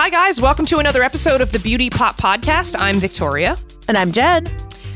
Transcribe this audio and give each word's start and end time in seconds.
Hi, 0.00 0.10
guys. 0.10 0.40
Welcome 0.40 0.64
to 0.66 0.78
another 0.78 1.02
episode 1.02 1.40
of 1.40 1.50
the 1.50 1.58
Beauty 1.58 1.90
Pop 1.90 2.16
Podcast. 2.16 2.76
I'm 2.78 3.00
Victoria. 3.00 3.56
And 3.88 3.98
I'm 3.98 4.12
Jen. 4.12 4.46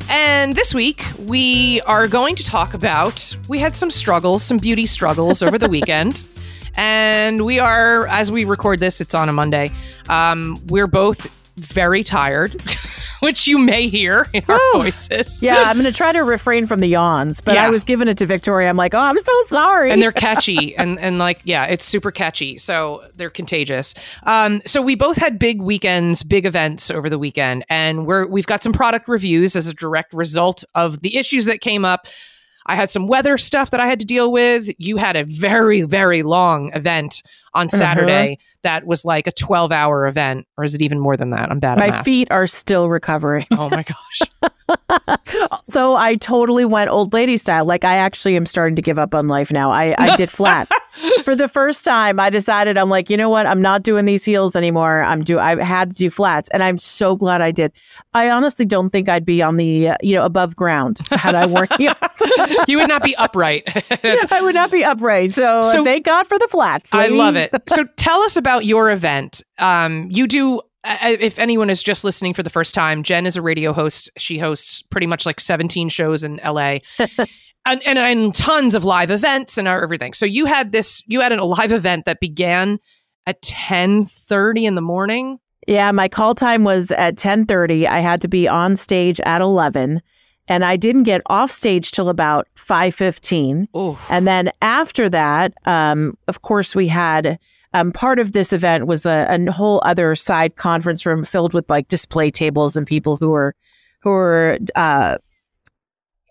And 0.08 0.54
this 0.54 0.76
week, 0.76 1.04
we 1.26 1.80
are 1.86 2.06
going 2.06 2.36
to 2.36 2.44
talk 2.44 2.72
about 2.72 3.36
we 3.48 3.58
had 3.58 3.74
some 3.74 3.90
struggles, 3.90 4.44
some 4.44 4.58
beauty 4.58 4.86
struggles 4.86 5.42
over 5.42 5.58
the 5.58 5.68
weekend. 5.76 6.22
And 6.76 7.44
we 7.44 7.58
are, 7.58 8.06
as 8.06 8.30
we 8.30 8.44
record 8.44 8.78
this, 8.78 9.00
it's 9.00 9.12
on 9.12 9.28
a 9.28 9.32
Monday. 9.32 9.72
Um, 10.08 10.56
we're 10.68 10.86
both 10.86 11.26
very 11.56 12.04
tired, 12.04 12.52
which 13.22 13.46
you 13.46 13.58
may 13.58 13.88
hear 13.88 14.28
in 14.32 14.42
our 14.48 14.58
voices. 14.74 15.42
Yeah, 15.42 15.62
I'm 15.66 15.76
going 15.76 15.84
to 15.90 15.96
try 15.96 16.12
to 16.12 16.20
refrain 16.24 16.66
from 16.66 16.80
the 16.80 16.88
yawns, 16.88 17.40
but 17.40 17.54
Yeah. 17.54 17.66
I 17.66 17.70
was 17.70 17.82
giving 17.84 18.08
it 18.08 18.18
to 18.18 18.26
Victoria. 18.26 18.68
I'm 18.68 18.76
like, 18.76 18.94
oh, 18.94 18.98
I'm 18.98 19.16
so 19.18 19.42
sorry. 19.46 19.90
and 19.90 20.02
they're 20.02 20.12
catchy 20.22 20.76
and 20.76 20.98
and 20.98 21.18
like 21.18 21.40
yeah 21.44 21.64
it's 21.64 21.84
super 21.84 22.10
catchy 22.10 22.58
so 22.58 23.04
they're 23.16 23.30
contagious 23.30 23.94
um 24.24 24.60
so 24.66 24.80
we 24.82 24.94
both 24.94 25.16
had 25.16 25.38
big 25.38 25.60
weekends 25.60 26.22
big 26.22 26.46
events 26.46 26.90
over 26.90 27.08
the 27.10 27.18
weekend 27.18 27.64
and 27.68 28.06
we're 28.06 28.26
we've 28.26 28.46
got 28.46 28.62
some 28.62 28.72
product 28.72 29.08
reviews 29.08 29.54
as 29.56 29.66
a 29.66 29.74
direct 29.74 30.12
result 30.14 30.64
of 30.74 31.00
the 31.02 31.16
issues 31.16 31.44
that 31.46 31.60
came 31.60 31.84
up 31.84 32.06
i 32.66 32.74
had 32.76 32.90
some 32.90 33.06
weather 33.06 33.36
stuff 33.38 33.70
that 33.70 33.80
i 33.80 33.86
had 33.86 33.98
to 34.00 34.06
deal 34.06 34.30
with 34.32 34.68
you 34.78 34.96
had 34.96 35.16
a 35.16 35.24
very 35.24 35.82
very 35.82 36.22
long 36.22 36.70
event 36.74 37.22
on 37.54 37.66
uh-huh. 37.66 37.76
saturday 37.76 38.38
that 38.62 38.86
was 38.86 39.04
like 39.04 39.26
a 39.26 39.32
12 39.32 39.72
hour 39.72 40.06
event 40.06 40.46
or 40.56 40.64
is 40.64 40.74
it 40.74 40.82
even 40.82 40.98
more 40.98 41.16
than 41.16 41.30
that 41.30 41.50
i'm 41.50 41.58
bad 41.58 41.78
at 41.78 41.78
My 41.78 41.90
math 41.90 42.04
feet 42.04 42.28
are 42.30 42.46
still 42.46 42.88
recovering. 42.88 43.46
oh 43.50 43.68
my 43.68 43.82
gosh 43.84 44.20
Though 45.68 45.96
I 45.96 46.16
totally 46.16 46.64
went 46.64 46.90
old 46.90 47.12
lady 47.12 47.36
style. 47.36 47.64
Like 47.64 47.84
I 47.84 47.96
actually 47.96 48.36
am 48.36 48.46
starting 48.46 48.76
to 48.76 48.82
give 48.82 48.98
up 48.98 49.14
on 49.14 49.28
life 49.28 49.52
now. 49.52 49.70
I, 49.70 49.94
I 49.98 50.16
did 50.16 50.30
flat. 50.30 50.70
For 51.24 51.34
the 51.34 51.48
first 51.48 51.84
time, 51.84 52.20
I 52.20 52.28
decided 52.30 52.76
I'm 52.76 52.90
like, 52.90 53.08
you 53.08 53.16
know 53.16 53.28
what? 53.30 53.46
I'm 53.46 53.62
not 53.62 53.82
doing 53.82 54.04
these 54.04 54.24
heels 54.24 54.54
anymore. 54.54 55.02
I'm 55.02 55.22
do 55.24 55.38
I 55.38 55.62
had 55.62 55.90
to 55.90 55.96
do 55.96 56.10
flats, 56.10 56.48
and 56.50 56.62
I'm 56.62 56.78
so 56.78 57.16
glad 57.16 57.40
I 57.40 57.50
did. 57.50 57.72
I 58.14 58.28
honestly 58.30 58.64
don't 58.66 58.90
think 58.90 59.08
I'd 59.08 59.24
be 59.24 59.42
on 59.42 59.56
the 59.56 59.88
uh, 59.90 59.96
you 60.02 60.14
know 60.14 60.24
above 60.24 60.54
ground 60.56 61.00
had 61.10 61.34
I 61.34 61.46
worn 61.46 61.68
heels. 61.78 61.96
you 62.68 62.78
would 62.78 62.88
not 62.88 63.02
be 63.02 63.16
upright 63.16 63.64
I 64.30 64.40
would 64.42 64.54
not 64.54 64.70
be 64.70 64.84
upright. 64.84 65.32
So, 65.32 65.62
So- 65.62 65.84
thank 65.84 66.04
God 66.04 66.26
for 66.26 66.38
the 66.38 66.48
flats. 66.48 66.90
I 66.92 67.08
love 67.08 67.36
it. 67.36 67.50
So 67.68 67.84
tell 67.96 68.20
us 68.22 68.36
about 68.36 68.64
your 68.66 68.90
event. 68.90 69.42
Um, 69.58 70.08
you 70.10 70.26
do. 70.26 70.60
uh, 70.84 70.96
If 71.02 71.38
anyone 71.38 71.70
is 71.70 71.82
just 71.82 72.04
listening 72.04 72.34
for 72.34 72.42
the 72.42 72.50
first 72.50 72.74
time, 72.74 73.02
Jen 73.02 73.24
is 73.24 73.36
a 73.36 73.42
radio 73.42 73.72
host. 73.72 74.10
She 74.18 74.38
hosts 74.38 74.82
pretty 74.82 75.06
much 75.06 75.24
like 75.24 75.40
17 75.40 75.88
shows 75.88 76.22
in 76.24 76.38
LA. 76.44 76.78
And, 77.64 77.80
and, 77.86 77.98
and 77.98 78.34
tons 78.34 78.74
of 78.74 78.84
live 78.84 79.10
events 79.10 79.56
and 79.56 79.68
everything. 79.68 80.14
So 80.14 80.26
you 80.26 80.46
had 80.46 80.72
this, 80.72 81.02
you 81.06 81.20
had 81.20 81.32
a 81.32 81.44
live 81.44 81.70
event 81.70 82.06
that 82.06 82.18
began 82.18 82.80
at 83.26 83.40
10:30 83.42 84.64
in 84.64 84.74
the 84.74 84.80
morning. 84.80 85.38
Yeah, 85.66 85.92
my 85.92 86.08
call 86.08 86.34
time 86.34 86.64
was 86.64 86.90
at 86.90 87.16
10:30. 87.16 87.86
I 87.86 88.00
had 88.00 88.20
to 88.22 88.28
be 88.28 88.48
on 88.48 88.76
stage 88.76 89.20
at 89.20 89.40
11, 89.40 90.02
and 90.48 90.64
I 90.64 90.76
didn't 90.76 91.04
get 91.04 91.22
off 91.26 91.50
stage 91.50 91.92
till 91.92 92.08
about 92.08 92.48
5:15. 92.56 93.68
Oh, 93.74 93.98
And 94.10 94.26
then 94.26 94.50
after 94.60 95.08
that, 95.08 95.54
um, 95.64 96.16
of 96.26 96.42
course, 96.42 96.74
we 96.74 96.88
had 96.88 97.38
um, 97.74 97.92
part 97.92 98.18
of 98.18 98.32
this 98.32 98.52
event 98.52 98.86
was 98.86 99.06
a, 99.06 99.26
a 99.30 99.52
whole 99.52 99.80
other 99.84 100.14
side 100.14 100.56
conference 100.56 101.06
room 101.06 101.24
filled 101.24 101.54
with 101.54 101.68
like 101.70 101.88
display 101.88 102.30
tables 102.30 102.76
and 102.76 102.86
people 102.86 103.16
who 103.16 103.30
were 103.30 103.54
who 104.00 104.10
were 104.10 104.58
uh, 104.74 105.16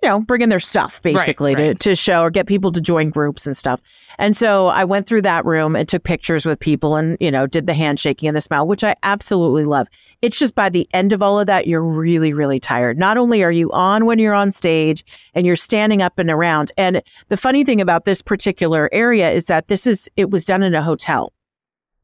you 0.01 0.09
know 0.09 0.21
bringing 0.21 0.49
their 0.49 0.59
stuff 0.59 1.01
basically 1.01 1.55
right. 1.55 1.79
to 1.79 1.89
to 1.89 1.95
show 1.95 2.21
or 2.21 2.29
get 2.29 2.47
people 2.47 2.71
to 2.71 2.81
join 2.81 3.09
groups 3.09 3.45
and 3.45 3.55
stuff. 3.55 3.81
And 4.17 4.35
so 4.35 4.67
I 4.67 4.83
went 4.83 5.07
through 5.07 5.21
that 5.23 5.45
room 5.45 5.75
and 5.75 5.87
took 5.87 6.03
pictures 6.03 6.45
with 6.45 6.59
people 6.59 6.95
and 6.95 7.17
you 7.19 7.31
know 7.31 7.47
did 7.47 7.67
the 7.67 7.73
handshaking 7.73 8.27
and 8.27 8.35
the 8.35 8.41
smile, 8.41 8.67
which 8.67 8.83
I 8.83 8.95
absolutely 9.03 9.65
love. 9.65 9.87
It's 10.21 10.37
just 10.37 10.55
by 10.55 10.69
the 10.69 10.87
end 10.93 11.13
of 11.13 11.21
all 11.21 11.39
of 11.39 11.47
that, 11.47 11.67
you're 11.67 11.83
really 11.83 12.33
really 12.33 12.59
tired. 12.59 12.97
Not 12.97 13.17
only 13.17 13.43
are 13.43 13.51
you 13.51 13.71
on 13.71 14.05
when 14.05 14.19
you're 14.19 14.33
on 14.33 14.51
stage 14.51 15.03
and 15.33 15.45
you're 15.45 15.55
standing 15.55 16.01
up 16.01 16.17
and 16.17 16.29
around, 16.29 16.71
and 16.77 17.01
the 17.27 17.37
funny 17.37 17.63
thing 17.63 17.81
about 17.81 18.05
this 18.05 18.21
particular 18.21 18.89
area 18.91 19.29
is 19.29 19.45
that 19.45 19.67
this 19.67 19.85
is 19.85 20.09
it 20.17 20.31
was 20.31 20.45
done 20.45 20.63
in 20.63 20.73
a 20.73 20.83
hotel. 20.83 21.33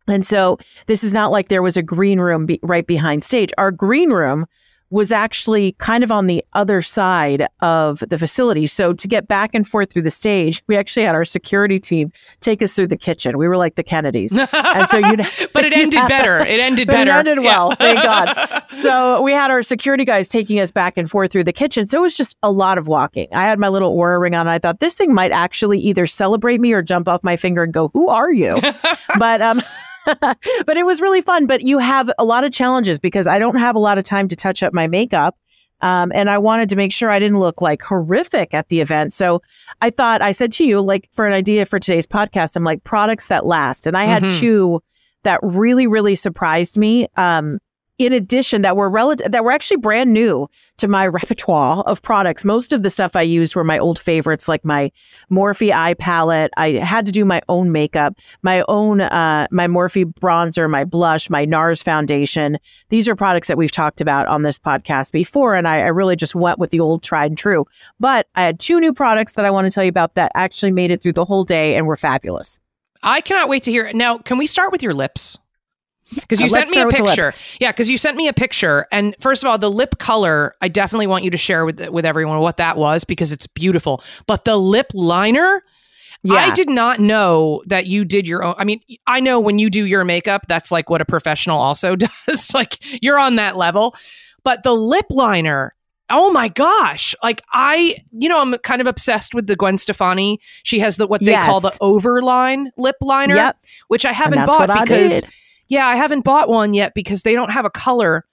And 0.09 0.25
so 0.25 0.57
this 0.85 1.03
is 1.03 1.13
not 1.13 1.31
like 1.31 1.49
there 1.49 1.61
was 1.61 1.75
a 1.75 1.83
green 1.83 2.19
room 2.19 2.45
be- 2.45 2.59
right 2.63 2.87
behind 2.87 3.25
stage. 3.25 3.51
Our 3.57 3.71
green 3.71 4.09
room 4.09 4.45
was 4.89 5.11
actually 5.11 5.73
kind 5.73 6.03
of 6.03 6.11
on 6.11 6.27
the 6.27 6.43
other 6.53 6.81
side 6.81 7.45
of 7.61 7.99
the 8.07 8.17
facility. 8.17 8.67
So 8.67 8.93
to 8.93 9.07
get 9.07 9.27
back 9.27 9.53
and 9.53 9.67
forth 9.67 9.91
through 9.91 10.03
the 10.03 10.11
stage, 10.11 10.63
we 10.67 10.77
actually 10.77 11.03
had 11.05 11.13
our 11.15 11.25
security 11.25 11.77
team 11.79 12.11
take 12.39 12.61
us 12.61 12.73
through 12.73 12.87
the 12.87 12.97
kitchen. 12.97 13.37
We 13.37 13.47
were 13.47 13.57
like 13.57 13.75
the 13.75 13.83
Kennedys. 13.83 14.37
and 14.37 14.89
so 14.89 14.97
you'd 15.09 15.27
but 15.53 15.65
it 15.65 15.73
ended 15.75 16.07
better. 16.07 16.39
It 16.39 16.59
ended 16.59 16.87
better. 16.87 17.11
It 17.11 17.27
ended 17.27 17.39
Yeah. 17.43 17.57
well, 17.57 17.75
thank 17.75 18.01
God. 18.01 18.63
So 18.67 19.21
we 19.21 19.33
had 19.33 19.51
our 19.51 19.61
security 19.61 20.05
guys 20.05 20.29
taking 20.29 20.59
us 20.59 20.71
back 20.71 20.97
and 20.97 21.09
forth 21.09 21.31
through 21.31 21.43
the 21.43 21.53
kitchen. 21.53 21.87
So 21.87 21.97
it 21.99 22.01
was 22.01 22.15
just 22.15 22.37
a 22.41 22.51
lot 22.51 22.77
of 22.77 22.87
walking. 22.87 23.27
I 23.33 23.43
had 23.45 23.59
my 23.59 23.67
little 23.67 23.95
Oura 23.95 24.19
ring 24.21 24.35
on. 24.35 24.41
And 24.47 24.49
I 24.49 24.59
thought 24.59 24.79
this 24.79 24.93
thing 24.95 25.13
might 25.13 25.31
actually 25.31 25.79
either 25.79 26.05
celebrate 26.07 26.61
me 26.61 26.71
or 26.73 26.81
jump 26.81 27.07
off 27.07 27.23
my 27.23 27.35
finger 27.35 27.63
and 27.63 27.73
go, 27.73 27.89
"Who 27.93 28.07
are 28.09 28.31
you?" 28.31 28.55
but 29.19 29.41
um. 29.41 29.61
but 30.65 30.77
it 30.77 30.85
was 30.85 31.01
really 31.01 31.21
fun. 31.21 31.45
But 31.47 31.61
you 31.61 31.77
have 31.79 32.09
a 32.17 32.23
lot 32.25 32.43
of 32.43 32.51
challenges 32.51 32.99
because 32.99 33.27
I 33.27 33.39
don't 33.39 33.57
have 33.57 33.75
a 33.75 33.79
lot 33.79 33.97
of 33.97 34.03
time 34.03 34.27
to 34.29 34.35
touch 34.35 34.63
up 34.63 34.73
my 34.73 34.87
makeup. 34.87 35.35
Um, 35.81 36.11
and 36.15 36.27
I 36.29 36.39
wanted 36.39 36.69
to 36.69 36.75
make 36.75 36.91
sure 36.91 37.11
I 37.11 37.19
didn't 37.19 37.39
look 37.39 37.61
like 37.61 37.83
horrific 37.83 38.53
at 38.55 38.69
the 38.69 38.79
event. 38.81 39.13
So 39.13 39.41
I 39.79 39.91
thought, 39.91 40.23
I 40.23 40.31
said 40.31 40.51
to 40.53 40.65
you, 40.65 40.81
like 40.81 41.07
for 41.13 41.27
an 41.27 41.33
idea 41.33 41.65
for 41.67 41.77
today's 41.79 42.07
podcast, 42.07 42.55
I'm 42.55 42.63
like 42.63 42.83
products 42.83 43.27
that 43.27 43.45
last. 43.45 43.85
And 43.85 43.95
I 43.95 44.05
had 44.05 44.23
Mhm. 44.23 44.39
two 44.39 44.81
that 45.23 45.39
really, 45.43 45.85
really 45.85 46.15
surprised 46.15 46.77
me. 46.77 47.07
Um, 47.15 47.59
in 47.97 48.13
addition, 48.13 48.61
that 48.61 48.75
were 48.75 48.89
relative, 48.89 49.31
that 49.31 49.43
were 49.43 49.51
actually 49.51 49.77
brand 49.77 50.13
new 50.13 50.47
to 50.77 50.87
my 50.87 51.07
repertoire 51.07 51.83
of 51.83 52.01
products. 52.01 52.45
Most 52.45 52.73
of 52.73 52.83
the 52.83 52.89
stuff 52.89 53.15
I 53.15 53.23
used 53.23 53.55
were 53.55 53.63
my 53.63 53.79
old 53.79 53.97
favorites, 53.97 54.47
like 54.47 54.63
my 54.63 54.91
Morphe 55.31 55.73
eye 55.73 55.95
palette. 55.95 56.51
I 56.57 56.73
had 56.73 57.05
to 57.07 57.11
do 57.11 57.25
my 57.25 57.41
own 57.49 57.71
makeup, 57.71 58.15
my 58.43 58.63
own, 58.67 59.01
uh, 59.01 59.47
my 59.51 59.67
Morphe 59.67 60.05
bronzer, 60.13 60.69
my 60.69 60.83
blush, 60.83 61.29
my 61.29 61.45
NARS 61.45 61.83
foundation. 61.83 62.59
These 62.89 63.09
are 63.09 63.15
products 63.15 63.47
that 63.47 63.57
we've 63.57 63.71
talked 63.71 64.01
about 64.01 64.27
on 64.27 64.43
this 64.43 64.59
podcast 64.59 65.11
before, 65.11 65.55
and 65.55 65.67
I, 65.67 65.79
I 65.79 65.87
really 65.87 66.15
just 66.15 66.35
went 66.35 66.59
with 66.59 66.69
the 66.69 66.79
old 66.79 67.03
tried 67.03 67.31
and 67.31 67.37
true. 67.37 67.65
But 67.99 68.27
I 68.35 68.43
had 68.43 68.59
two 68.59 68.79
new 68.79 68.93
products 68.93 69.33
that 69.33 69.45
I 69.45 69.49
want 69.49 69.65
to 69.65 69.71
tell 69.71 69.83
you 69.83 69.89
about 69.89 70.15
that 70.15 70.31
actually 70.35 70.71
made 70.71 70.91
it 70.91 71.01
through 71.01 71.13
the 71.13 71.25
whole 71.25 71.43
day 71.43 71.75
and 71.75 71.87
were 71.87 71.97
fabulous. 71.97 72.59
I 73.03 73.21
cannot 73.21 73.49
wait 73.49 73.63
to 73.63 73.71
hear. 73.71 73.91
Now, 73.93 74.17
can 74.17 74.37
we 74.37 74.47
start 74.47 74.71
with 74.71 74.83
your 74.83 74.93
lips? 74.93 75.37
Because 76.15 76.39
you 76.39 76.45
Uh, 76.47 76.49
sent 76.49 76.69
me 76.69 76.71
a 76.71 76.73
start 76.73 76.87
with 76.87 76.95
the 76.97 77.03
picture. 77.03 77.33
Yeah, 77.59 77.71
because 77.71 77.89
you 77.89 77.97
sent 77.97 78.15
me 78.17 78.27
a 78.27 78.33
picture, 78.33 78.87
and 78.91 79.15
first 79.19 79.43
of 79.43 79.49
all, 79.49 79.57
the 79.57 79.69
lip 79.71 79.97
color, 79.99 80.55
I 80.61 80.67
definitely 80.69 81.07
want 81.07 81.23
you 81.23 81.29
to 81.31 81.37
share 81.37 81.65
with 81.65 81.89
with 81.89 82.05
everyone 82.05 82.39
what 82.39 82.57
that 82.57 82.77
was 82.77 83.03
because 83.03 83.31
it's 83.31 83.47
beautiful. 83.47 84.01
But 84.25 84.45
the 84.45 84.55
lip 84.57 84.87
liner, 84.93 85.63
I 86.29 86.51
did 86.53 86.69
not 86.69 86.99
know 86.99 87.61
that 87.67 87.87
you 87.87 88.03
did 88.05 88.27
your 88.27 88.43
own. 88.43 88.55
I 88.57 88.63
mean, 88.63 88.79
I 89.05 89.19
know 89.19 89.39
when 89.39 89.59
you 89.59 89.69
do 89.69 89.85
your 89.85 90.03
makeup, 90.05 90.45
that's 90.47 90.71
like 90.71 90.89
what 90.89 91.01
a 91.01 91.05
professional 91.05 91.59
also 91.59 91.95
does. 92.27 92.53
like 92.53 92.77
you're 93.01 93.19
on 93.19 93.35
that 93.35 93.55
level. 93.57 93.95
But 94.43 94.63
the 94.63 94.73
lip 94.73 95.05
liner, 95.09 95.75
oh 96.09 96.31
my 96.31 96.47
gosh. 96.47 97.13
Like 97.21 97.41
I, 97.51 97.97
you 98.13 98.29
know, 98.29 98.39
I'm 98.39 98.55
kind 98.59 98.79
of 98.79 98.87
obsessed 98.87 99.35
with 99.35 99.47
the 99.47 99.55
Gwen 99.57 99.77
Stefani. 99.77 100.39
She 100.63 100.79
has 100.79 100.95
the 100.95 101.05
what 101.05 101.19
they 101.21 101.33
call 101.33 101.59
the 101.59 101.77
overline 101.81 102.67
lip 102.77 102.95
liner, 103.01 103.35
Yep. 103.35 103.57
which 103.89 104.05
I 104.05 104.13
haven't 104.13 104.45
bought 104.45 104.69
I 104.69 104.83
because. 104.83 105.21
Yeah, 105.67 105.85
I 105.87 105.95
haven't 105.95 106.23
bought 106.23 106.49
one 106.49 106.73
yet 106.73 106.93
because 106.93 107.23
they 107.23 107.33
don't 107.33 107.51
have 107.51 107.65
a 107.65 107.69
color 107.69 108.25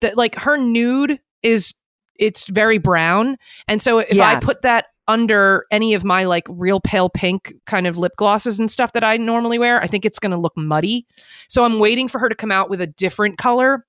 that 0.00 0.16
like 0.16 0.34
her 0.36 0.56
nude 0.56 1.18
is 1.42 1.74
it's 2.16 2.44
very 2.46 2.78
brown. 2.78 3.36
And 3.68 3.80
so 3.80 3.98
if 4.00 4.14
I 4.36 4.40
put 4.40 4.62
that 4.62 4.86
under 5.08 5.64
any 5.70 5.94
of 5.94 6.04
my 6.04 6.24
like 6.24 6.46
real 6.48 6.80
pale 6.80 7.08
pink 7.08 7.54
kind 7.66 7.86
of 7.86 7.96
lip 7.98 8.12
glosses 8.16 8.58
and 8.58 8.70
stuff 8.70 8.92
that 8.92 9.02
I 9.02 9.16
normally 9.16 9.58
wear, 9.58 9.80
I 9.82 9.86
think 9.86 10.04
it's 10.04 10.18
going 10.18 10.30
to 10.32 10.36
look 10.38 10.56
muddy. 10.56 11.06
So 11.48 11.64
I'm 11.64 11.78
waiting 11.78 12.08
for 12.08 12.18
her 12.18 12.28
to 12.28 12.34
come 12.34 12.52
out 12.52 12.70
with 12.70 12.80
a 12.80 12.86
different 12.86 13.38
color 13.38 13.84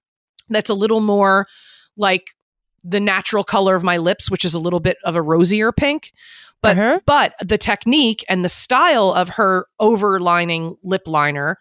that's 0.49 0.69
a 0.69 0.73
little 0.73 1.01
more 1.01 1.47
like 1.97 2.31
the 2.83 2.99
natural 2.99 3.43
color 3.43 3.75
of 3.75 3.83
my 3.83 3.97
lips, 3.97 4.31
which 4.31 4.43
is 4.45 4.53
a 4.53 4.59
little 4.59 4.79
bit 4.79 4.97
of 5.03 5.15
a 5.15 5.21
rosier 5.21 5.71
pink. 5.71 6.13
But 6.61 6.77
Uh-huh. 6.77 6.99
but 7.05 7.35
the 7.41 7.57
technique 7.57 8.23
and 8.29 8.45
the 8.45 8.49
style 8.49 9.11
of 9.11 9.29
her 9.29 9.67
overlining 9.79 10.77
lip 10.83 11.03
liner 11.07 11.57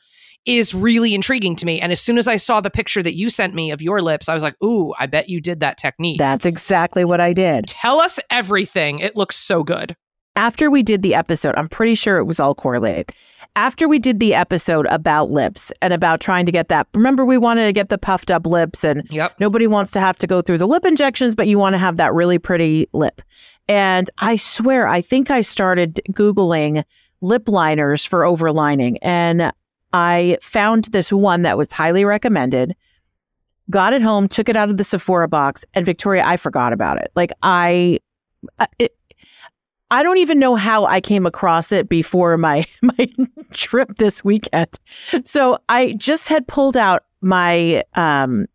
is 0.46 0.74
really 0.74 1.14
intriguing 1.14 1.54
to 1.56 1.66
me. 1.66 1.80
And 1.80 1.92
as 1.92 2.00
soon 2.00 2.18
as 2.18 2.26
I 2.26 2.36
saw 2.36 2.60
the 2.60 2.70
picture 2.70 3.02
that 3.02 3.14
you 3.14 3.28
sent 3.28 3.54
me 3.54 3.70
of 3.70 3.82
your 3.82 4.00
lips, 4.00 4.28
I 4.28 4.34
was 4.34 4.42
like, 4.42 4.56
"Ooh, 4.62 4.94
I 4.98 5.06
bet 5.06 5.28
you 5.28 5.40
did 5.40 5.60
that 5.60 5.76
technique." 5.78 6.18
That's 6.18 6.46
exactly 6.46 7.04
what 7.04 7.20
I 7.20 7.32
did. 7.32 7.66
Tell 7.66 8.00
us 8.00 8.18
everything. 8.30 8.98
It 9.00 9.16
looks 9.16 9.36
so 9.36 9.62
good. 9.62 9.96
After 10.36 10.70
we 10.70 10.82
did 10.82 11.02
the 11.02 11.14
episode, 11.14 11.54
I'm 11.56 11.68
pretty 11.68 11.94
sure 11.94 12.18
it 12.18 12.24
was 12.24 12.40
all 12.40 12.54
correlated. 12.54 13.12
After 13.56 13.88
we 13.88 13.98
did 13.98 14.20
the 14.20 14.32
episode 14.32 14.86
about 14.86 15.30
lips 15.30 15.72
and 15.82 15.92
about 15.92 16.20
trying 16.20 16.46
to 16.46 16.52
get 16.52 16.68
that, 16.68 16.86
remember 16.94 17.24
we 17.24 17.36
wanted 17.36 17.66
to 17.66 17.72
get 17.72 17.88
the 17.88 17.98
puffed 17.98 18.30
up 18.30 18.46
lips 18.46 18.84
and 18.84 19.02
Yep. 19.10 19.34
Nobody 19.40 19.66
wants 19.66 19.90
to 19.92 20.00
have 20.00 20.16
to 20.18 20.26
go 20.26 20.40
through 20.40 20.58
the 20.58 20.68
lip 20.68 20.84
injections, 20.86 21.34
but 21.34 21.48
you 21.48 21.58
want 21.58 21.74
to 21.74 21.78
have 21.78 21.96
that 21.96 22.14
really 22.14 22.38
pretty 22.38 22.86
lip. 22.92 23.20
And 23.68 24.08
I 24.18 24.36
swear, 24.36 24.86
I 24.86 25.02
think 25.02 25.30
I 25.30 25.42
started 25.42 26.00
Googling 26.12 26.84
lip 27.20 27.48
liners 27.48 28.04
for 28.04 28.20
overlining. 28.20 28.96
And 29.02 29.52
I 29.92 30.38
found 30.42 30.86
this 30.86 31.12
one 31.12 31.42
that 31.42 31.58
was 31.58 31.72
highly 31.72 32.04
recommended, 32.04 32.74
got 33.70 33.92
it 33.92 34.02
home, 34.02 34.28
took 34.28 34.48
it 34.48 34.56
out 34.56 34.70
of 34.70 34.76
the 34.76 34.84
Sephora 34.84 35.28
box, 35.28 35.64
and 35.74 35.84
Victoria, 35.84 36.24
I 36.24 36.36
forgot 36.36 36.72
about 36.72 36.98
it. 36.98 37.10
Like 37.14 37.32
I, 37.42 37.98
it, 38.78 38.96
I 39.90 40.02
don't 40.02 40.18
even 40.18 40.38
know 40.38 40.54
how 40.54 40.84
I 40.84 41.00
came 41.00 41.26
across 41.26 41.72
it 41.72 41.88
before 41.88 42.36
my 42.36 42.64
my 42.82 43.08
trip 43.52 43.96
this 43.96 44.24
weekend. 44.24 44.78
So 45.24 45.58
I 45.68 45.94
just 45.94 46.28
had 46.28 46.46
pulled 46.46 46.76
out 46.76 47.04
my 47.20 47.84
um 47.94 48.46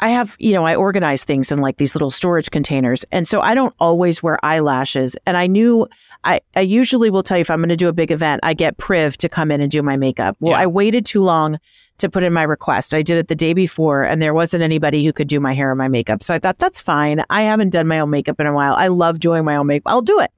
I 0.00 0.08
have, 0.08 0.36
you 0.38 0.52
know, 0.52 0.66
I 0.66 0.74
organize 0.74 1.22
things 1.22 1.52
in 1.52 1.60
like 1.60 1.76
these 1.76 1.94
little 1.94 2.10
storage 2.10 2.50
containers. 2.50 3.04
And 3.12 3.28
so 3.28 3.40
I 3.40 3.54
don't 3.54 3.74
always 3.78 4.22
wear 4.22 4.44
eyelashes. 4.44 5.16
And 5.24 5.36
I 5.36 5.46
knew 5.46 5.86
I, 6.24 6.40
I 6.56 6.60
usually 6.60 7.10
will 7.10 7.22
tell 7.22 7.36
you 7.36 7.42
if 7.42 7.50
I'm 7.50 7.60
going 7.60 7.68
to 7.68 7.76
do 7.76 7.88
a 7.88 7.92
big 7.92 8.10
event, 8.10 8.40
I 8.42 8.54
get 8.54 8.76
Priv 8.76 9.16
to 9.18 9.28
come 9.28 9.50
in 9.52 9.60
and 9.60 9.70
do 9.70 9.82
my 9.82 9.96
makeup. 9.96 10.36
Well, 10.40 10.52
yeah. 10.52 10.60
I 10.60 10.66
waited 10.66 11.06
too 11.06 11.22
long 11.22 11.60
to 11.98 12.10
put 12.10 12.24
in 12.24 12.32
my 12.32 12.42
request. 12.42 12.92
I 12.92 13.02
did 13.02 13.18
it 13.18 13.28
the 13.28 13.36
day 13.36 13.52
before 13.52 14.02
and 14.02 14.20
there 14.20 14.34
wasn't 14.34 14.64
anybody 14.64 15.04
who 15.04 15.12
could 15.12 15.28
do 15.28 15.38
my 15.38 15.52
hair 15.52 15.70
or 15.70 15.76
my 15.76 15.88
makeup. 15.88 16.24
So 16.24 16.34
I 16.34 16.40
thought 16.40 16.58
that's 16.58 16.80
fine. 16.80 17.22
I 17.30 17.42
haven't 17.42 17.70
done 17.70 17.86
my 17.86 18.00
own 18.00 18.10
makeup 18.10 18.40
in 18.40 18.46
a 18.46 18.52
while. 18.52 18.74
I 18.74 18.88
love 18.88 19.20
doing 19.20 19.44
my 19.44 19.54
own 19.54 19.68
makeup. 19.68 19.92
I'll 19.92 20.02
do 20.02 20.18
it. 20.18 20.32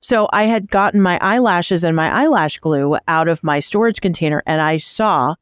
So 0.00 0.28
I 0.32 0.44
had 0.44 0.70
gotten 0.70 1.00
my 1.00 1.18
eyelashes 1.20 1.82
and 1.82 1.96
my 1.96 2.22
eyelash 2.22 2.58
glue 2.58 2.96
out 3.08 3.26
of 3.26 3.42
my 3.42 3.58
storage 3.58 4.00
container 4.00 4.42
and 4.46 4.60
I 4.60 4.76
saw 4.76 5.34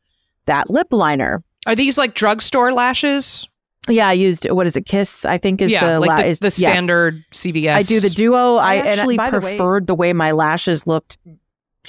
that 0.47 0.71
lip 0.71 0.89
liner. 0.91 1.43
Are 1.67 1.75
these 1.75 1.99
like 1.99 2.15
drugstore 2.15 2.73
lashes? 2.73 3.49
Yeah, 3.89 4.09
I 4.09 4.13
used 4.13 4.51
what 4.51 4.67
is 4.67 4.77
it? 4.77 4.87
Kiss, 4.87 5.25
I 5.25 5.39
think 5.39 5.61
is 5.61 5.71
yeah, 5.71 5.87
the 5.87 6.01
like 6.01 6.09
la- 6.09 6.17
the, 6.17 6.27
is, 6.27 6.39
the 6.39 6.51
standard 6.51 7.17
yeah. 7.17 7.23
CVS. 7.33 7.75
I 7.75 7.83
do 7.83 8.01
the 8.01 8.11
duo. 8.11 8.57
I, 8.57 8.75
I 8.75 8.77
actually 8.79 9.19
preferred 9.19 9.87
the 9.87 9.95
way, 9.95 10.11
the 10.11 10.13
way 10.13 10.13
my 10.13 10.33
lashes 10.33 10.87
looked 10.87 11.19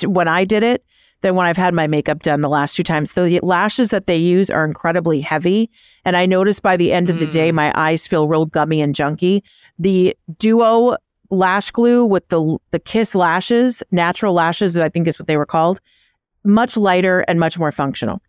when 0.04 0.28
I 0.28 0.44
did 0.44 0.64
it 0.64 0.84
than 1.22 1.36
when 1.36 1.48
I've 1.48 1.58
had 1.58 1.74
my 1.74 1.88
makeup 1.88 2.22
done 2.22 2.42
the 2.42 2.50
last 2.50 2.76
two 2.76 2.84
times. 2.84 3.14
The 3.14 3.40
lashes 3.42 3.90
that 3.90 4.08
they 4.08 4.18
use 4.18 4.50
are 4.50 4.66
incredibly 4.66 5.22
heavy, 5.22 5.70
and 6.04 6.18
I 6.18 6.26
noticed 6.26 6.62
by 6.62 6.76
the 6.76 6.92
end 6.92 7.10
of 7.10 7.20
the 7.20 7.28
day 7.28 7.52
mm. 7.52 7.56
my 7.56 7.72
eyes 7.76 8.08
feel 8.08 8.28
real 8.28 8.46
gummy 8.46 8.82
and 8.82 8.94
junky. 8.94 9.42
The 9.80 10.18
duo 10.38 10.98
lash 11.30 11.72
glue 11.72 12.06
with 12.06 12.28
the 12.28 12.58
the 12.72 12.80
Kiss 12.80 13.16
lashes, 13.16 13.84
natural 13.92 14.34
lashes, 14.34 14.78
I 14.78 14.90
think 14.90 15.08
is 15.08 15.18
what 15.18 15.28
they 15.28 15.38
were 15.38 15.46
called, 15.46 15.80
much 16.44 16.76
lighter 16.76 17.22
and 17.22 17.40
much 17.40 17.58
more 17.58 17.72
functional. 17.72 18.22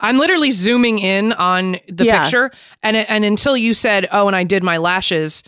I'm 0.00 0.18
literally 0.18 0.52
zooming 0.52 0.98
in 0.98 1.32
on 1.34 1.78
the 1.88 2.04
yeah. 2.04 2.22
picture, 2.22 2.50
and 2.82 2.96
and 2.96 3.24
until 3.24 3.56
you 3.56 3.74
said, 3.74 4.08
"Oh, 4.12 4.26
and 4.26 4.36
I 4.36 4.44
did 4.44 4.62
my 4.62 4.76
lashes," 4.76 5.42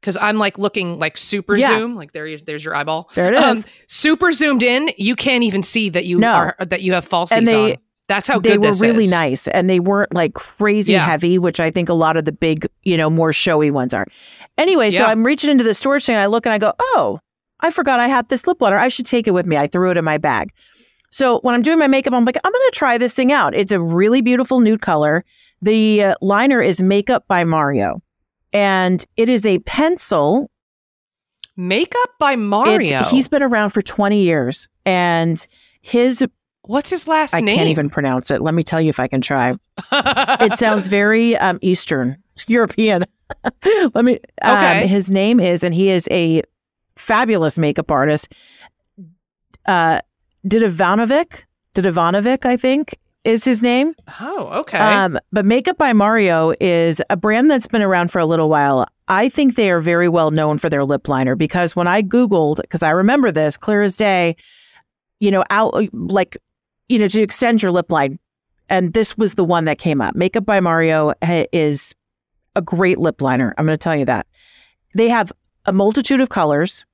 because 0.00 0.16
I'm 0.16 0.38
like 0.38 0.58
looking 0.58 0.98
like 0.98 1.16
super 1.16 1.56
yeah. 1.56 1.68
zoom, 1.68 1.94
like 1.94 2.12
there, 2.12 2.38
there's 2.38 2.64
your 2.64 2.74
eyeball. 2.74 3.10
There 3.14 3.32
it 3.32 3.36
is. 3.36 3.42
um. 3.42 3.58
Um, 3.58 3.64
super 3.86 4.32
zoomed 4.32 4.62
in, 4.62 4.90
you 4.96 5.16
can't 5.16 5.44
even 5.44 5.62
see 5.62 5.88
that 5.90 6.06
you 6.06 6.18
no. 6.18 6.32
are 6.32 6.56
that 6.60 6.82
you 6.82 6.92
have 6.94 7.08
falsies 7.08 7.36
and 7.36 7.46
they, 7.46 7.72
on. 7.72 7.78
That's 8.08 8.26
how 8.26 8.40
they 8.40 8.58
were 8.58 8.72
really 8.72 9.04
is. 9.04 9.10
nice, 9.10 9.46
and 9.46 9.70
they 9.70 9.78
weren't 9.78 10.12
like 10.12 10.34
crazy 10.34 10.94
yeah. 10.94 11.04
heavy, 11.04 11.38
which 11.38 11.60
I 11.60 11.70
think 11.70 11.88
a 11.88 11.94
lot 11.94 12.16
of 12.16 12.24
the 12.24 12.32
big, 12.32 12.66
you 12.82 12.96
know, 12.96 13.08
more 13.08 13.32
showy 13.32 13.70
ones 13.70 13.94
are. 13.94 14.04
Anyway, 14.58 14.90
yeah. 14.90 14.98
so 14.98 15.04
I'm 15.04 15.24
reaching 15.24 15.48
into 15.48 15.62
the 15.62 15.74
storage 15.74 16.06
thing, 16.06 16.16
and 16.16 16.22
I 16.22 16.26
look 16.26 16.44
and 16.44 16.52
I 16.52 16.58
go, 16.58 16.72
"Oh, 16.80 17.20
I 17.60 17.70
forgot 17.70 18.00
I 18.00 18.08
had 18.08 18.28
this 18.28 18.48
lip 18.48 18.60
liner. 18.60 18.78
I 18.78 18.88
should 18.88 19.06
take 19.06 19.28
it 19.28 19.30
with 19.30 19.46
me." 19.46 19.56
I 19.56 19.68
threw 19.68 19.92
it 19.92 19.96
in 19.96 20.04
my 20.04 20.18
bag. 20.18 20.52
So 21.10 21.40
when 21.40 21.54
I'm 21.54 21.62
doing 21.62 21.78
my 21.78 21.88
makeup, 21.88 22.12
I'm 22.12 22.24
like, 22.24 22.36
I'm 22.42 22.52
going 22.52 22.70
to 22.70 22.76
try 22.76 22.96
this 22.96 23.12
thing 23.12 23.32
out. 23.32 23.54
It's 23.54 23.72
a 23.72 23.80
really 23.80 24.20
beautiful 24.20 24.60
nude 24.60 24.80
color. 24.80 25.24
The 25.60 26.04
uh, 26.04 26.14
liner 26.20 26.62
is 26.62 26.80
Makeup 26.80 27.24
by 27.28 27.44
Mario, 27.44 28.00
and 28.52 29.04
it 29.16 29.28
is 29.28 29.44
a 29.44 29.58
pencil. 29.60 30.50
Makeup 31.56 32.10
by 32.18 32.36
Mario. 32.36 33.00
It's, 33.00 33.10
he's 33.10 33.28
been 33.28 33.42
around 33.42 33.70
for 33.70 33.82
20 33.82 34.22
years, 34.22 34.68
and 34.86 35.44
his 35.82 36.24
what's 36.62 36.88
his 36.88 37.08
last 37.08 37.34
I 37.34 37.40
name? 37.40 37.54
I 37.54 37.56
can't 37.56 37.68
even 37.68 37.90
pronounce 37.90 38.30
it. 38.30 38.40
Let 38.40 38.54
me 38.54 38.62
tell 38.62 38.80
you 38.80 38.88
if 38.88 39.00
I 39.00 39.08
can 39.08 39.20
try. 39.20 39.54
it 39.92 40.56
sounds 40.58 40.88
very 40.88 41.36
um, 41.36 41.58
Eastern 41.60 42.16
European. 42.46 43.04
Let 43.94 44.04
me. 44.04 44.18
Um, 44.42 44.56
okay. 44.56 44.82
Um, 44.82 44.88
his 44.88 45.10
name 45.10 45.40
is, 45.40 45.62
and 45.62 45.74
he 45.74 45.90
is 45.90 46.08
a 46.10 46.42
fabulous 46.96 47.58
makeup 47.58 47.90
artist. 47.90 48.32
Uh, 49.66 50.00
Dedivanovic, 50.46 51.44
did 51.74 51.84
Ivanovic, 51.84 52.46
I 52.46 52.56
think 52.56 52.98
is 53.24 53.44
his 53.44 53.62
name. 53.62 53.94
Oh, 54.20 54.48
okay. 54.60 54.78
Um, 54.78 55.18
but 55.32 55.44
Makeup 55.44 55.76
by 55.76 55.92
Mario 55.92 56.54
is 56.60 57.02
a 57.10 57.16
brand 57.16 57.50
that's 57.50 57.66
been 57.66 57.82
around 57.82 58.10
for 58.10 58.18
a 58.18 58.26
little 58.26 58.48
while. 58.48 58.86
I 59.08 59.28
think 59.28 59.56
they 59.56 59.70
are 59.70 59.80
very 59.80 60.08
well 60.08 60.30
known 60.30 60.56
for 60.58 60.70
their 60.70 60.84
lip 60.84 61.08
liner 61.08 61.36
because 61.36 61.76
when 61.76 61.86
I 61.86 62.02
Googled, 62.02 62.60
because 62.62 62.82
I 62.82 62.90
remember 62.90 63.30
this 63.30 63.56
clear 63.56 63.82
as 63.82 63.96
day, 63.96 64.36
you 65.18 65.30
know, 65.30 65.44
out 65.50 65.74
like, 65.92 66.38
you 66.88 66.98
know, 66.98 67.06
to 67.06 67.20
extend 67.20 67.62
your 67.62 67.72
lip 67.72 67.90
line. 67.90 68.18
And 68.68 68.94
this 68.94 69.18
was 69.18 69.34
the 69.34 69.44
one 69.44 69.64
that 69.64 69.78
came 69.78 70.00
up. 70.00 70.14
Makeup 70.14 70.46
by 70.46 70.60
Mario 70.60 71.12
is 71.52 71.94
a 72.54 72.62
great 72.62 72.98
lip 72.98 73.20
liner. 73.20 73.52
I'm 73.58 73.66
going 73.66 73.74
to 73.74 73.82
tell 73.82 73.96
you 73.96 74.04
that. 74.06 74.26
They 74.94 75.08
have 75.08 75.32
a 75.66 75.72
multitude 75.72 76.20
of 76.20 76.30
colors. 76.30 76.86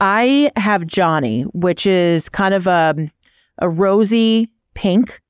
I 0.00 0.50
have 0.56 0.86
Johnny, 0.86 1.42
which 1.52 1.86
is 1.86 2.28
kind 2.28 2.54
of 2.54 2.66
a 2.66 3.10
a 3.58 3.68
rosy 3.68 4.50
pink. 4.74 5.20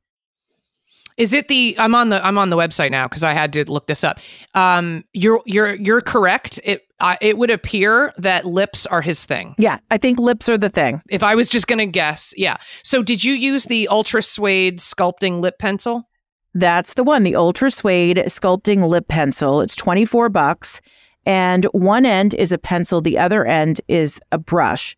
Is 1.16 1.34
it 1.34 1.48
the 1.48 1.74
I'm 1.78 1.94
on 1.94 2.08
the 2.08 2.24
I'm 2.24 2.38
on 2.38 2.50
the 2.50 2.56
website 2.56 2.90
now 2.90 3.06
because 3.06 3.24
I 3.24 3.34
had 3.34 3.52
to 3.54 3.70
look 3.70 3.86
this 3.86 4.04
up. 4.04 4.20
Um, 4.54 5.04
you're 5.12 5.42
you're 5.44 5.74
you're 5.74 6.00
correct. 6.00 6.60
It 6.64 6.82
uh, 7.00 7.16
it 7.20 7.36
would 7.36 7.50
appear 7.50 8.14
that 8.16 8.46
lips 8.46 8.86
are 8.86 9.02
his 9.02 9.26
thing. 9.26 9.54
Yeah, 9.58 9.78
I 9.90 9.98
think 9.98 10.18
lips 10.18 10.48
are 10.48 10.56
the 10.56 10.70
thing. 10.70 11.02
If 11.10 11.22
I 11.22 11.34
was 11.34 11.48
just 11.48 11.66
gonna 11.66 11.86
guess, 11.86 12.32
yeah. 12.36 12.56
So 12.82 13.02
did 13.02 13.22
you 13.22 13.34
use 13.34 13.64
the 13.64 13.88
Ultra 13.88 14.22
Suede 14.22 14.78
sculpting 14.78 15.40
lip 15.40 15.58
pencil? 15.58 16.08
That's 16.54 16.94
the 16.94 17.04
one, 17.04 17.22
the 17.22 17.36
Ultra 17.36 17.70
Suede 17.70 18.16
sculpting 18.26 18.88
lip 18.88 19.06
pencil. 19.08 19.60
It's 19.60 19.76
24 19.76 20.30
bucks. 20.30 20.80
And 21.26 21.64
one 21.66 22.06
end 22.06 22.34
is 22.34 22.52
a 22.52 22.58
pencil, 22.58 23.00
the 23.00 23.18
other 23.18 23.44
end 23.44 23.80
is 23.88 24.20
a 24.32 24.38
brush. 24.38 24.96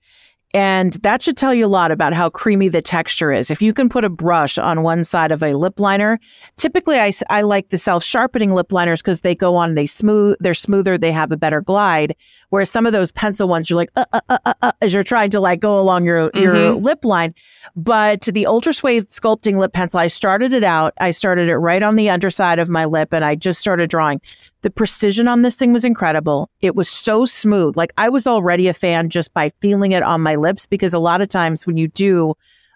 And 0.54 0.92
that 1.02 1.22
should 1.22 1.38
tell 1.38 1.54
you 1.54 1.64
a 1.64 1.68
lot 1.68 1.90
about 1.90 2.12
how 2.12 2.28
creamy 2.28 2.68
the 2.68 2.82
texture 2.82 3.32
is. 3.32 3.50
If 3.50 3.62
you 3.62 3.72
can 3.72 3.88
put 3.88 4.04
a 4.04 4.10
brush 4.10 4.58
on 4.58 4.82
one 4.82 5.02
side 5.02 5.32
of 5.32 5.42
a 5.42 5.54
lip 5.54 5.80
liner, 5.80 6.20
typically 6.56 6.98
I, 6.98 7.10
I 7.30 7.40
like 7.40 7.70
the 7.70 7.78
self 7.78 8.04
sharpening 8.04 8.52
lip 8.52 8.70
liners 8.70 9.00
because 9.00 9.22
they 9.22 9.34
go 9.34 9.56
on, 9.56 9.74
they 9.76 9.86
smooth, 9.86 10.36
they're 10.40 10.52
smoother, 10.52 10.98
they 10.98 11.12
have 11.12 11.32
a 11.32 11.38
better 11.38 11.62
glide. 11.62 12.14
Whereas 12.50 12.70
some 12.70 12.84
of 12.84 12.92
those 12.92 13.12
pencil 13.12 13.48
ones, 13.48 13.70
you're 13.70 13.78
like, 13.78 13.90
uh, 13.96 14.04
uh, 14.12 14.20
uh, 14.28 14.38
uh, 14.44 14.54
uh 14.60 14.72
as 14.82 14.92
you're 14.92 15.02
trying 15.02 15.30
to 15.30 15.40
like 15.40 15.60
go 15.60 15.80
along 15.80 16.04
your, 16.04 16.28
mm-hmm. 16.30 16.38
your 16.38 16.72
lip 16.72 17.02
line. 17.02 17.34
But 17.74 18.22
the 18.22 18.44
Ultra 18.44 18.74
Suede 18.74 19.08
sculpting 19.08 19.58
lip 19.58 19.72
pencil, 19.72 20.00
I 20.00 20.08
started 20.08 20.52
it 20.52 20.64
out. 20.64 20.92
I 21.00 21.12
started 21.12 21.48
it 21.48 21.56
right 21.56 21.82
on 21.82 21.96
the 21.96 22.10
underside 22.10 22.58
of 22.58 22.68
my 22.68 22.84
lip 22.84 23.14
and 23.14 23.24
I 23.24 23.36
just 23.36 23.58
started 23.58 23.88
drawing. 23.88 24.20
The 24.62 24.70
precision 24.70 25.28
on 25.28 25.42
this 25.42 25.56
thing 25.56 25.72
was 25.72 25.84
incredible. 25.84 26.50
It 26.60 26.74
was 26.74 26.88
so 26.88 27.24
smooth. 27.24 27.76
Like 27.76 27.92
I 27.98 28.08
was 28.08 28.26
already 28.26 28.68
a 28.68 28.72
fan 28.72 29.10
just 29.10 29.34
by 29.34 29.50
feeling 29.60 29.92
it 29.92 30.02
on 30.02 30.20
my 30.20 30.36
lips 30.36 30.66
because 30.66 30.94
a 30.94 30.98
lot 30.98 31.20
of 31.20 31.28
times 31.28 31.66
when 31.66 31.76
you 31.76 31.88
do 31.88 32.34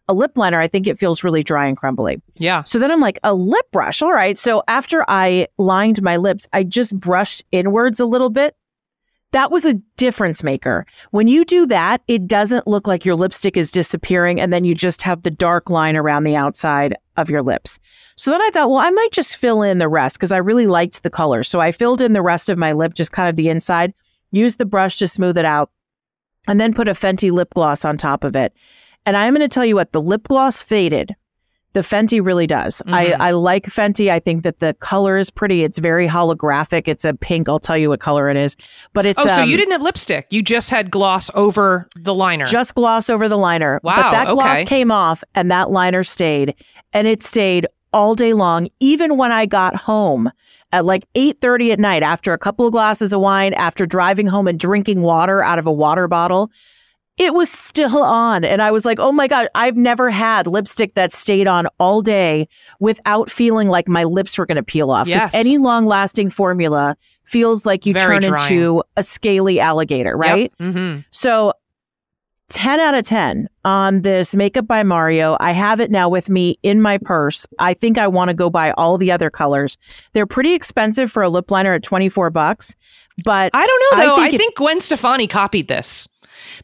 a 0.08 0.14
lip 0.14 0.32
liner, 0.36 0.60
I 0.60 0.68
think 0.68 0.86
it 0.86 0.98
feels 0.98 1.24
really 1.24 1.42
dry 1.42 1.66
and 1.66 1.76
crumbly. 1.76 2.20
Yeah. 2.36 2.62
So 2.64 2.78
then 2.78 2.90
I'm 2.90 3.00
like, 3.00 3.18
a 3.24 3.34
lip 3.34 3.66
brush. 3.72 4.02
All 4.02 4.12
right. 4.12 4.38
So 4.38 4.62
after 4.68 5.04
I 5.08 5.48
lined 5.58 6.02
my 6.02 6.16
lips, 6.16 6.46
I 6.52 6.62
just 6.62 6.98
brushed 6.98 7.42
inwards 7.50 7.98
a 7.98 8.06
little 8.06 8.30
bit 8.30 8.54
that 9.36 9.50
was 9.50 9.66
a 9.66 9.74
difference 9.98 10.42
maker. 10.42 10.86
When 11.10 11.28
you 11.28 11.44
do 11.44 11.66
that, 11.66 12.00
it 12.08 12.26
doesn't 12.26 12.66
look 12.66 12.86
like 12.86 13.04
your 13.04 13.14
lipstick 13.14 13.54
is 13.58 13.70
disappearing 13.70 14.40
and 14.40 14.50
then 14.50 14.64
you 14.64 14.74
just 14.74 15.02
have 15.02 15.20
the 15.20 15.30
dark 15.30 15.68
line 15.68 15.94
around 15.94 16.24
the 16.24 16.34
outside 16.34 16.96
of 17.18 17.28
your 17.28 17.42
lips. 17.42 17.78
So 18.16 18.30
then 18.30 18.40
I 18.40 18.48
thought, 18.48 18.70
well, 18.70 18.78
I 18.78 18.88
might 18.88 19.12
just 19.12 19.36
fill 19.36 19.60
in 19.60 19.76
the 19.76 19.90
rest 19.90 20.16
because 20.16 20.32
I 20.32 20.38
really 20.38 20.66
liked 20.66 21.02
the 21.02 21.10
color. 21.10 21.42
So 21.44 21.60
I 21.60 21.70
filled 21.70 22.00
in 22.00 22.14
the 22.14 22.22
rest 22.22 22.48
of 22.48 22.56
my 22.56 22.72
lip, 22.72 22.94
just 22.94 23.12
kind 23.12 23.28
of 23.28 23.36
the 23.36 23.50
inside, 23.50 23.92
used 24.30 24.56
the 24.56 24.64
brush 24.64 24.96
to 25.00 25.06
smooth 25.06 25.36
it 25.36 25.44
out, 25.44 25.70
and 26.48 26.58
then 26.58 26.72
put 26.72 26.88
a 26.88 26.92
Fenty 26.92 27.30
lip 27.30 27.52
gloss 27.52 27.84
on 27.84 27.98
top 27.98 28.24
of 28.24 28.36
it. 28.36 28.54
And 29.04 29.18
I'm 29.18 29.34
going 29.34 29.46
to 29.46 29.52
tell 29.52 29.66
you 29.66 29.74
what, 29.74 29.92
the 29.92 30.00
lip 30.00 30.28
gloss 30.28 30.62
faded 30.62 31.14
the 31.76 31.82
Fenty 31.82 32.24
really 32.24 32.46
does. 32.46 32.80
Mm-hmm. 32.86 32.94
I, 32.94 33.12
I 33.28 33.30
like 33.32 33.66
Fenty. 33.66 34.10
I 34.10 34.18
think 34.18 34.44
that 34.44 34.60
the 34.60 34.72
color 34.80 35.18
is 35.18 35.30
pretty. 35.30 35.62
It's 35.62 35.78
very 35.78 36.08
holographic. 36.08 36.88
It's 36.88 37.04
a 37.04 37.12
pink. 37.12 37.50
I'll 37.50 37.58
tell 37.58 37.76
you 37.76 37.90
what 37.90 38.00
color 38.00 38.30
it 38.30 38.36
is. 38.38 38.56
But 38.94 39.04
it's 39.04 39.20
oh, 39.20 39.26
so 39.26 39.42
you 39.42 39.56
um, 39.56 39.58
didn't 39.58 39.72
have 39.72 39.82
lipstick. 39.82 40.26
You 40.30 40.42
just 40.42 40.70
had 40.70 40.90
gloss 40.90 41.30
over 41.34 41.86
the 41.94 42.14
liner. 42.14 42.46
Just 42.46 42.74
gloss 42.74 43.10
over 43.10 43.28
the 43.28 43.36
liner. 43.36 43.78
Wow. 43.82 43.96
But 43.96 44.10
that 44.12 44.28
gloss 44.28 44.56
okay. 44.56 44.64
came 44.64 44.90
off, 44.90 45.22
and 45.34 45.50
that 45.50 45.70
liner 45.70 46.02
stayed, 46.02 46.54
and 46.94 47.06
it 47.06 47.22
stayed 47.22 47.66
all 47.92 48.14
day 48.14 48.32
long. 48.32 48.68
Even 48.80 49.18
when 49.18 49.30
I 49.30 49.44
got 49.44 49.76
home 49.76 50.32
at 50.72 50.86
like 50.86 51.04
eight 51.14 51.42
thirty 51.42 51.72
at 51.72 51.78
night, 51.78 52.02
after 52.02 52.32
a 52.32 52.38
couple 52.38 52.64
of 52.64 52.72
glasses 52.72 53.12
of 53.12 53.20
wine, 53.20 53.52
after 53.52 53.84
driving 53.84 54.28
home 54.28 54.48
and 54.48 54.58
drinking 54.58 55.02
water 55.02 55.44
out 55.44 55.58
of 55.58 55.66
a 55.66 55.72
water 55.72 56.08
bottle 56.08 56.50
it 57.18 57.32
was 57.32 57.50
still 57.50 58.02
on. 58.02 58.44
And 58.44 58.60
I 58.60 58.70
was 58.70 58.84
like, 58.84 58.98
oh 58.98 59.12
my 59.12 59.26
God, 59.26 59.48
I've 59.54 59.76
never 59.76 60.10
had 60.10 60.46
lipstick 60.46 60.94
that 60.94 61.12
stayed 61.12 61.46
on 61.46 61.66
all 61.78 62.02
day 62.02 62.48
without 62.78 63.30
feeling 63.30 63.68
like 63.68 63.88
my 63.88 64.04
lips 64.04 64.36
were 64.36 64.46
going 64.46 64.56
to 64.56 64.62
peel 64.62 64.90
off. 64.90 65.06
Because 65.06 65.32
yes. 65.32 65.34
any 65.34 65.58
long 65.58 65.86
lasting 65.86 66.30
formula 66.30 66.96
feels 67.24 67.64
like 67.64 67.86
you 67.86 67.94
Very 67.94 68.20
turn 68.20 68.30
drying. 68.30 68.52
into 68.52 68.82
a 68.96 69.02
scaly 69.02 69.58
alligator, 69.58 70.16
right? 70.16 70.52
Yep. 70.58 70.74
Mm-hmm. 70.74 71.00
So 71.10 71.54
10 72.48 72.80
out 72.80 72.94
of 72.94 73.04
10 73.04 73.48
on 73.64 74.02
this 74.02 74.34
makeup 74.36 74.66
by 74.66 74.82
Mario. 74.82 75.36
I 75.40 75.52
have 75.52 75.80
it 75.80 75.90
now 75.90 76.08
with 76.08 76.28
me 76.28 76.58
in 76.62 76.80
my 76.80 76.98
purse. 76.98 77.46
I 77.58 77.74
think 77.74 77.98
I 77.98 78.06
want 78.06 78.28
to 78.28 78.34
go 78.34 78.50
buy 78.50 78.72
all 78.72 78.98
the 78.98 79.10
other 79.10 79.30
colors. 79.30 79.76
They're 80.12 80.26
pretty 80.26 80.54
expensive 80.54 81.10
for 81.10 81.22
a 81.22 81.28
lip 81.28 81.50
liner 81.50 81.74
at 81.74 81.82
24 81.82 82.30
bucks, 82.30 82.76
but 83.24 83.50
I 83.52 83.66
don't 83.66 83.98
know 83.98 84.04
though. 84.04 84.14
I 84.16 84.28
think, 84.28 84.34
I 84.34 84.38
think 84.38 84.56
Gwen 84.56 84.80
Stefani 84.80 85.26
copied 85.26 85.68
this. 85.68 86.06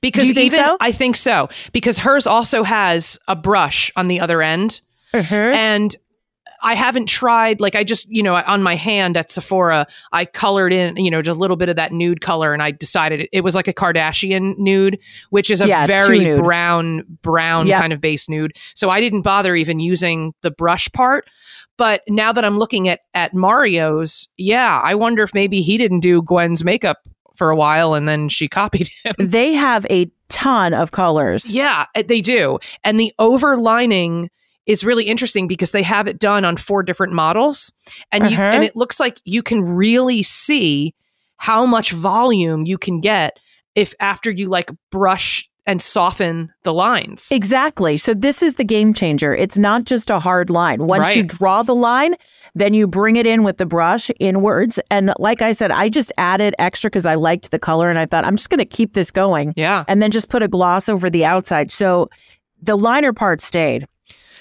Because 0.00 0.30
even 0.30 0.50
so? 0.50 0.76
I 0.80 0.92
think 0.92 1.16
so. 1.16 1.48
Because 1.72 1.98
hers 1.98 2.26
also 2.26 2.62
has 2.62 3.18
a 3.28 3.36
brush 3.36 3.90
on 3.96 4.08
the 4.08 4.20
other 4.20 4.42
end. 4.42 4.80
Uh-huh. 5.14 5.34
And 5.34 5.94
I 6.62 6.74
haven't 6.74 7.06
tried 7.06 7.60
like 7.60 7.74
I 7.74 7.84
just 7.84 8.08
you 8.08 8.22
know 8.22 8.34
on 8.34 8.62
my 8.62 8.76
hand 8.76 9.16
at 9.16 9.30
Sephora 9.30 9.86
I 10.12 10.24
colored 10.24 10.72
in 10.72 10.96
you 10.96 11.10
know 11.10 11.20
just 11.20 11.36
a 11.36 11.38
little 11.38 11.56
bit 11.56 11.68
of 11.68 11.76
that 11.76 11.92
nude 11.92 12.20
color 12.20 12.52
and 12.52 12.62
I 12.62 12.70
decided 12.70 13.28
it, 13.32 13.42
was 13.42 13.54
like 13.54 13.68
a 13.68 13.72
Kardashian 13.72 14.56
nude 14.58 14.98
which 15.30 15.50
is 15.50 15.60
a 15.60 15.66
yeah, 15.66 15.86
very 15.86 16.36
brown 16.36 17.04
brown 17.22 17.66
yep. 17.66 17.80
kind 17.80 17.92
of 17.92 18.00
base 18.00 18.28
nude 18.28 18.52
so 18.74 18.90
I 18.90 19.00
didn't 19.00 19.22
bother 19.22 19.56
even 19.56 19.80
using 19.80 20.32
the 20.42 20.50
brush 20.50 20.90
part 20.92 21.28
but 21.76 22.02
now 22.08 22.32
that 22.32 22.44
I'm 22.44 22.58
looking 22.58 22.88
at 22.88 23.00
at 23.14 23.34
Mario's 23.34 24.28
yeah 24.36 24.80
I 24.82 24.94
wonder 24.94 25.22
if 25.22 25.34
maybe 25.34 25.62
he 25.62 25.76
didn't 25.76 26.00
do 26.00 26.22
Gwen's 26.22 26.64
makeup 26.64 27.08
for 27.34 27.50
a 27.50 27.56
while 27.56 27.94
and 27.94 28.08
then 28.08 28.28
she 28.28 28.48
copied 28.62 28.88
him. 29.04 29.14
They 29.18 29.52
have 29.54 29.86
a 29.90 30.10
ton 30.28 30.74
of 30.74 30.92
colors. 30.92 31.50
Yeah, 31.50 31.86
they 31.94 32.20
do. 32.20 32.58
And 32.84 32.98
the 32.98 33.12
overlining 33.18 34.28
is 34.66 34.84
really 34.84 35.04
interesting 35.04 35.48
because 35.48 35.72
they 35.72 35.82
have 35.82 36.06
it 36.06 36.18
done 36.18 36.44
on 36.44 36.56
four 36.56 36.82
different 36.82 37.12
models 37.12 37.72
and 38.12 38.24
uh-huh. 38.24 38.34
you, 38.34 38.38
and 38.38 38.64
it 38.64 38.76
looks 38.76 39.00
like 39.00 39.20
you 39.24 39.42
can 39.42 39.62
really 39.62 40.22
see 40.22 40.94
how 41.36 41.66
much 41.66 41.90
volume 41.90 42.64
you 42.64 42.78
can 42.78 43.00
get 43.00 43.38
if 43.74 43.94
after 43.98 44.30
you 44.30 44.48
like 44.48 44.70
brush 44.90 45.48
and 45.66 45.80
soften 45.80 46.52
the 46.64 46.72
lines. 46.72 47.28
Exactly. 47.30 47.96
So 47.96 48.14
this 48.14 48.42
is 48.42 48.56
the 48.56 48.64
game 48.64 48.94
changer. 48.94 49.34
It's 49.34 49.58
not 49.58 49.84
just 49.84 50.10
a 50.10 50.18
hard 50.18 50.50
line. 50.50 50.86
Once 50.86 51.08
right. 51.08 51.16
you 51.16 51.22
draw 51.24 51.62
the 51.62 51.74
line, 51.74 52.16
then 52.54 52.74
you 52.74 52.86
bring 52.86 53.16
it 53.16 53.26
in 53.26 53.42
with 53.42 53.56
the 53.56 53.66
brush 53.66 54.10
inwards. 54.20 54.78
And 54.90 55.12
like 55.18 55.40
I 55.40 55.52
said, 55.52 55.70
I 55.70 55.88
just 55.88 56.12
added 56.18 56.54
extra 56.58 56.90
because 56.90 57.06
I 57.06 57.14
liked 57.14 57.50
the 57.50 57.58
color 57.58 57.88
and 57.88 57.98
I 57.98 58.06
thought 58.06 58.24
I'm 58.24 58.36
just 58.36 58.50
going 58.50 58.58
to 58.58 58.64
keep 58.64 58.92
this 58.92 59.10
going. 59.10 59.54
Yeah. 59.56 59.84
And 59.88 60.02
then 60.02 60.10
just 60.10 60.28
put 60.28 60.42
a 60.42 60.48
gloss 60.48 60.88
over 60.88 61.08
the 61.08 61.24
outside. 61.24 61.70
So 61.70 62.10
the 62.60 62.76
liner 62.76 63.12
part 63.12 63.40
stayed. 63.40 63.86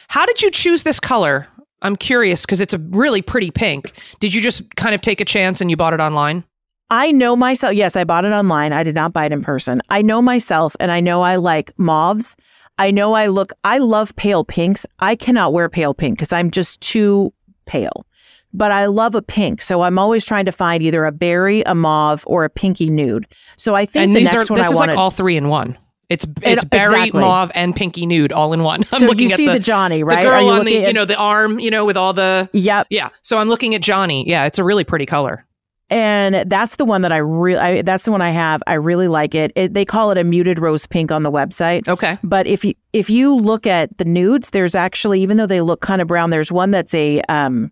How 0.10 0.25
did 0.25 0.41
you 0.41 0.51
choose 0.51 0.84
this 0.84 1.00
color? 1.00 1.48
I'm 1.82 1.96
curious 1.96 2.46
because 2.46 2.62
it's 2.62 2.74
a 2.74 2.77
really 2.89 3.22
pretty 3.22 3.50
pink. 3.50 3.94
Did 4.20 4.34
you 4.34 4.41
just 4.41 4.75
kind 4.75 4.94
of 4.94 5.01
take 5.01 5.22
a 5.22 5.25
chance 5.25 5.62
and 5.62 5.72
you 5.72 5.77
bought 5.77 5.94
it 5.94 6.01
online? 6.01 6.44
I 6.89 7.12
know 7.12 7.38
myself. 7.38 7.74
Yes, 7.74 7.96
I 7.96 8.03
bought 8.03 8.25
it 8.25 8.34
online. 8.34 8.74
I 8.74 8.84
did 8.84 8.94
not 8.94 9.13
buy 9.13 9.25
it 9.25 9.32
in 9.32 9.41
person. 9.41 9.82
I 9.89 10.01
know 10.01 10.22
myself 10.22 10.75
and 10.82 10.91
I 10.91 11.00
know 11.00 11.22
I 11.22 11.38
like 11.38 11.72
mauves. 11.80 12.36
I 12.77 12.91
know 12.91 13.13
I 13.13 13.27
look, 13.27 13.53
I 13.63 13.77
love 13.77 14.15
pale 14.15 14.44
pinks. 14.44 14.86
I 15.00 15.15
cannot 15.15 15.53
wear 15.53 15.70
pale 15.70 15.94
pink 15.94 16.18
because 16.18 16.34
I'm 16.34 16.51
just 16.51 16.82
too 16.82 17.34
pale. 17.65 18.06
But 18.53 18.72
I 18.72 18.88
love 18.88 19.15
a 19.15 19.22
pink. 19.22 19.62
So 19.62 19.82
I'm 19.82 19.98
always 19.98 20.25
trying 20.25 20.46
to 20.46 20.51
find 20.51 20.84
either 20.84 21.06
a 21.06 21.12
berry, 21.12 21.62
a 21.62 21.74
mauve, 21.74 22.24
or 22.27 22.44
a 22.44 22.50
pinky 22.50 22.89
nude. 22.89 23.25
So 23.56 23.75
I 23.75 23.86
think 23.86 24.08
and 24.08 24.15
the 24.15 24.24
next 24.24 24.36
are, 24.36 24.53
one 24.53 24.60
this 24.60 24.68
I 24.68 24.72
is 24.72 24.75
wanted, 24.75 24.91
like 24.94 25.00
all 25.00 25.12
three 25.12 25.38
in 25.38 25.48
one. 25.48 25.77
It's 26.10 26.27
it's 26.41 26.65
berry, 26.65 26.96
exactly. 26.96 27.22
mauve, 27.22 27.51
and 27.56 27.74
pinky 27.74 28.06
nude 28.06 28.34
all 28.34 28.51
in 28.51 28.63
one. 28.63 28.84
I'm 28.91 29.00
so 29.00 29.06
looking 29.06 29.30
you 29.30 29.36
see 29.38 29.46
the, 29.46 29.53
the, 29.53 29.60
Johnny, 29.60 30.03
right? 30.03 30.18
The 30.18 30.30
girl 30.30 30.41
you 30.41 30.50
on 30.50 30.65
the 30.65 30.84
at... 30.84 30.88
you 30.88 30.94
know 30.94 31.06
the 31.06 31.15
arm, 31.15 31.58
you 31.58 31.72
know, 31.72 31.86
with 31.86 31.96
all 31.96 32.12
the 32.12 32.50
yep, 32.51 32.88
yeah. 32.89 33.10
So 33.22 33.38
I'm 33.38 33.48
looking 33.48 33.74
at 33.75 33.82
Johnny. 33.82 34.27
Yeah, 34.27 34.46
it's 34.46 34.60
a 34.60 34.63
really 34.65 34.84
pretty 34.84 35.06
color. 35.06 35.46
And 35.91 36.50
that's 36.50 36.77
the 36.77 36.86
one 36.86 37.01
that 37.01 37.12
I 37.12 37.17
really, 37.17 37.81
that's 37.81 38.05
the 38.05 38.12
one 38.12 38.21
I 38.21 38.31
have. 38.31 38.63
I 38.65 38.75
really 38.75 39.10
like 39.10 39.36
it. 39.36 39.51
it. 39.55 39.74
They 39.74 39.83
call 39.83 40.10
it 40.10 40.17
a 40.17 40.24
muted 40.24 40.57
rose 40.57 40.88
pink 40.88 41.12
on 41.12 41.24
the 41.24 41.31
website. 41.31 41.88
Okay. 41.88 42.17
But 42.24 42.48
if 42.48 42.63
you 42.63 42.74
if 42.93 43.10
you 43.10 43.36
look 43.36 43.67
at 43.67 43.98
the 43.98 44.05
nudes, 44.05 44.51
there's 44.51 44.74
actually, 44.74 45.21
even 45.21 45.36
though 45.36 45.45
they 45.45 45.60
look 45.62 45.81
kind 45.81 46.01
of 46.01 46.07
brown, 46.07 46.29
there's 46.29 46.51
one 46.51 46.71
that's 46.71 46.93
a 46.93 47.21
um 47.24 47.71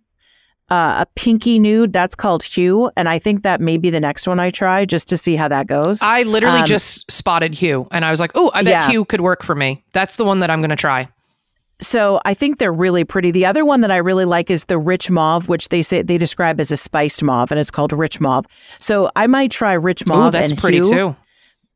uh, 0.69 0.97
a 0.99 1.07
pinky 1.15 1.59
nude. 1.59 1.93
That's 1.93 2.13
called 2.13 2.43
Hue. 2.43 2.91
And 2.95 3.09
I 3.09 3.19
think 3.19 3.43
that 3.43 3.61
may 3.61 3.77
be 3.77 3.89
the 3.89 3.99
next 3.99 4.27
one 4.27 4.39
I 4.39 4.49
try 4.49 4.85
just 4.85 5.07
to 5.09 5.17
see 5.17 5.35
how 5.35 5.47
that 5.47 5.67
goes. 5.67 6.01
I 6.01 6.23
literally 6.23 6.59
um, 6.59 6.65
just 6.65 7.09
spotted 7.09 7.53
Hue 7.53 7.88
and 7.91 8.05
I 8.05 8.11
was 8.11 8.19
like, 8.19 8.31
oh, 8.35 8.51
I 8.53 8.63
bet 8.63 8.71
yeah. 8.71 8.89
Hue 8.89 9.05
could 9.05 9.21
work 9.21 9.43
for 9.43 9.55
me. 9.55 9.83
That's 9.93 10.17
the 10.17 10.25
one 10.25 10.39
that 10.41 10.51
I'm 10.51 10.59
going 10.59 10.69
to 10.69 10.75
try. 10.75 11.09
So 11.81 12.19
I 12.25 12.33
think 12.33 12.59
they're 12.59 12.74
really 12.74 13.05
pretty. 13.05 13.31
The 13.31 13.45
other 13.45 13.63
one 13.63 13.81
that 13.81 13.91
I 13.91 13.98
really 13.98 14.25
like 14.25 14.50
is 14.50 14.65
the 14.65 14.77
rich 14.77 15.09
mauve, 15.09 15.48
which 15.48 15.69
they 15.69 15.81
say 15.81 16.01
they 16.01 16.17
describe 16.17 16.59
as 16.59 16.71
a 16.71 16.77
spiced 16.77 17.24
mauve, 17.24 17.51
and 17.51 17.59
it's 17.59 17.71
called 17.71 17.93
rich 17.93 18.19
mauve. 18.19 18.45
So 18.79 19.09
I 19.15 19.27
might 19.27 19.51
try 19.51 19.74
rich 19.74 20.05
mauve. 20.05 20.27
Ooh, 20.27 20.31
that's 20.31 20.51
and 20.51 20.59
pretty 20.59 20.77
Hue 20.77 20.89
too. 20.89 21.15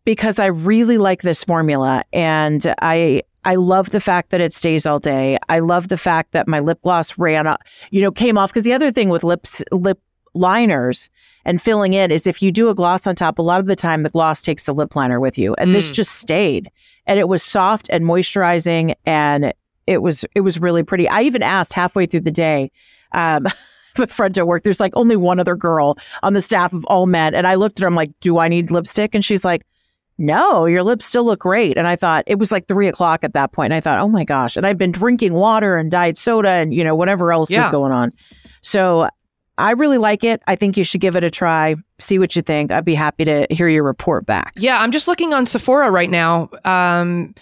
Because 0.05 0.39
I 0.39 0.48
really 0.48 0.98
like 0.98 1.22
this 1.22 1.45
formula, 1.45 2.03
and 2.12 2.74
I 2.81 3.24
I 3.45 3.55
love 3.55 3.91
the 3.91 4.01
fact 4.01 4.31
that 4.31 4.41
it 4.41 4.53
stays 4.53 4.86
all 4.86 5.00
day. 5.00 5.38
I 5.48 5.60
love 5.60 5.88
the 5.88 5.98
fact 5.98 6.33
that 6.33 6.48
my 6.48 6.60
lip 6.60 6.81
gloss 6.81 7.17
ran 7.17 7.48
up, 7.48 7.63
you 7.91 8.01
know, 8.01 8.12
came 8.12 8.38
off. 8.38 8.51
Because 8.51 8.65
the 8.65 8.74
other 8.74 8.91
thing 8.91 9.07
with 9.10 9.24
lips, 9.24 9.63
lip 9.72 10.00
liners 10.33 11.10
and 11.45 11.62
filling 11.62 11.93
in 11.93 12.12
is 12.12 12.25
if 12.25 12.41
you 12.41 12.51
do 12.51 12.69
a 12.69 12.75
gloss 12.75 13.05
on 13.07 13.15
top, 13.15 13.39
a 13.39 13.41
lot 13.41 13.60
of 13.60 13.67
the 13.67 13.75
time 13.75 14.03
the 14.03 14.10
gloss 14.10 14.41
takes 14.41 14.65
the 14.65 14.74
lip 14.74 14.95
liner 14.95 15.19
with 15.19 15.38
you. 15.38 15.53
And 15.55 15.69
mm. 15.69 15.74
this 15.74 15.91
just 15.91 16.15
stayed. 16.15 16.69
And 17.05 17.19
it 17.19 17.27
was 17.27 17.43
soft 17.43 17.89
and 17.89 18.03
moisturizing 18.05 18.95
and 19.05 19.53
it 19.88 20.02
was 20.02 20.25
it 20.36 20.42
was 20.42 20.60
really 20.60 20.84
pretty. 20.84 21.08
I 21.08 21.22
even 21.22 21.44
asked 21.44 21.74
halfway 21.74 22.06
through 22.06 22.22
the 22.22 22.32
day, 22.32 22.72
um, 23.12 23.48
a 23.98 24.08
friend 24.08 24.38
at 24.38 24.48
work, 24.48 24.63
there's 24.63 24.80
like 24.80 24.94
only 24.96 25.16
one 25.16 25.40
other 25.40 25.56
girl 25.56 25.98
on 26.22 26.34
the 26.34 26.42
staff 26.42 26.74
of 26.74 26.86
all 26.86 27.06
men. 27.06 27.36
And 27.36 27.48
I 27.48 27.56
looked 27.56 27.80
at 27.80 27.84
her, 27.84 27.88
I'm 27.88 27.96
like, 27.96 28.12
do 28.22 28.40
I 28.40 28.48
need 28.48 28.72
lipstick? 28.72 29.13
And 29.13 29.24
she's 29.24 29.46
like, 29.46 29.66
no, 30.18 30.66
your 30.66 30.84
lips 30.84 31.06
still 31.06 31.25
look 31.25 31.40
great. 31.40 31.78
And 31.78 31.88
I 31.88 31.96
thought 31.96 32.24
it 32.28 32.38
was 32.38 32.52
like 32.52 32.68
three 32.68 32.88
o'clock 32.88 33.24
at 33.24 33.34
that 33.34 33.52
point. 33.52 33.72
And 33.72 33.74
I 33.74 33.82
thought, 33.82 34.00
oh 34.00 34.08
my 34.08 34.24
gosh. 34.24 34.56
And 34.56 34.66
I'd 34.66 34.78
been 34.78 34.92
drinking 34.92 35.34
water 35.34 35.75
and 35.78 35.90
diet 35.90 36.18
soda 36.18 36.50
and, 36.50 36.74
you 36.74 36.84
know, 36.84 36.96
whatever 36.96 37.32
else 37.32 37.50
yeah. 37.50 37.60
was 37.60 37.68
going 37.68 37.92
on. 37.92 38.12
So 38.62 39.10
I 39.58 39.72
really 39.72 39.98
like 39.98 40.24
it. 40.24 40.42
I 40.48 40.56
think 40.56 40.78
you 40.78 40.84
should 40.84 41.02
give 41.02 41.16
it 41.16 41.24
a 41.24 41.30
try. 41.30 41.75
See 42.00 42.20
what 42.20 42.36
you 42.36 42.42
think. 42.42 42.72
I'd 42.72 42.86
be 42.86 42.96
happy 42.96 43.25
to 43.25 43.48
hear 43.50 43.68
your 43.68 43.84
report 43.84 44.25
back. 44.25 44.54
Yeah, 44.56 44.80
I'm 44.82 44.92
just 44.92 45.08
looking 45.08 45.34
on 45.34 45.46
Sephora 45.46 45.92
right 45.92 46.10
now. 46.10 46.50
Um, 46.63 47.34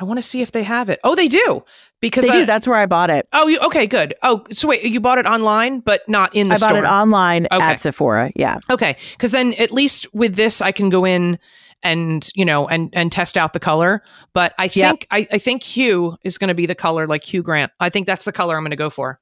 I 0.00 0.04
want 0.04 0.18
to 0.18 0.22
see 0.22 0.40
if 0.40 0.52
they 0.52 0.62
have 0.62 0.88
it. 0.88 0.98
Oh, 1.04 1.14
they 1.14 1.28
do. 1.28 1.62
Because 2.00 2.24
they 2.24 2.30
I, 2.30 2.40
do. 2.40 2.46
That's 2.46 2.66
where 2.66 2.78
I 2.78 2.86
bought 2.86 3.10
it. 3.10 3.28
Oh, 3.34 3.46
you, 3.46 3.58
okay, 3.60 3.86
good. 3.86 4.14
Oh, 4.22 4.44
so 4.50 4.68
wait, 4.68 4.82
you 4.82 4.98
bought 4.98 5.18
it 5.18 5.26
online, 5.26 5.80
but 5.80 6.08
not 6.08 6.34
in 6.34 6.48
the 6.48 6.54
I 6.54 6.56
store. 6.56 6.68
I 6.70 6.72
bought 6.72 6.84
it 6.84 6.86
online 6.86 7.46
okay. 7.52 7.62
at 7.62 7.80
Sephora. 7.80 8.32
Yeah. 8.34 8.58
Okay, 8.70 8.96
because 9.12 9.32
then 9.32 9.52
at 9.54 9.70
least 9.70 10.12
with 10.14 10.36
this, 10.36 10.62
I 10.62 10.72
can 10.72 10.88
go 10.88 11.04
in 11.04 11.38
and 11.82 12.30
you 12.34 12.44
know 12.44 12.68
and 12.68 12.90
and 12.92 13.10
test 13.10 13.38
out 13.38 13.54
the 13.54 13.58
color 13.58 14.02
but 14.34 14.52
i 14.58 14.68
think 14.68 15.06
yep. 15.10 15.28
I, 15.30 15.34
I 15.34 15.38
think 15.38 15.62
hue 15.62 16.14
is 16.22 16.36
going 16.36 16.48
to 16.48 16.54
be 16.54 16.66
the 16.66 16.74
color 16.74 17.06
like 17.06 17.24
hugh 17.24 17.42
grant 17.42 17.72
i 17.80 17.88
think 17.88 18.06
that's 18.06 18.26
the 18.26 18.32
color 18.32 18.54
i'm 18.54 18.62
going 18.62 18.70
to 18.70 18.76
go 18.76 18.90
for 18.90 19.18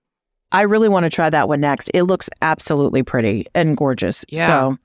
i 0.51 0.63
really 0.63 0.89
want 0.89 1.05
to 1.05 1.11
try 1.11 1.31
that 1.31 1.49
one 1.49 1.61
next 1.61 1.89
it 1.95 2.03
looks 2.03 2.29
absolutely 2.43 3.05
pretty 3.05 3.47
and 3.55 3.77
gorgeous 3.77 4.25
yeah. 4.29 4.47
so 4.47 4.77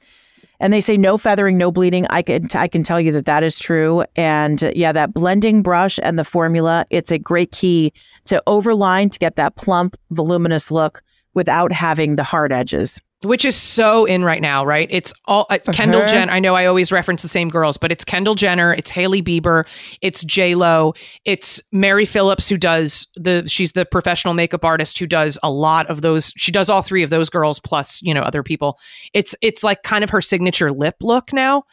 and 0.64 0.72
they 0.72 0.80
say 0.80 0.96
no 0.96 1.18
feathering 1.18 1.58
no 1.58 1.72
bleeding. 1.72 2.08
I 2.10 2.22
can 2.22 2.48
i 2.56 2.68
can 2.68 2.84
tell 2.84 3.00
you 3.00 3.12
that 3.12 3.26
that 3.26 3.44
is 3.44 3.60
true. 3.60 4.06
And 4.16 4.64
uh, 4.64 4.72
yeah 4.74 4.94
that 4.94 5.14
blending 5.14 5.62
brush 5.62 6.00
and 6.02 6.18
the 6.18 6.24
formula 6.24 6.86
it's 6.90 7.12
a 7.12 7.20
great 7.20 7.52
key 7.52 7.94
to 8.26 8.42
overline 8.48 9.12
to 9.12 9.20
get 9.20 9.36
that 9.36 9.58
plump 9.58 9.98
voluminous 10.12 10.72
look 10.72 11.04
without 11.34 11.72
having 11.74 12.16
the 12.16 12.24
hard 12.24 12.54
edges 12.54 13.02
which 13.24 13.46
is 13.46 13.56
so 13.56 14.06
in 14.06 14.24
right 14.24 14.42
now, 14.42 14.66
right? 14.66 14.88
It's 14.92 15.14
all 15.26 15.46
uh, 15.50 15.60
Kendall 15.72 16.06
Jenner. 16.06 16.32
I 16.32 16.40
know 16.40 16.56
I 16.56 16.66
always 16.66 16.92
reference 16.92 17.22
the 17.22 17.28
same 17.28 17.50
girls, 17.50 17.78
but 17.78 17.92
it's 17.92 18.04
Kendall 18.04 18.36
Jenner, 18.36 18.74
it's 18.74 18.92
Hailey 18.92 19.22
Bieber, 19.22 19.66
it's 20.02 20.24
J 20.24 20.56
Lo, 20.56 20.94
it's 21.26 21.62
Mary 21.72 22.06
Phillips 22.06 22.50
who 22.50 22.58
does 22.58 23.08
the. 23.16 23.44
She's 23.48 23.74
the 23.74 23.86
professional 23.86 24.34
makeup 24.34 24.66
artist 24.66 24.98
who 25.00 25.08
does 25.08 25.38
a 25.44 25.52
lot 25.52 25.90
of 25.90 26.02
those. 26.02 26.34
She 26.36 26.52
does 26.52 26.70
all 26.70 26.82
three 26.82 27.04
of 27.04 27.10
those 27.10 27.30
girls 27.30 27.60
plus 27.60 28.02
you 28.02 28.14
know 28.14 28.22
other 28.22 28.44
people. 28.44 28.78
It's 29.14 29.36
it's 29.42 29.64
like 29.64 29.84
kind 29.84 30.04
of 30.04 30.10
her 30.10 30.22
signature 30.22 30.72
lip 30.72 30.96
look 31.02 31.34
now. 31.34 31.64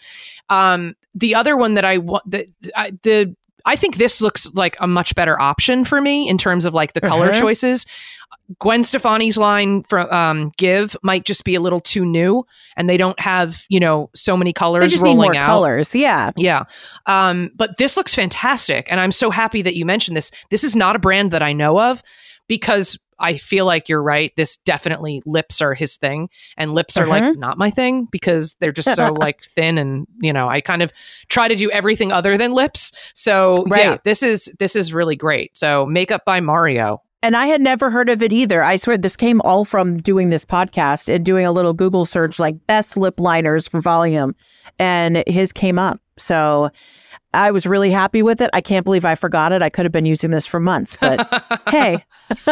Um, 0.48 0.94
the 1.14 1.34
other 1.34 1.56
one 1.56 1.74
that 1.74 1.84
I 1.84 1.98
want 1.98 2.30
the 2.30 2.46
I, 2.74 2.92
the 3.02 3.34
I 3.64 3.76
think 3.76 3.96
this 3.96 4.20
looks 4.20 4.52
like 4.54 4.76
a 4.80 4.86
much 4.86 5.14
better 5.14 5.40
option 5.40 5.84
for 5.84 6.00
me 6.00 6.28
in 6.28 6.38
terms 6.38 6.64
of 6.64 6.74
like 6.74 6.92
the 6.92 7.00
color 7.00 7.30
uh-huh. 7.30 7.40
choices. 7.40 7.86
Gwen 8.58 8.82
Stefani's 8.82 9.36
line 9.36 9.82
from 9.84 10.10
um, 10.10 10.50
"GXVE" 10.52 10.96
might 11.02 11.24
just 11.24 11.44
be 11.44 11.54
a 11.54 11.60
little 11.60 11.80
too 11.80 12.04
new, 12.04 12.44
and 12.76 12.90
they 12.90 12.96
don't 12.96 13.18
have 13.20 13.64
you 13.68 13.80
know 13.80 14.10
so 14.14 14.36
many 14.36 14.52
colors 14.52 14.82
they 14.82 14.88
just 14.88 15.02
rolling 15.02 15.32
need 15.32 15.36
more 15.38 15.42
out. 15.42 15.46
Colors, 15.46 15.94
yeah, 15.94 16.30
yeah. 16.36 16.64
Um, 17.06 17.50
but 17.54 17.76
this 17.78 17.96
looks 17.96 18.14
fantastic, 18.14 18.90
and 18.90 18.98
I'm 18.98 19.12
so 19.12 19.30
happy 19.30 19.62
that 19.62 19.76
you 19.76 19.84
mentioned 19.84 20.16
this. 20.16 20.30
This 20.50 20.64
is 20.64 20.74
not 20.74 20.96
a 20.96 20.98
brand 20.98 21.30
that 21.30 21.42
I 21.42 21.52
know 21.52 21.80
of 21.80 22.02
because 22.48 22.98
I 23.20 23.36
feel 23.36 23.66
like 23.66 23.88
you're 23.88 24.02
right. 24.02 24.34
This 24.36 24.56
definitely 24.56 25.22
lips 25.26 25.60
are 25.60 25.74
his 25.74 25.96
thing, 25.96 26.28
and 26.56 26.72
lips 26.72 26.96
uh-huh. 26.96 27.06
are 27.06 27.08
like 27.08 27.22
uh-huh. 27.22 27.34
not 27.36 27.58
my 27.58 27.70
thing 27.70 28.08
because 28.10 28.56
they're 28.56 28.72
just 28.72 28.94
so 28.96 29.12
like 29.18 29.44
thin, 29.44 29.78
and 29.78 30.06
you 30.20 30.32
know 30.32 30.48
I 30.48 30.60
kind 30.60 30.82
of 30.82 30.92
try 31.28 31.46
to 31.46 31.54
do 31.54 31.70
everything 31.70 32.10
other 32.10 32.36
than 32.36 32.52
lips. 32.52 32.92
So 33.14 33.64
right. 33.64 33.84
yeah, 33.84 33.96
this 34.04 34.22
is 34.22 34.52
this 34.58 34.74
is 34.74 34.92
really 34.92 35.16
great. 35.16 35.56
So 35.56 35.86
makeup 35.86 36.24
by 36.24 36.40
Mario. 36.40 37.02
And 37.22 37.36
I 37.36 37.46
had 37.46 37.60
never 37.60 37.90
heard 37.90 38.08
of 38.08 38.22
it 38.22 38.32
either. 38.32 38.62
I 38.62 38.76
swear 38.76 38.96
this 38.96 39.16
came 39.16 39.40
all 39.42 39.64
from 39.64 39.98
doing 39.98 40.30
this 40.30 40.44
podcast 40.44 41.12
and 41.14 41.24
doing 41.24 41.44
a 41.44 41.52
little 41.52 41.72
Google 41.74 42.04
search 42.06 42.38
like 42.38 42.66
best 42.66 42.96
lip 42.96 43.20
liners 43.20 43.68
for 43.68 43.80
volume. 43.80 44.34
And 44.78 45.22
his 45.26 45.52
came 45.52 45.78
up. 45.78 46.00
So 46.16 46.70
I 47.34 47.50
was 47.50 47.66
really 47.66 47.90
happy 47.90 48.22
with 48.22 48.40
it. 48.40 48.48
I 48.54 48.60
can't 48.62 48.84
believe 48.84 49.04
I 49.04 49.14
forgot 49.14 49.52
it. 49.52 49.60
I 49.62 49.68
could 49.68 49.84
have 49.84 49.92
been 49.92 50.06
using 50.06 50.30
this 50.30 50.46
for 50.46 50.58
months, 50.60 50.96
but 51.00 51.28
hey, 51.68 52.04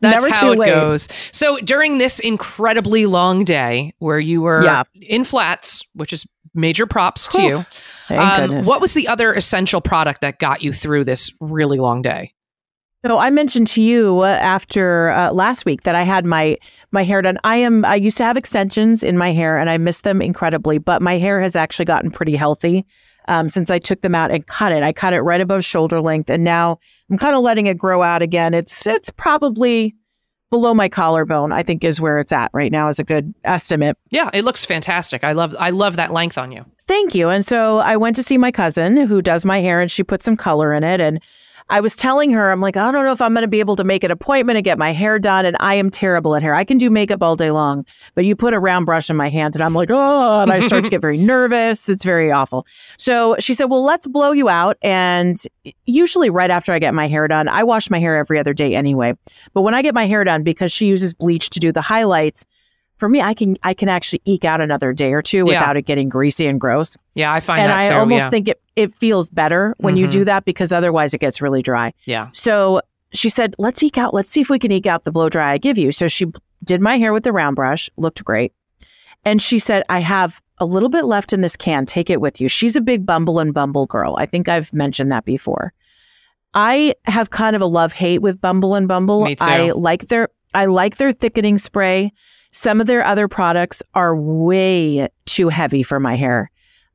that's 0.00 0.26
how 0.30 0.50
it 0.52 0.58
late. 0.58 0.66
goes. 0.66 1.08
So 1.30 1.58
during 1.58 1.98
this 1.98 2.18
incredibly 2.18 3.06
long 3.06 3.44
day 3.44 3.94
where 4.00 4.18
you 4.18 4.42
were 4.42 4.64
Yeah. 4.64 4.82
in 5.00 5.24
flats, 5.24 5.84
which 5.94 6.12
is 6.12 6.26
major 6.54 6.86
props 6.86 7.28
to 7.28 7.40
you. 7.42 7.64
Um, 8.10 8.62
what 8.64 8.80
was 8.80 8.94
the 8.94 9.08
other 9.08 9.32
essential 9.32 9.80
product 9.80 10.20
that 10.22 10.38
got 10.38 10.62
you 10.62 10.72
through 10.72 11.04
this 11.04 11.32
really 11.40 11.78
long 11.78 12.02
day? 12.02 12.34
So 13.04 13.18
I 13.18 13.30
mentioned 13.30 13.66
to 13.68 13.82
you 13.82 14.20
uh, 14.20 14.26
after 14.28 15.10
uh, 15.10 15.32
last 15.32 15.64
week 15.64 15.82
that 15.82 15.96
I 15.96 16.02
had 16.02 16.24
my 16.24 16.56
my 16.92 17.02
hair 17.02 17.20
done. 17.20 17.36
I 17.42 17.56
am 17.56 17.84
I 17.84 17.96
used 17.96 18.16
to 18.18 18.24
have 18.24 18.36
extensions 18.36 19.02
in 19.02 19.18
my 19.18 19.32
hair 19.32 19.58
and 19.58 19.68
I 19.68 19.76
miss 19.76 20.02
them 20.02 20.22
incredibly, 20.22 20.78
but 20.78 21.02
my 21.02 21.18
hair 21.18 21.40
has 21.40 21.56
actually 21.56 21.86
gotten 21.86 22.12
pretty 22.12 22.36
healthy 22.36 22.86
um, 23.26 23.48
since 23.48 23.72
I 23.72 23.80
took 23.80 24.02
them 24.02 24.14
out 24.14 24.30
and 24.30 24.46
cut 24.46 24.70
it. 24.70 24.84
I 24.84 24.92
cut 24.92 25.14
it 25.14 25.22
right 25.22 25.40
above 25.40 25.64
shoulder 25.64 26.00
length, 26.00 26.30
and 26.30 26.44
now 26.44 26.78
I'm 27.10 27.18
kind 27.18 27.34
of 27.34 27.42
letting 27.42 27.66
it 27.66 27.76
grow 27.76 28.02
out 28.02 28.22
again. 28.22 28.54
It's 28.54 28.86
it's 28.86 29.10
probably 29.10 29.96
below 30.50 30.72
my 30.72 30.88
collarbone. 30.88 31.50
I 31.50 31.64
think 31.64 31.82
is 31.82 32.00
where 32.00 32.20
it's 32.20 32.30
at 32.30 32.52
right 32.52 32.70
now 32.70 32.86
is 32.86 33.00
a 33.00 33.04
good 33.04 33.34
estimate. 33.42 33.98
Yeah, 34.10 34.30
it 34.32 34.44
looks 34.44 34.64
fantastic. 34.64 35.24
I 35.24 35.32
love 35.32 35.56
I 35.58 35.70
love 35.70 35.96
that 35.96 36.12
length 36.12 36.38
on 36.38 36.52
you. 36.52 36.64
Thank 36.86 37.16
you. 37.16 37.30
And 37.30 37.44
so 37.44 37.78
I 37.78 37.96
went 37.96 38.14
to 38.14 38.22
see 38.22 38.38
my 38.38 38.52
cousin 38.52 38.96
who 38.96 39.22
does 39.22 39.44
my 39.44 39.60
hair 39.60 39.80
and 39.80 39.90
she 39.90 40.04
put 40.04 40.22
some 40.22 40.36
color 40.36 40.72
in 40.72 40.84
it. 40.84 41.00
And 41.00 41.20
I 41.72 41.80
was 41.80 41.96
telling 41.96 42.30
her, 42.32 42.52
I'm 42.52 42.60
like, 42.60 42.76
I 42.76 42.92
don't 42.92 43.02
know 43.06 43.12
if 43.12 43.22
I'm 43.22 43.32
going 43.32 43.44
to 43.44 43.48
be 43.48 43.58
able 43.58 43.76
to 43.76 43.84
make 43.84 44.04
an 44.04 44.10
appointment 44.10 44.58
and 44.58 44.64
get 44.64 44.76
my 44.76 44.92
hair 44.92 45.18
done. 45.18 45.46
And 45.46 45.56
I 45.58 45.72
am 45.76 45.88
terrible 45.88 46.36
at 46.36 46.42
hair. 46.42 46.54
I 46.54 46.64
can 46.64 46.76
do 46.76 46.90
makeup 46.90 47.22
all 47.22 47.34
day 47.34 47.50
long, 47.50 47.86
but 48.14 48.26
you 48.26 48.36
put 48.36 48.52
a 48.52 48.58
round 48.58 48.84
brush 48.84 49.08
in 49.08 49.16
my 49.16 49.30
hand 49.30 49.54
and 49.54 49.64
I'm 49.64 49.72
like, 49.72 49.88
oh, 49.90 50.40
and 50.40 50.52
I 50.52 50.60
start 50.60 50.84
to 50.84 50.90
get 50.90 51.00
very 51.00 51.16
nervous. 51.32 51.88
It's 51.88 52.04
very 52.04 52.30
awful. 52.30 52.66
So 52.98 53.36
she 53.38 53.54
said, 53.54 53.70
well, 53.70 53.82
let's 53.82 54.06
blow 54.06 54.32
you 54.32 54.50
out. 54.50 54.76
And 54.82 55.42
usually 55.86 56.28
right 56.28 56.50
after 56.50 56.72
I 56.72 56.78
get 56.78 56.92
my 56.92 57.08
hair 57.08 57.26
done, 57.26 57.48
I 57.48 57.64
wash 57.64 57.88
my 57.88 57.98
hair 57.98 58.16
every 58.16 58.38
other 58.38 58.52
day 58.52 58.74
anyway. 58.74 59.14
But 59.54 59.62
when 59.62 59.72
I 59.72 59.80
get 59.80 59.94
my 59.94 60.04
hair 60.04 60.24
done, 60.24 60.42
because 60.42 60.72
she 60.72 60.88
uses 60.88 61.14
bleach 61.14 61.48
to 61.48 61.58
do 61.58 61.72
the 61.72 61.80
highlights, 61.80 62.44
for 63.02 63.08
me, 63.08 63.20
I 63.20 63.34
can 63.34 63.56
I 63.64 63.74
can 63.74 63.88
actually 63.88 64.22
eke 64.26 64.44
out 64.44 64.60
another 64.60 64.92
day 64.92 65.12
or 65.12 65.22
two 65.22 65.38
Yeah. 65.38 65.42
without 65.44 65.76
it 65.76 65.82
getting 65.82 66.08
greasy 66.08 66.46
and 66.46 66.60
gross 66.60 66.96
Yeah, 67.16 67.32
I 67.32 67.40
find 67.40 67.60
and 67.60 67.72
I 67.72 67.88
too. 67.88 67.94
almost 67.94 68.20
yeah. 68.26 68.30
think 68.30 68.46
it 68.48 68.60
it 68.76 68.94
feels 68.94 69.28
better 69.28 69.74
when 69.78 69.96
you 69.96 70.06
Mhm. 70.06 70.10
do 70.10 70.24
that 70.26 70.44
because 70.44 70.70
otherwise 70.70 71.12
it 71.12 71.18
gets 71.18 71.42
really 71.42 71.62
dry. 71.62 71.92
yeah. 72.06 72.28
So 72.32 72.80
she 73.12 73.28
said, 73.28 73.56
"Let's 73.58 73.82
eke 73.82 73.98
out. 73.98 74.14
Let's 74.14 74.30
see 74.30 74.40
if 74.40 74.48
we 74.48 74.60
can 74.60 74.70
eke 74.70 74.86
out 74.86 75.02
the 75.02 75.10
blow 75.10 75.28
dry 75.28 75.50
I 75.50 75.58
give 75.58 75.78
you." 75.78 75.90
So 75.90 76.06
she 76.06 76.26
did 76.62 76.80
my 76.80 76.96
hair 76.96 77.12
with 77.12 77.24
the 77.24 77.32
round 77.32 77.56
brush, 77.56 77.90
looked 77.96 78.24
great, 78.24 78.52
and 79.24 79.42
she 79.42 79.58
said, 79.58 79.82
"I 79.88 79.98
have 79.98 80.40
a 80.58 80.64
little 80.64 80.88
bit 80.88 81.04
left 81.04 81.32
in 81.32 81.40
this 81.40 81.56
can. 81.56 81.86
Take 81.86 82.08
it 82.08 82.20
with 82.20 82.40
you." 82.40 82.46
She's 82.48 82.76
a 82.76 82.80
big 82.80 83.04
Bumble 83.04 83.40
and 83.40 83.52
Bumble 83.52 83.86
girl. 83.86 84.14
I 84.16 84.26
think 84.26 84.48
I've 84.48 84.72
mentioned 84.72 85.10
that 85.10 85.24
before. 85.24 85.72
I 86.54 86.94
have 87.06 87.30
kind 87.30 87.56
of 87.56 87.62
a 87.62 87.66
love 87.66 87.92
hate 87.94 88.22
with 88.22 88.40
Bumble 88.40 88.76
and 88.76 88.86
Bumble. 88.86 89.24
Me 89.24 89.34
too. 89.34 89.44
I 89.44 89.70
like 89.72 90.06
their 90.06 90.28
I 90.54 90.66
like 90.66 90.98
their 90.98 91.12
thickening 91.12 91.58
spray. 91.58 92.12
Some 92.52 92.80
of 92.80 92.86
their 92.86 93.04
other 93.04 93.28
products 93.28 93.82
are 93.94 94.14
way 94.14 95.08
too 95.26 95.48
heavy 95.48 95.82
for 95.82 95.98
my 95.98 96.14
hair. 96.14 96.50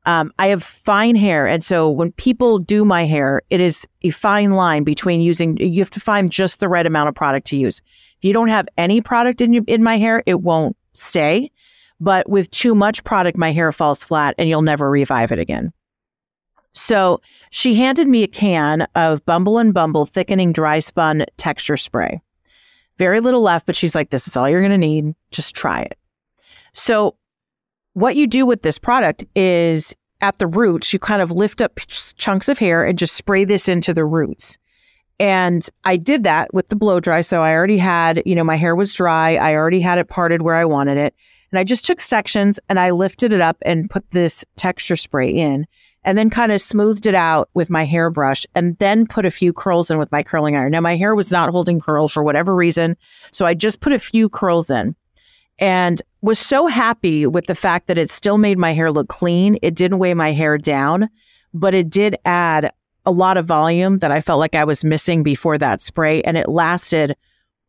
Um, 0.05 0.31
I 0.39 0.47
have 0.47 0.63
fine 0.63 1.17
hair, 1.17 1.45
and 1.45 1.63
so 1.63 1.89
when 1.89 2.13
people 2.13 2.59
do 2.59 2.85
my 2.85 3.03
hair, 3.03 3.41
it 3.49 3.59
is 3.59 3.85
a 4.03 4.11
fine 4.11 4.51
line 4.51 4.85
between 4.85 5.19
using. 5.19 5.57
You 5.57 5.81
have 5.81 5.89
to 5.89 5.99
find 5.99 6.31
just 6.31 6.61
the 6.61 6.69
right 6.69 6.85
amount 6.85 7.09
of 7.09 7.15
product 7.15 7.47
to 7.47 7.57
use. 7.57 7.81
If 8.17 8.23
you 8.23 8.31
don't 8.31 8.47
have 8.47 8.69
any 8.77 9.01
product 9.01 9.41
in 9.41 9.51
your, 9.51 9.63
in 9.67 9.83
my 9.83 9.97
hair, 9.97 10.23
it 10.25 10.41
won't 10.41 10.77
stay. 10.93 11.51
But 11.99 12.29
with 12.29 12.49
too 12.51 12.73
much 12.73 13.03
product, 13.03 13.37
my 13.37 13.51
hair 13.51 13.71
falls 13.71 14.03
flat, 14.03 14.35
and 14.37 14.47
you'll 14.47 14.61
never 14.61 14.89
revive 14.89 15.31
it 15.31 15.39
again. 15.39 15.73
So 16.71 17.19
she 17.49 17.75
handed 17.75 18.07
me 18.07 18.23
a 18.23 18.27
can 18.27 18.87
of 18.95 19.25
Bumble 19.25 19.57
and 19.57 19.73
Bumble 19.73 20.05
thickening 20.05 20.53
dry 20.53 20.79
spun 20.79 21.25
texture 21.35 21.75
spray. 21.75 22.21
Very 22.97 23.19
little 23.19 23.41
left, 23.41 23.65
but 23.65 23.75
she's 23.75 23.95
like, 23.95 24.09
"This 24.09 24.27
is 24.27 24.35
all 24.35 24.49
you're 24.49 24.61
going 24.61 24.71
to 24.71 24.77
need. 24.77 25.13
Just 25.31 25.55
try 25.55 25.81
it." 25.81 25.97
So 26.73 27.15
what 27.93 28.15
you 28.15 28.27
do 28.27 28.45
with 28.45 28.61
this 28.61 28.77
product 28.77 29.23
is 29.35 29.95
at 30.21 30.39
the 30.39 30.47
roots, 30.47 30.93
you 30.93 30.99
kind 30.99 31.21
of 31.21 31.31
lift 31.31 31.61
up 31.61 31.79
ch- 31.79 32.15
chunks 32.15 32.49
of 32.49 32.59
hair 32.59 32.83
and 32.83 32.97
just 32.97 33.15
spray 33.15 33.43
this 33.43 33.67
into 33.67 33.93
the 33.93 34.05
roots. 34.05 34.57
And 35.19 35.67
I 35.83 35.97
did 35.97 36.23
that 36.23 36.53
with 36.53 36.69
the 36.69 36.75
blow 36.75 36.99
dry. 36.99 37.21
So 37.21 37.41
I 37.41 37.53
already 37.53 37.77
had, 37.77 38.21
you 38.25 38.35
know, 38.35 38.43
my 38.43 38.55
hair 38.55 38.75
was 38.75 38.93
dry. 38.93 39.35
I 39.35 39.53
already 39.55 39.81
had 39.81 39.97
it 39.97 40.09
parted 40.09 40.43
where 40.43 40.55
I 40.55 40.65
wanted 40.65 40.97
it. 40.97 41.15
And 41.51 41.59
I 41.59 41.63
just 41.63 41.85
took 41.85 41.99
sections 41.99 42.59
and 42.69 42.79
I 42.79 42.91
lifted 42.91 43.33
it 43.33 43.41
up 43.41 43.57
and 43.63 43.89
put 43.89 44.09
this 44.11 44.45
texture 44.57 44.95
spray 44.95 45.29
in 45.29 45.65
and 46.07 46.17
then 46.17 46.29
kind 46.29 46.53
of 46.53 46.61
smoothed 46.61 47.05
it 47.05 47.15
out 47.15 47.49
with 47.53 47.69
my 47.69 47.83
hairbrush 47.83 48.45
and 48.55 48.77
then 48.77 49.05
put 49.05 49.25
a 49.25 49.29
few 49.29 49.51
curls 49.51 49.91
in 49.91 49.97
with 49.97 50.09
my 50.09 50.23
curling 50.23 50.55
iron. 50.55 50.71
Now, 50.71 50.79
my 50.79 50.95
hair 50.95 51.13
was 51.13 51.33
not 51.33 51.49
holding 51.49 51.81
curls 51.81 52.13
for 52.13 52.23
whatever 52.23 52.55
reason. 52.55 52.95
So 53.33 53.45
I 53.45 53.53
just 53.53 53.81
put 53.81 53.91
a 53.91 53.99
few 53.99 54.29
curls 54.29 54.71
in 54.71 54.95
and 55.59 56.01
was 56.21 56.39
so 56.39 56.67
happy 56.67 57.27
with 57.27 57.47
the 57.47 57.55
fact 57.55 57.87
that 57.87 57.97
it 57.97 58.09
still 58.09 58.37
made 58.37 58.57
my 58.57 58.71
hair 58.71 58.89
look 58.89 59.09
clean. 59.09 59.57
It 59.61 59.75
didn't 59.75 59.99
weigh 59.99 60.13
my 60.13 60.31
hair 60.31 60.57
down, 60.57 61.09
but 61.53 61.75
it 61.75 61.89
did 61.89 62.15
add 62.23 62.71
a 63.05 63.11
lot 63.11 63.35
of 63.35 63.45
volume 63.45 63.97
that 63.97 64.11
I 64.11 64.21
felt 64.21 64.39
like 64.39 64.55
I 64.55 64.63
was 64.63 64.85
missing 64.85 65.23
before 65.23 65.57
that 65.57 65.81
spray, 65.81 66.21
and 66.21 66.37
it 66.37 66.47
lasted 66.47 67.17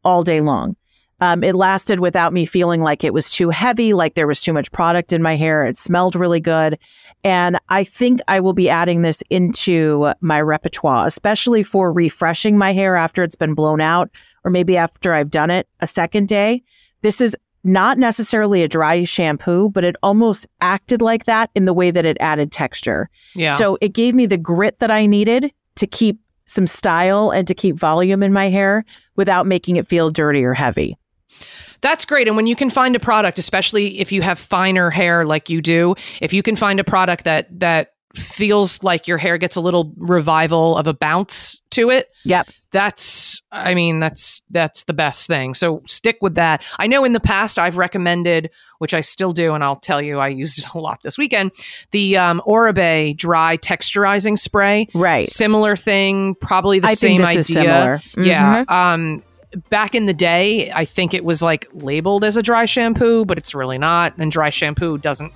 all 0.05 0.23
day 0.23 0.41
long. 0.41 0.77
Um, 1.21 1.43
it 1.43 1.55
lasted 1.55 1.99
without 2.01 2.33
me 2.33 2.47
feeling 2.47 2.81
like 2.81 3.03
it 3.03 3.13
was 3.13 3.31
too 3.31 3.51
heavy, 3.51 3.93
like 3.93 4.15
there 4.15 4.27
was 4.27 4.41
too 4.41 4.53
much 4.53 4.71
product 4.71 5.13
in 5.13 5.23
my 5.23 5.35
hair. 5.35 5.65
It 5.65 5.77
smelled 5.77 6.15
really 6.15 6.41
good. 6.41 6.79
And 7.25 7.59
I 7.69 7.83
think 7.83 8.21
I 8.29 8.39
will 8.39 8.53
be 8.53 8.71
adding 8.71 9.03
this 9.03 9.23
into 9.29 10.13
my 10.21 10.41
repertoire, 10.41 11.07
especially 11.07 11.65
for 11.65 11.93
refreshing 11.93 12.57
my 12.57 12.73
hair 12.73 12.97
after 12.97 13.25
it's 13.25 13.35
been 13.35 13.55
blown 13.55 13.81
out, 13.81 14.11
or 14.45 14.51
maybe 14.51 14.77
after 14.77 15.13
I've 15.13 15.31
done 15.31 15.51
it 15.51 15.69
a 15.81 15.87
second 15.87 16.29
day. 16.29 16.63
This 17.03 17.21
is 17.21 17.37
not 17.65 17.99
necessarily 17.99 18.63
a 18.63 18.69
dry 18.69 19.03
shampoo, 19.03 19.71
but 19.71 19.83
it 19.83 19.97
almost 20.03 20.47
acted 20.61 21.03
like 21.03 21.25
that 21.25 21.51
in 21.57 21.65
the 21.65 21.75
way 21.75 21.91
that 21.91 22.07
it 22.07 22.17
added 22.21 22.53
texture. 22.53 23.11
Yeah. 23.35 23.57
So 23.57 23.77
it 23.81 23.93
gave 23.93 24.15
me 24.15 24.27
the 24.27 24.39
grit 24.39 24.79
that 24.79 24.91
I 24.91 25.07
needed 25.07 25.53
to 25.77 25.87
keep 25.87 26.21
some 26.47 26.67
style 26.67 27.31
and 27.31 27.47
to 27.49 27.55
keep 27.55 27.77
volume 27.77 28.23
in 28.23 28.33
my 28.33 28.49
hair 28.49 28.85
without 29.17 29.47
making 29.47 29.77
it 29.77 29.87
feel 29.87 30.11
dirty 30.11 30.45
or 30.45 30.55
heavy. 30.55 30.97
That's 31.81 32.05
great. 32.05 32.27
And 32.27 32.37
when 32.37 32.47
you 32.47 32.57
can 32.57 32.71
find 32.71 32.97
a 32.97 33.01
product, 33.01 33.39
especially 33.39 34.01
if 34.01 34.11
you 34.13 34.23
have 34.23 34.39
finer 34.39 34.91
hair 34.91 35.25
like 35.25 35.49
you 35.49 35.61
do, 35.61 35.95
if 36.21 36.33
you 36.33 36.43
can 36.43 36.57
find 36.57 36.81
a 36.81 36.85
product 36.85 37.25
that 37.25 37.47
that 37.61 37.93
feels 38.15 38.83
like 38.83 39.07
your 39.07 39.19
hair 39.19 39.39
gets 39.39 39.55
a 39.55 39.61
little 39.61 39.93
revival 39.97 40.77
of 40.77 40.87
a 40.87 40.95
bounce 40.95 41.61
to 41.71 41.91
it, 41.91 42.11
Yep. 42.25 42.49
that's 42.73 43.43
I 43.53 43.75
mean, 43.75 43.99
that's 44.01 44.43
that's 44.51 44.85
the 44.85 44.95
best 44.95 45.27
thing. 45.29 45.55
So 45.55 45.83
stick 45.87 46.19
with 46.21 46.35
that. 46.35 46.63
I 46.79 46.87
know 46.89 47.05
in 47.05 47.13
the 47.13 47.21
past 47.21 47.59
I've 47.59 47.77
recommended, 47.77 48.51
which 48.79 48.95
I 48.95 49.03
still 49.03 49.33
do, 49.33 49.55
and 49.55 49.63
I'll 49.63 49.77
tell 49.77 50.03
you 50.03 50.19
I 50.19 50.29
used 50.29 50.59
it 50.59 50.65
a 50.75 50.81
lot 50.81 51.01
this 51.05 51.17
weekend, 51.19 51.53
the 51.93 52.17
um 52.17 52.41
Oribe 52.45 53.17
dry 53.17 53.57
texturizing 53.59 54.39
spray. 54.39 54.89
Right. 54.95 55.27
Similar 55.29 55.77
thing, 55.77 56.35
probably 56.37 56.81
the 56.81 56.89
I 56.89 56.95
same 56.95 57.23
idea. 57.23 57.45
similar. 57.45 58.01
Yeah. 58.17 58.65
Um 58.69 59.23
back 59.71 59.95
in 59.95 60.07
the 60.07 60.15
day, 60.15 60.71
I 60.73 60.85
think 60.85 61.15
it 61.15 61.25
was 61.25 61.43
like 61.43 61.67
labeled 61.73 62.25
as 62.25 62.37
a 62.37 62.43
dry 62.43 62.65
shampoo, 62.67 63.25
but 63.25 63.39
it's 63.39 63.55
really 63.55 63.79
not. 63.79 64.15
And 64.19 64.31
dry 64.31 64.51
shampoo 64.51 64.99
doesn't 64.99 65.33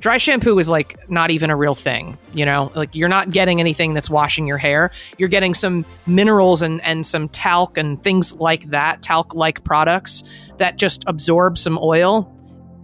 dry 0.00 0.16
shampoo 0.16 0.58
is 0.58 0.68
like 0.68 0.96
not 1.10 1.30
even 1.32 1.50
a 1.50 1.56
real 1.56 1.74
thing, 1.74 2.16
you 2.32 2.44
know? 2.46 2.70
Like 2.74 2.94
you're 2.94 3.08
not 3.08 3.30
getting 3.30 3.58
anything 3.60 3.94
that's 3.94 4.08
washing 4.10 4.46
your 4.46 4.58
hair. 4.58 4.90
You're 5.18 5.28
getting 5.28 5.54
some 5.54 5.84
minerals 6.06 6.62
and 6.62 6.80
and 6.84 7.04
some 7.06 7.28
talc 7.28 7.76
and 7.78 8.02
things 8.02 8.34
like 8.36 8.64
that, 8.70 9.02
talc 9.02 9.34
like 9.34 9.64
products 9.64 10.22
that 10.58 10.76
just 10.76 11.02
absorb 11.06 11.58
some 11.58 11.78
oil, 11.82 12.32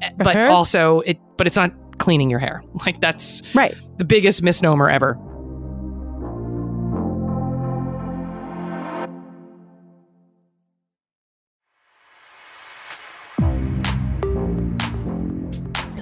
eh, 0.03 0.11
but 0.19 0.37
Uh-huh. 0.37 0.53
also 0.55 1.01
it 1.01 1.19
but 1.37 1.47
it's 1.47 1.57
not 1.57 1.73
cleaning 1.99 2.31
your 2.31 2.39
hair. 2.41 2.63
Like 2.87 3.01
that's 3.01 3.43
Right. 3.55 3.75
the 3.99 4.05
biggest 4.05 4.43
misnomer 4.43 4.89
ever. 4.91 5.19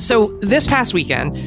So 0.02 0.36
this 0.40 0.66
past 0.66 0.94
weekend, 0.94 1.38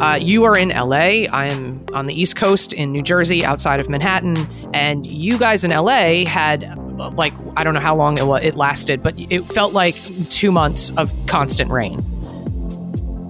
uh, 0.00 0.18
you 0.20 0.44
are 0.44 0.56
in 0.56 0.68
LA. 0.68 1.26
I'm 1.32 1.84
on 1.92 2.06
the 2.06 2.14
East 2.14 2.36
Coast 2.36 2.72
in 2.72 2.92
New 2.92 3.02
Jersey, 3.02 3.44
outside 3.44 3.80
of 3.80 3.88
Manhattan, 3.88 4.36
and 4.72 5.04
you 5.04 5.36
guys 5.36 5.64
in 5.64 5.72
LA 5.72 6.24
had 6.24 6.76
like 7.16 7.32
I 7.56 7.64
don't 7.64 7.74
know 7.74 7.80
how 7.80 7.96
long 7.96 8.16
it 8.16 8.44
it 8.44 8.54
lasted, 8.54 9.02
but 9.02 9.14
it 9.18 9.44
felt 9.46 9.72
like 9.72 9.96
two 10.30 10.52
months 10.52 10.92
of 10.96 11.12
constant 11.26 11.70
rain. 11.72 12.04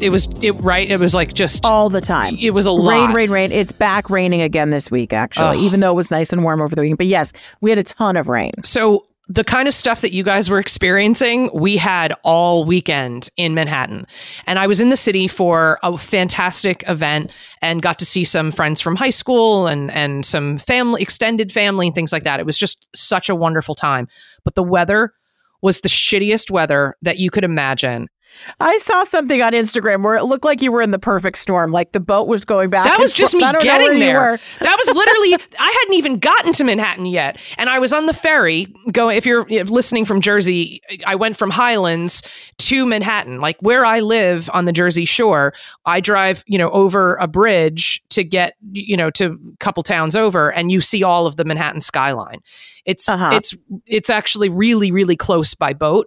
It 0.01 0.11
was 0.11 0.29
it 0.43 0.53
right. 0.63 0.89
It 0.89 1.01
was 1.01 1.15
like 1.15 1.33
just 1.33 1.65
All 1.65 1.89
the 1.89 2.01
time. 2.03 2.37
it 2.39 2.51
was 2.51 2.67
a 2.67 2.71
lot. 2.71 3.09
Rain, 3.09 3.15
rain, 3.15 3.31
rain. 3.31 3.53
It's 3.53 3.73
back 3.73 4.11
raining 4.11 4.43
again 4.43 4.71
this 4.71 4.91
week, 4.91 5.13
actually, 5.13 5.57
Ugh. 5.59 5.65
even 5.65 5.81
though 5.81 5.91
it 5.91 5.97
was 5.97 6.11
nice 6.11 6.33
and 6.33 6.45
warm 6.45 6.61
over 6.61 6.75
the 6.75 6.83
weekend. 6.83 6.99
But 6.99 7.09
yes, 7.09 7.33
we 7.63 7.71
had 7.71 7.79
a 7.79 7.83
ton 7.83 8.17
of 8.17 8.29
rain. 8.29 8.53
So 8.65 9.08
the 9.29 9.45
kind 9.45 9.69
of 9.69 9.75
stuff 9.75 10.01
that 10.01 10.13
you 10.13 10.23
guys 10.23 10.49
were 10.49 10.59
experiencing, 10.59 11.51
we 11.53 11.77
had 11.77 12.15
all 12.25 12.65
weekend 12.65 13.29
in 13.37 13.55
Manhattan. 13.55 14.07
And 14.47 14.59
I 14.59 14.67
was 14.67 14.81
in 14.81 14.89
the 14.89 14.97
city 14.97 15.29
for 15.29 15.79
a 15.83 15.99
fantastic 15.99 16.83
event 16.89 17.35
and 17.61 17.83
got 17.83 17.99
to 17.99 18.07
see 18.07 18.25
some 18.25 18.51
friends 18.51 18.81
from 18.81 18.97
high 18.97 19.11
school 19.11 19.67
and 19.67 19.91
and 19.91 20.25
some 20.25 20.57
family 20.57 21.03
extended 21.03 21.53
family 21.53 21.89
and 21.89 21.95
things 21.95 22.13
like 22.13 22.25
that. 22.25 22.41
It 22.41 22.47
was 22.47 22.59
just 22.59 22.89
such 22.97 23.29
a 23.29 23.35
wonderful 23.35 23.75
time. 23.75 24.09
But 24.45 24.55
the 24.55 24.63
weather 24.63 25.13
was 25.61 25.81
the 25.81 25.89
shittiest 25.89 26.51
weather 26.51 26.97
that 27.03 27.19
you 27.19 27.31
could 27.31 27.45
imagine. 27.45 28.09
I 28.61 28.79
saw 28.79 29.05
something 29.05 29.43
on 29.43 29.53
Instagram 29.53 30.03
where 30.03 30.15
it 30.15 30.25
looked 30.25 30.45
like 30.45 30.63
you 30.63 30.73
were 30.73 30.83
in 30.83 30.91
the 30.91 30.99
perfect 30.99 31.39
storm, 31.39 31.73
like 31.73 31.93
the 31.93 32.01
boat 32.01 32.29
was 32.29 32.45
going 32.45 32.71
back. 32.71 32.85
That 32.85 32.99
was 32.99 33.13
just 33.13 33.35
me 33.35 33.41
getting 33.61 33.99
there. 33.99 34.39
that 34.61 34.77
was 34.79 34.97
literally 34.97 35.35
I 35.59 35.79
hadn't 35.81 35.95
even 35.95 36.19
gotten 36.19 36.53
to 36.55 36.65
Manhattan 36.65 37.07
yet, 37.07 37.39
and 37.57 37.69
I 37.69 37.79
was 37.79 37.93
on 37.93 38.07
the 38.07 38.15
ferry 38.15 38.67
going. 38.93 39.17
If 39.17 39.27
you're 39.27 39.45
listening 39.45 40.05
from 40.05 40.21
Jersey, 40.21 40.81
I 41.07 41.15
went 41.15 41.37
from 41.37 41.51
Highlands 41.51 42.23
to 42.59 42.87
Manhattan, 42.87 43.41
like 43.41 43.59
where 43.61 43.85
I 43.85 44.01
live 44.01 44.51
on 44.53 44.65
the 44.65 44.73
Jersey 44.73 45.05
Shore. 45.05 45.53
I 45.87 46.01
drive, 46.01 46.45
you 46.47 46.59
know, 46.59 46.71
over 46.71 47.17
a 47.17 47.27
bridge 47.27 48.03
to 48.11 48.25
get, 48.25 48.55
you 48.73 48.97
know, 48.97 49.11
to 49.11 49.39
a 49.53 49.57
couple 49.59 49.83
towns 49.83 50.17
over, 50.17 50.53
and 50.53 50.73
you 50.73 50.81
see 50.81 51.03
all 51.03 51.27
of 51.27 51.37
the 51.37 51.45
Manhattan 51.45 51.81
skyline. 51.81 52.41
It's 52.85 53.09
uh-huh. 53.09 53.31
it's 53.35 53.55
it's 53.87 54.11
actually 54.11 54.49
really 54.49 54.91
really 54.91 55.17
close 55.17 55.55
by 55.55 55.73
boat 55.73 56.07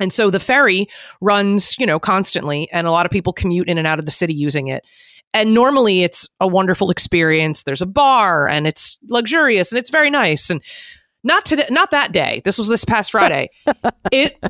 and 0.00 0.12
so 0.12 0.30
the 0.30 0.40
ferry 0.40 0.88
runs, 1.20 1.78
you 1.78 1.86
know, 1.86 2.00
constantly, 2.00 2.68
and 2.72 2.86
a 2.86 2.90
lot 2.90 3.06
of 3.06 3.12
people 3.12 3.32
commute 3.32 3.68
in 3.68 3.78
and 3.78 3.86
out 3.86 3.98
of 3.98 4.06
the 4.06 4.10
city 4.10 4.34
using 4.34 4.68
it. 4.68 4.84
And 5.32 5.54
normally 5.54 6.02
it's 6.02 6.26
a 6.40 6.48
wonderful 6.48 6.90
experience. 6.90 7.62
There's 7.62 7.82
a 7.82 7.86
bar 7.86 8.48
and 8.48 8.66
it's 8.66 8.98
luxurious 9.08 9.70
and 9.70 9.78
it's 9.78 9.90
very 9.90 10.10
nice. 10.10 10.50
And 10.50 10.60
not 11.22 11.44
today, 11.44 11.66
not 11.70 11.90
that 11.90 12.12
day. 12.12 12.40
This 12.44 12.58
was 12.58 12.68
this 12.68 12.84
past 12.84 13.12
Friday. 13.12 13.50
it, 14.12 14.42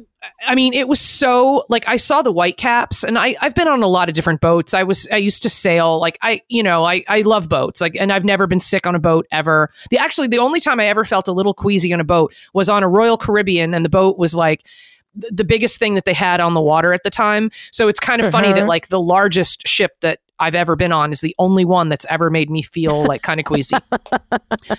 I 0.46 0.54
mean, 0.54 0.72
it 0.72 0.86
was 0.86 1.00
so 1.00 1.64
like 1.68 1.86
I 1.88 1.96
saw 1.96 2.22
the 2.22 2.32
white 2.32 2.56
caps, 2.56 3.02
and 3.02 3.18
I 3.18 3.34
I've 3.40 3.54
been 3.54 3.68
on 3.68 3.82
a 3.82 3.88
lot 3.88 4.08
of 4.08 4.14
different 4.14 4.40
boats. 4.40 4.72
I 4.72 4.84
was 4.84 5.08
I 5.10 5.16
used 5.16 5.42
to 5.42 5.50
sail 5.50 5.98
like 5.98 6.16
I 6.22 6.42
you 6.48 6.62
know 6.62 6.84
I 6.84 7.02
I 7.08 7.22
love 7.22 7.48
boats 7.48 7.80
like, 7.80 7.96
and 7.96 8.12
I've 8.12 8.24
never 8.24 8.46
been 8.46 8.60
sick 8.60 8.86
on 8.86 8.94
a 8.94 9.00
boat 9.00 9.26
ever. 9.32 9.70
The 9.90 9.98
actually 9.98 10.28
the 10.28 10.38
only 10.38 10.60
time 10.60 10.78
I 10.78 10.86
ever 10.86 11.04
felt 11.04 11.26
a 11.26 11.32
little 11.32 11.54
queasy 11.54 11.92
on 11.92 12.00
a 12.00 12.04
boat 12.04 12.32
was 12.54 12.68
on 12.68 12.82
a 12.82 12.88
Royal 12.88 13.16
Caribbean, 13.16 13.74
and 13.74 13.84
the 13.84 13.90
boat 13.90 14.16
was 14.16 14.34
like 14.34 14.64
the 15.14 15.44
biggest 15.44 15.78
thing 15.78 15.94
that 15.94 16.04
they 16.04 16.14
had 16.14 16.40
on 16.40 16.54
the 16.54 16.60
water 16.60 16.92
at 16.92 17.02
the 17.02 17.10
time. 17.10 17.50
So 17.72 17.88
it's 17.88 18.00
kind 18.00 18.20
of 18.20 18.26
uh-huh. 18.26 18.32
funny 18.32 18.52
that 18.52 18.60
uh-huh. 18.60 18.68
like 18.68 18.88
the 18.88 19.00
largest 19.00 19.66
ship 19.66 19.92
that 20.00 20.20
I've 20.40 20.55
ever 20.55 20.74
been 20.74 20.90
on 20.90 21.12
is 21.12 21.20
the 21.20 21.35
only 21.38 21.64
one 21.64 21.90
that's 21.90 22.07
ever 22.09 22.31
made 22.31 22.50
me 22.50 22.62
feel 22.62 23.05
like 23.05 23.22
kind 23.22 23.38
of 23.38 23.46
queasy. 23.46 23.76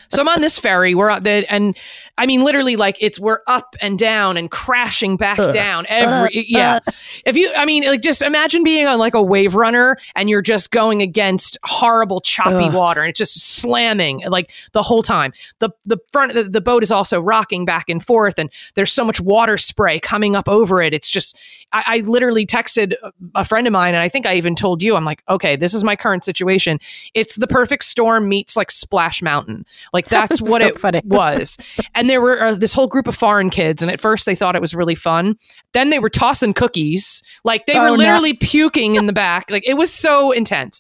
so 0.10 0.22
I'm 0.22 0.28
on 0.28 0.42
this 0.42 0.58
ferry. 0.58 0.96
We're 0.96 1.10
out 1.10 1.24
there, 1.24 1.46
and 1.50 1.78
I 2.18 2.26
mean, 2.26 2.44
literally, 2.44 2.76
like 2.76 2.98
it's 3.00 3.20
we're 3.20 3.42
up 3.48 3.76
and 3.82 3.98
down 3.98 4.38
and 4.38 4.50
crashing 4.50 5.18
back 5.18 5.40
uh, 5.40 5.52
down 5.52 5.86
every. 5.88 6.40
Uh, 6.40 6.44
yeah, 6.48 6.80
uh. 6.88 6.92
if 7.26 7.38
you, 7.38 7.54
I 7.56 7.66
mean, 7.66 7.84
like 7.84 8.02
just 8.02 8.24
imagine 8.24 8.64
being 8.64 8.88
on 8.88 8.98
like 8.98 9.14
a 9.14 9.22
wave 9.22 9.56
runner 9.56 9.98
and 10.16 10.30
you're 10.30 10.42
just 10.42 10.72
going 10.72 11.02
against 11.02 11.58
horrible 11.64 12.22
choppy 12.22 12.70
water 12.70 13.02
and 13.02 13.10
it's 13.10 13.20
just 13.20 13.40
slamming 13.40 14.24
like 14.28 14.52
the 14.72 14.82
whole 14.82 15.04
time. 15.04 15.32
The 15.60 15.70
the 15.86 15.98
front 16.12 16.34
the, 16.34 16.44
the 16.44 16.62
boat 16.62 16.82
is 16.82 16.92
also 16.92 17.22
rocking 17.22 17.66
back 17.66 17.88
and 17.88 18.04
forth, 18.04 18.40
and 18.40 18.50
there's 18.74 18.92
so 18.92 19.06
much 19.06 19.22
water 19.22 19.58
spray 19.58 20.00
coming 20.00 20.36
up 20.36 20.50
over 20.50 20.82
it. 20.82 20.94
It's 20.94 21.12
just 21.12 21.38
I, 21.74 21.84
I 21.86 21.98
literally 22.00 22.46
texted 22.46 22.96
a 23.36 23.46
friend 23.46 23.68
of 23.68 23.74
mine, 23.74 23.94
and 23.94 24.04
I 24.04 24.10
think 24.10 24.26
I 24.26 24.36
even 24.36 24.56
told 24.56 24.82
you, 24.82 24.96
I'm 24.96 25.06
like, 25.06 25.24
okay, 25.30 25.56
this 25.56 25.74
is 25.74 25.84
my 25.84 25.96
current 25.96 26.24
situation. 26.24 26.80
It's 27.14 27.36
the 27.36 27.48
perfect 27.48 27.84
storm 27.86 28.28
meets 28.30 28.56
like 28.56 28.72
Splash 28.72 29.22
Mountain. 29.22 29.66
Like 29.94 30.08
that's 30.10 30.42
what 30.42 30.62
so 30.62 30.68
it 30.68 30.80
funny. 30.80 31.02
was. 31.06 31.58
And 31.94 32.10
there 32.10 32.22
were 32.22 32.42
uh, 32.42 32.56
this 32.56 32.74
whole 32.74 32.88
group 32.88 33.08
of 33.08 33.16
foreign 33.16 33.50
kids, 33.50 33.82
and 33.82 33.92
at 33.92 34.00
first 34.00 34.26
they 34.26 34.36
thought 34.36 34.56
it 34.56 34.62
was 34.62 34.74
really 34.74 34.96
fun. 34.96 35.38
Then 35.74 35.90
they 35.90 36.00
were 36.00 36.10
tossing 36.10 36.54
cookies, 36.54 37.22
like 37.44 37.66
they 37.66 37.78
oh, 37.78 37.84
were 37.84 37.98
literally 37.98 38.32
no. 38.34 38.38
puking 38.42 38.96
in 38.96 39.08
the 39.08 39.14
back. 39.14 39.50
Like 39.52 39.68
it 39.68 39.76
was 39.76 39.92
so 39.92 40.32
intense. 40.32 40.80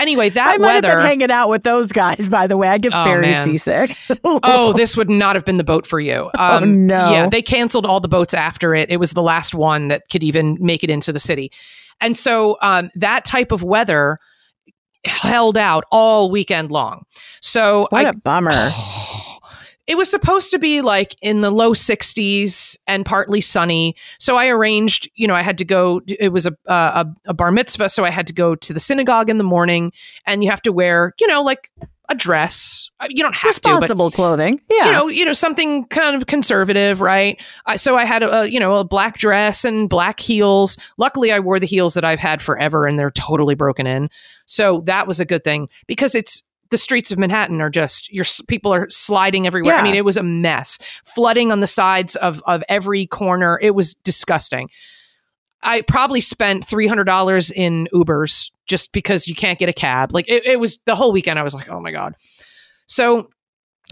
Anyway, 0.00 0.30
that 0.30 0.54
I 0.54 0.56
might 0.56 0.74
weather. 0.74 0.88
Have 0.88 0.98
been 0.98 1.06
hanging 1.06 1.30
out 1.30 1.48
with 1.50 1.62
those 1.62 1.92
guys, 1.92 2.28
by 2.28 2.46
the 2.46 2.56
way. 2.56 2.68
I 2.68 2.78
get 2.78 2.92
oh, 2.94 3.04
very 3.04 3.32
man. 3.32 3.44
seasick. 3.44 3.96
oh, 4.24 4.72
this 4.76 4.96
would 4.96 5.10
not 5.10 5.36
have 5.36 5.44
been 5.44 5.58
the 5.58 5.64
boat 5.64 5.86
for 5.86 6.00
you. 6.00 6.30
Oh, 6.38 6.56
um, 6.56 6.62
oh 6.62 6.66
no. 6.66 7.10
Yeah, 7.12 7.28
they 7.28 7.42
canceled 7.42 7.84
all 7.84 8.00
the 8.00 8.08
boats 8.08 8.32
after 8.32 8.74
it. 8.74 8.90
It 8.90 8.96
was 8.96 9.12
the 9.12 9.22
last 9.22 9.54
one 9.54 9.88
that 9.88 10.04
could 10.10 10.22
even 10.22 10.56
make 10.58 10.82
it 10.82 10.90
into 10.90 11.12
the 11.12 11.20
city, 11.20 11.52
and 12.00 12.16
so 12.16 12.56
um, 12.62 12.90
that 12.94 13.26
type 13.26 13.52
of 13.52 13.62
weather 13.62 14.18
held 15.04 15.56
out 15.56 15.84
all 15.92 16.30
weekend 16.30 16.70
long. 16.70 17.04
So 17.40 17.86
what 17.90 18.06
I, 18.06 18.08
a 18.08 18.12
bummer. 18.14 18.70
it 19.90 19.96
was 19.96 20.08
supposed 20.08 20.52
to 20.52 20.58
be 20.60 20.82
like 20.82 21.16
in 21.20 21.40
the 21.40 21.50
low 21.50 21.72
60s 21.72 22.76
and 22.86 23.04
partly 23.04 23.40
sunny. 23.40 23.96
So 24.20 24.36
I 24.36 24.46
arranged, 24.46 25.10
you 25.16 25.26
know, 25.26 25.34
I 25.34 25.42
had 25.42 25.58
to 25.58 25.64
go. 25.64 26.00
It 26.06 26.32
was 26.32 26.46
a, 26.46 26.56
a, 26.66 27.06
a 27.26 27.34
bar 27.34 27.50
mitzvah, 27.50 27.88
so 27.88 28.04
I 28.04 28.10
had 28.10 28.28
to 28.28 28.32
go 28.32 28.54
to 28.54 28.72
the 28.72 28.78
synagogue 28.78 29.28
in 29.28 29.38
the 29.38 29.44
morning, 29.44 29.92
and 30.26 30.44
you 30.44 30.50
have 30.50 30.62
to 30.62 30.70
wear, 30.72 31.12
you 31.18 31.26
know, 31.26 31.42
like 31.42 31.72
a 32.08 32.14
dress. 32.14 32.88
You 33.08 33.20
don't 33.20 33.34
have 33.34 33.58
to. 33.62 33.68
responsible 33.68 34.12
to, 34.12 34.14
clothing. 34.14 34.60
Yeah, 34.70 34.86
you 34.86 34.92
know, 34.92 35.08
you 35.08 35.24
know 35.24 35.32
something 35.32 35.86
kind 35.86 36.14
of 36.14 36.28
conservative, 36.28 37.00
right? 37.00 37.36
Uh, 37.66 37.76
so 37.76 37.96
I 37.96 38.04
had 38.04 38.22
a, 38.22 38.42
a, 38.42 38.46
you 38.46 38.60
know 38.60 38.76
a 38.76 38.84
black 38.84 39.18
dress 39.18 39.64
and 39.64 39.88
black 39.88 40.20
heels. 40.20 40.78
Luckily, 40.98 41.32
I 41.32 41.40
wore 41.40 41.58
the 41.58 41.66
heels 41.66 41.94
that 41.94 42.04
I've 42.04 42.20
had 42.20 42.40
forever, 42.40 42.86
and 42.86 42.96
they're 42.96 43.10
totally 43.10 43.56
broken 43.56 43.88
in. 43.88 44.08
So 44.46 44.82
that 44.82 45.08
was 45.08 45.18
a 45.18 45.24
good 45.24 45.42
thing 45.42 45.68
because 45.88 46.14
it's 46.14 46.44
the 46.70 46.78
streets 46.78 47.10
of 47.10 47.18
Manhattan 47.18 47.60
are 47.60 47.70
just 47.70 48.12
your 48.12 48.24
people 48.48 48.72
are 48.72 48.88
sliding 48.90 49.46
everywhere. 49.46 49.74
Yeah. 49.74 49.80
I 49.80 49.84
mean, 49.84 49.94
it 49.94 50.04
was 50.04 50.16
a 50.16 50.22
mess, 50.22 50.78
flooding 51.04 51.52
on 51.52 51.60
the 51.60 51.66
sides 51.66 52.16
of 52.16 52.42
of 52.46 52.62
every 52.68 53.06
corner. 53.06 53.58
It 53.60 53.74
was 53.74 53.94
disgusting. 53.94 54.68
I 55.62 55.82
probably 55.82 56.20
spent 56.20 56.64
three 56.64 56.86
hundred 56.86 57.04
dollars 57.04 57.50
in 57.50 57.88
Ubers 57.92 58.50
just 58.66 58.92
because 58.92 59.26
you 59.26 59.34
can't 59.34 59.58
get 59.58 59.68
a 59.68 59.72
cab. 59.72 60.12
Like 60.12 60.28
it, 60.28 60.46
it, 60.46 60.60
was 60.60 60.78
the 60.86 60.94
whole 60.94 61.12
weekend. 61.12 61.38
I 61.38 61.42
was 61.42 61.54
like, 61.54 61.68
oh 61.68 61.80
my 61.80 61.90
god. 61.90 62.14
So 62.86 63.28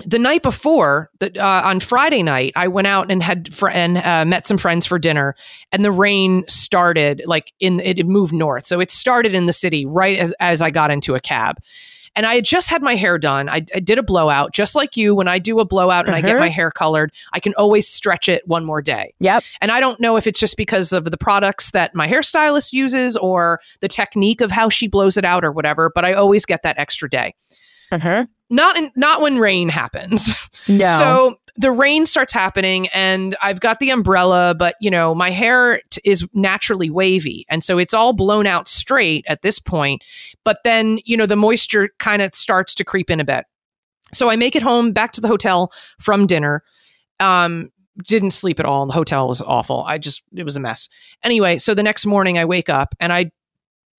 the 0.07 0.19
night 0.19 0.43
before, 0.43 1.11
the, 1.19 1.37
uh, 1.39 1.63
on 1.65 1.81
Friday 1.81 2.23
night, 2.23 2.53
I 2.55 2.69
went 2.69 2.87
out 2.87 3.11
and 3.11 3.23
had 3.23 3.53
fr- 3.53 3.71
and 3.71 3.99
uh, 3.99 4.25
met 4.25 4.47
some 4.47 4.57
friends 4.57 4.87
for 4.87 4.99
dinner, 4.99 5.35
and 5.73 5.85
the 5.85 5.91
rain 5.91 6.45
started 6.47 7.23
like 7.27 7.53
in 7.59 7.81
it 7.81 8.07
moved 8.07 8.33
north, 8.33 8.65
so 8.65 8.81
it 8.81 8.91
started 8.91 9.35
in 9.35 9.47
the 9.47 9.53
city 9.53 9.85
right 9.85 10.19
as, 10.19 10.33
as 10.41 10.63
I 10.63 10.71
got 10.71 10.91
into 10.91 11.15
a 11.15 11.21
cab. 11.21 11.59
And 12.17 12.27
I 12.27 12.37
had 12.37 12.45
just 12.45 12.69
had 12.69 12.83
my 12.83 12.97
hair 12.97 13.19
done. 13.19 13.49
I, 13.49 13.65
I 13.75 13.81
did 13.81 13.99
a 13.99 14.03
blowout, 14.03 14.53
just 14.53 14.75
like 14.75 14.97
you. 14.97 15.15
When 15.15 15.29
I 15.29 15.39
do 15.39 15.61
a 15.61 15.65
blowout 15.65 16.07
and 16.07 16.15
I 16.15 16.21
get 16.21 16.39
my 16.41 16.49
hair 16.49 16.71
colored, 16.71 17.13
I 17.33 17.41
can 17.41 17.55
always 17.55 17.89
stretch 17.89 18.29
it 18.29 18.47
one 18.47 18.65
more 18.65 18.83
day. 18.83 19.15
Yep. 19.21 19.45
And 19.61 19.71
I 19.71 19.81
don't 19.81 20.01
know 20.01 20.17
if 20.17 20.27
it's 20.27 20.41
just 20.41 20.57
because 20.57 20.93
of 20.93 21.05
the 21.11 21.17
products 21.17 21.71
that 21.73 21.95
my 21.95 22.09
hairstylist 22.09 22.73
uses 22.73 23.17
or 23.17 23.61
the 23.81 23.89
technique 23.89 24.41
of 24.41 24.51
how 24.51 24.69
she 24.69 24.89
blows 24.89 25.17
it 25.17 25.25
out 25.25 25.45
or 25.45 25.53
whatever, 25.53 25.91
but 25.95 26.05
I 26.05 26.13
always 26.13 26.45
get 26.45 26.63
that 26.63 26.79
extra 26.79 27.09
day. 27.09 27.35
Uh-huh. 27.91 28.27
Not 28.51 28.77
in, 28.77 28.91
not 28.97 29.21
when 29.21 29.39
rain 29.39 29.69
happens. 29.69 30.35
No. 30.69 30.87
So 30.87 31.39
the 31.59 31.73
rain 31.73 32.07
starts 32.07 32.33
happening 32.33 32.87
and 32.89 33.37
I've 33.43 33.59
got 33.59 33.81
the 33.81 33.91
umbrella, 33.91 34.55
but 34.57 34.77
you 34.81 34.91
know, 34.91 35.13
my 35.13 35.31
hair 35.31 35.83
t- 35.91 36.01
is 36.05 36.27
naturally 36.33 36.89
wavy. 36.89 37.45
And 37.49 37.65
so 37.65 37.79
it's 37.79 37.93
all 37.93 38.13
blown 38.13 38.47
out 38.47 38.69
straight 38.69 39.25
at 39.29 39.43
this 39.43 39.59
point. 39.59 40.03
But 40.45 40.59
then, 40.63 41.01
you 41.05 41.17
know, 41.17 41.27
the 41.27 41.35
moisture 41.35 41.91
kind 41.99 42.23
of 42.23 42.33
starts 42.33 42.77
to 42.77 42.85
creep 42.85 43.11
in 43.11 43.19
a 43.19 43.25
bit. 43.25 43.45
So 44.13 44.31
I 44.31 44.37
make 44.37 44.55
it 44.55 44.63
home 44.63 44.93
back 44.93 45.11
to 45.13 45.21
the 45.21 45.27
hotel 45.27 45.73
from 45.99 46.29
dinner. 46.29 46.63
Um, 47.19 47.71
didn't 48.07 48.31
sleep 48.31 48.61
at 48.61 48.67
all. 48.67 48.87
The 48.87 48.93
hotel 48.93 49.27
was 49.27 49.43
awful. 49.43 49.83
I 49.85 49.99
just, 49.99 50.23
it 50.33 50.45
was 50.45 50.57
a 50.57 50.61
mess. 50.61 50.89
Anyway, 51.25 51.59
so 51.59 51.75
the 51.75 51.83
next 51.83 52.07
morning 52.07 52.39
I 52.39 52.45
wake 52.45 52.69
up 52.69 52.95
and 53.01 53.13
I 53.13 53.33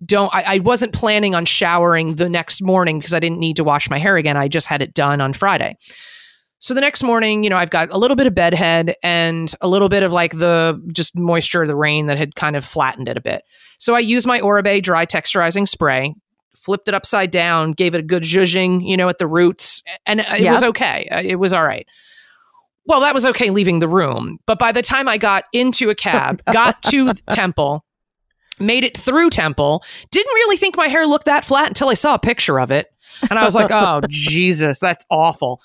don't 0.06 0.34
I, 0.34 0.56
I, 0.56 0.60
wasn't 0.60 0.94
planning 0.94 1.36
on 1.36 1.44
showering 1.44 2.16
the 2.16 2.30
next 2.30 2.62
morning 2.62 3.00
because 3.00 3.14
I 3.14 3.20
didn't 3.20 3.40
need 3.40 3.58
to 3.58 3.66
wash 3.66 3.90
my 3.90 3.98
hair 3.98 4.16
again. 4.16 4.38
I 4.38 4.48
just 4.48 4.68
had 4.68 4.82
it 4.82 4.94
done 4.94 5.20
on 5.20 5.34
Friday. 5.34 5.76
So 6.60 6.74
the 6.74 6.82
next 6.82 7.04
morning, 7.04 7.44
you 7.44 7.50
know, 7.50 7.58
I've 7.58 7.70
got 7.70 7.90
a 7.90 7.98
little 7.98 8.16
bit 8.16 8.28
of 8.28 8.36
bedhead 8.36 8.96
and 9.02 9.54
a 9.62 9.68
little 9.68 9.88
bit 9.88 10.04
of 10.04 10.12
like 10.12 10.38
the 10.38 10.82
just 10.92 11.18
moisture 11.18 11.62
of 11.62 11.70
the 11.70 11.76
rain 11.76 12.08
that 12.08 12.18
had 12.18 12.36
kind 12.36 12.58
of 12.58 12.66
flattened 12.66 13.08
it 13.08 13.18
a 13.18 13.22
bit. 13.22 13.44
So 13.78 13.96
I 13.96 14.00
used 14.00 14.28
my 14.28 14.42
Oribe 14.42 14.84
dry 14.84 15.06
texturizing 15.06 15.68
spray, 15.68 16.14
flipped 16.56 16.90
it 16.90 16.94
upside 16.94 17.32
down, 17.32 17.72
gave 17.72 17.96
it 17.96 18.00
a 18.00 18.04
good 18.04 18.24
zhuzhing, 18.24 18.86
you 18.86 18.98
know, 18.98 19.08
at 19.08 19.20
the 19.20 19.28
roots, 19.28 19.82
and 20.06 20.20
it 20.20 20.42
yep. 20.42 20.52
was 20.52 20.64
okay. 20.66 21.08
Uh, 21.10 21.22
it 21.22 21.36
was 21.36 21.54
all 21.54 21.64
right. 21.64 21.88
Well, 22.86 23.02
that 23.02 23.14
was 23.14 23.26
okay 23.28 23.52
leaving 23.52 23.80
the 23.80 23.88
room. 23.88 24.40
But 24.46 24.60
by 24.60 24.74
the 24.74 24.82
time 24.82 25.08
I 25.08 25.18
got 25.18 25.46
into 25.54 25.90
a 25.90 25.96
cab, 25.96 26.42
got 26.52 26.82
to 26.84 27.14
Temple, 27.32 27.86
made 28.60 28.84
it 28.84 28.98
through 28.98 29.30
Temple, 29.30 29.84
didn't 30.12 30.34
really 30.34 30.58
think 30.58 30.76
my 30.76 30.88
hair 30.88 31.08
looked 31.08 31.26
that 31.26 31.46
flat 31.46 31.70
until 31.70 31.88
I 31.88 31.94
saw 31.94 32.16
a 32.16 32.20
picture 32.20 32.60
of 32.60 32.70
it. 32.70 32.88
And 33.30 33.40
I 33.40 33.46
was 33.46 33.56
like, 33.56 33.72
oh, 33.72 34.02
Jesus, 34.10 34.80
that's 34.80 35.06
awful. 35.10 35.62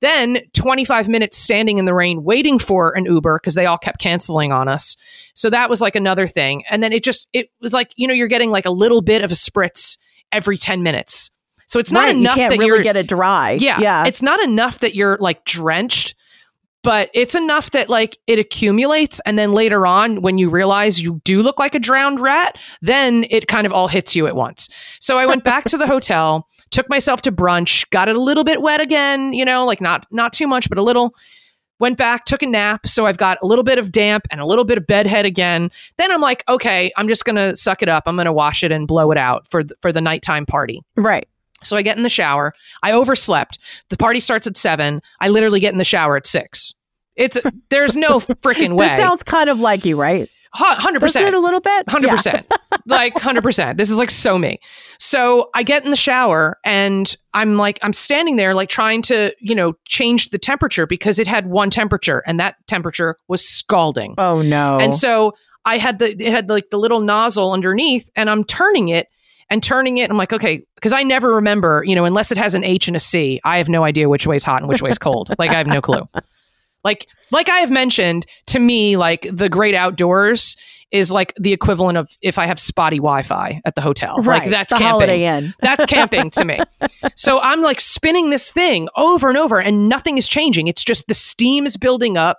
Then 0.00 0.40
25 0.52 1.08
minutes 1.08 1.38
standing 1.38 1.78
in 1.78 1.84
the 1.84 1.94
rain 1.94 2.22
waiting 2.22 2.58
for 2.58 2.96
an 2.96 3.06
Uber 3.06 3.38
because 3.38 3.54
they 3.54 3.66
all 3.66 3.78
kept 3.78 4.00
canceling 4.00 4.52
on 4.52 4.68
us. 4.68 4.96
So 5.34 5.48
that 5.50 5.70
was 5.70 5.80
like 5.80 5.96
another 5.96 6.26
thing. 6.26 6.64
And 6.68 6.82
then 6.82 6.92
it 6.92 7.02
just, 7.02 7.28
it 7.32 7.50
was 7.60 7.72
like, 7.72 7.92
you 7.96 8.06
know, 8.06 8.14
you're 8.14 8.28
getting 8.28 8.50
like 8.50 8.66
a 8.66 8.70
little 8.70 9.00
bit 9.00 9.22
of 9.22 9.30
a 9.32 9.34
spritz 9.34 9.96
every 10.32 10.58
10 10.58 10.82
minutes. 10.82 11.30
So 11.66 11.80
it's 11.80 11.92
not 11.92 12.04
right, 12.04 12.16
enough 12.16 12.36
you 12.36 12.48
that 12.48 12.58
really 12.58 12.78
you 12.78 12.82
get 12.82 12.96
it 12.96 13.08
dry. 13.08 13.52
Yeah. 13.52 13.80
Yeah. 13.80 14.06
It's 14.06 14.22
not 14.22 14.40
enough 14.40 14.80
that 14.80 14.94
you're 14.94 15.16
like 15.18 15.44
drenched, 15.44 16.14
but 16.86 17.10
it's 17.14 17.34
enough 17.34 17.72
that 17.72 17.88
like 17.88 18.16
it 18.28 18.38
accumulates 18.38 19.20
and 19.26 19.36
then 19.36 19.52
later 19.52 19.88
on 19.88 20.22
when 20.22 20.38
you 20.38 20.48
realize 20.48 21.02
you 21.02 21.20
do 21.24 21.42
look 21.42 21.58
like 21.58 21.74
a 21.74 21.80
drowned 21.80 22.20
rat 22.20 22.56
then 22.80 23.26
it 23.28 23.48
kind 23.48 23.66
of 23.66 23.72
all 23.72 23.88
hits 23.88 24.14
you 24.14 24.28
at 24.28 24.36
once 24.36 24.68
so 25.00 25.18
i 25.18 25.26
went 25.26 25.42
back 25.42 25.64
to 25.64 25.76
the 25.76 25.86
hotel 25.86 26.46
took 26.70 26.88
myself 26.88 27.20
to 27.20 27.32
brunch 27.32 27.90
got 27.90 28.08
it 28.08 28.14
a 28.14 28.20
little 28.20 28.44
bit 28.44 28.62
wet 28.62 28.80
again 28.80 29.32
you 29.32 29.44
know 29.44 29.66
like 29.66 29.80
not 29.80 30.06
not 30.12 30.32
too 30.32 30.46
much 30.46 30.68
but 30.68 30.78
a 30.78 30.82
little 30.82 31.12
went 31.80 31.98
back 31.98 32.24
took 32.24 32.40
a 32.40 32.46
nap 32.46 32.86
so 32.86 33.04
i've 33.04 33.18
got 33.18 33.36
a 33.42 33.46
little 33.46 33.64
bit 33.64 33.80
of 33.80 33.90
damp 33.90 34.24
and 34.30 34.40
a 34.40 34.46
little 34.46 34.64
bit 34.64 34.78
of 34.78 34.86
bedhead 34.86 35.26
again 35.26 35.68
then 35.98 36.12
i'm 36.12 36.20
like 36.20 36.44
okay 36.48 36.92
i'm 36.96 37.08
just 37.08 37.24
gonna 37.24 37.56
suck 37.56 37.82
it 37.82 37.88
up 37.88 38.04
i'm 38.06 38.16
gonna 38.16 38.32
wash 38.32 38.62
it 38.62 38.70
and 38.70 38.86
blow 38.86 39.10
it 39.10 39.18
out 39.18 39.48
for 39.48 39.64
th- 39.64 39.76
for 39.82 39.90
the 39.90 40.00
nighttime 40.00 40.46
party 40.46 40.80
right 40.94 41.26
so 41.62 41.76
I 41.76 41.82
get 41.82 41.96
in 41.96 42.02
the 42.02 42.10
shower. 42.10 42.52
I 42.82 42.92
overslept. 42.92 43.58
The 43.88 43.96
party 43.96 44.20
starts 44.20 44.46
at 44.46 44.56
seven. 44.56 45.00
I 45.20 45.28
literally 45.28 45.60
get 45.60 45.72
in 45.72 45.78
the 45.78 45.84
shower 45.84 46.16
at 46.16 46.26
six. 46.26 46.74
It's 47.16 47.38
there's 47.70 47.96
no 47.96 48.20
freaking 48.20 48.76
way. 48.76 48.88
this 48.88 48.98
sounds 48.98 49.22
kind 49.22 49.50
of 49.50 49.58
like 49.60 49.84
you, 49.84 49.96
right? 49.96 50.28
Hundred 50.52 51.00
percent. 51.00 51.34
a 51.34 51.38
little 51.38 51.60
bit. 51.60 51.88
Hundred 51.88 52.10
percent. 52.10 52.46
Like 52.86 53.14
hundred 53.18 53.42
percent. 53.42 53.76
This 53.78 53.90
is 53.90 53.98
like 53.98 54.10
so 54.10 54.38
me. 54.38 54.58
So 54.98 55.50
I 55.54 55.62
get 55.62 55.84
in 55.84 55.90
the 55.90 55.96
shower 55.96 56.56
and 56.64 57.14
I'm 57.34 57.56
like 57.56 57.78
I'm 57.82 57.92
standing 57.92 58.36
there 58.36 58.54
like 58.54 58.68
trying 58.68 59.02
to 59.02 59.34
you 59.40 59.54
know 59.54 59.74
change 59.86 60.30
the 60.30 60.38
temperature 60.38 60.86
because 60.86 61.18
it 61.18 61.26
had 61.26 61.46
one 61.46 61.68
temperature 61.68 62.22
and 62.26 62.40
that 62.40 62.56
temperature 62.66 63.16
was 63.28 63.46
scalding. 63.46 64.14
Oh 64.18 64.40
no. 64.40 64.78
And 64.78 64.94
so 64.94 65.34
I 65.64 65.78
had 65.78 65.98
the 65.98 66.10
it 66.12 66.30
had 66.30 66.48
like 66.48 66.70
the 66.70 66.78
little 66.78 67.00
nozzle 67.00 67.52
underneath 67.52 68.08
and 68.16 68.30
I'm 68.30 68.44
turning 68.44 68.88
it 68.88 69.08
and 69.50 69.62
turning 69.62 69.98
it. 69.98 70.10
I'm 70.10 70.16
like, 70.16 70.32
okay, 70.32 70.64
because 70.76 70.92
I 70.92 71.02
never 71.02 71.34
remember, 71.34 71.84
you 71.86 71.94
know, 71.94 72.04
unless 72.04 72.32
it 72.32 72.38
has 72.38 72.54
an 72.54 72.64
H 72.64 72.88
and 72.88 72.96
a 72.96 73.00
C, 73.00 73.40
I 73.44 73.58
have 73.58 73.68
no 73.68 73.84
idea 73.84 74.08
which 74.08 74.26
way's 74.26 74.44
hot 74.44 74.62
and 74.62 74.68
which 74.68 74.80
way's 74.80 74.98
cold. 74.98 75.34
like 75.38 75.50
I 75.50 75.54
have 75.54 75.66
no 75.66 75.80
clue. 75.82 76.08
Like, 76.86 77.08
like 77.32 77.48
I 77.48 77.58
have 77.58 77.72
mentioned, 77.72 78.26
to 78.46 78.60
me, 78.60 78.96
like 78.96 79.26
the 79.32 79.48
great 79.48 79.74
outdoors 79.74 80.56
is 80.92 81.10
like 81.10 81.34
the 81.36 81.52
equivalent 81.52 81.98
of 81.98 82.16
if 82.22 82.38
I 82.38 82.46
have 82.46 82.60
spotty 82.60 82.98
Wi-Fi 82.98 83.60
at 83.64 83.74
the 83.74 83.80
hotel. 83.80 84.18
Right, 84.22 84.42
like 84.42 84.50
that's 84.50 84.72
the 84.72 84.78
camping. 84.78 85.08
Holiday 85.08 85.26
Inn. 85.26 85.52
that's 85.60 85.84
camping 85.84 86.30
to 86.30 86.44
me. 86.44 86.60
So 87.16 87.40
I'm 87.40 87.60
like 87.60 87.80
spinning 87.80 88.30
this 88.30 88.52
thing 88.52 88.88
over 88.96 89.28
and 89.28 89.36
over, 89.36 89.60
and 89.60 89.88
nothing 89.88 90.16
is 90.16 90.28
changing. 90.28 90.68
It's 90.68 90.84
just 90.84 91.08
the 91.08 91.14
steam 91.14 91.66
is 91.66 91.76
building 91.76 92.16
up. 92.16 92.38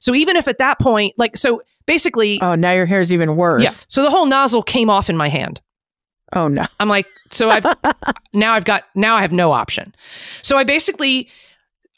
So 0.00 0.14
even 0.14 0.36
if 0.36 0.46
at 0.46 0.58
that 0.58 0.78
point, 0.78 1.14
like, 1.16 1.38
so 1.38 1.62
basically, 1.86 2.38
oh, 2.42 2.54
now 2.54 2.72
your 2.72 2.84
hair's 2.84 3.14
even 3.14 3.34
worse. 3.34 3.62
yeah. 3.62 3.70
So 3.88 4.02
the 4.02 4.10
whole 4.10 4.26
nozzle 4.26 4.62
came 4.62 4.90
off 4.90 5.08
in 5.08 5.16
my 5.16 5.30
hand. 5.30 5.62
Oh 6.34 6.48
no. 6.48 6.66
I'm 6.78 6.90
like, 6.90 7.06
so 7.30 7.48
I've 7.48 7.64
now 8.34 8.52
I've 8.52 8.66
got 8.66 8.84
now 8.94 9.16
I 9.16 9.22
have 9.22 9.32
no 9.32 9.52
option. 9.52 9.94
So 10.42 10.58
I 10.58 10.64
basically 10.64 11.30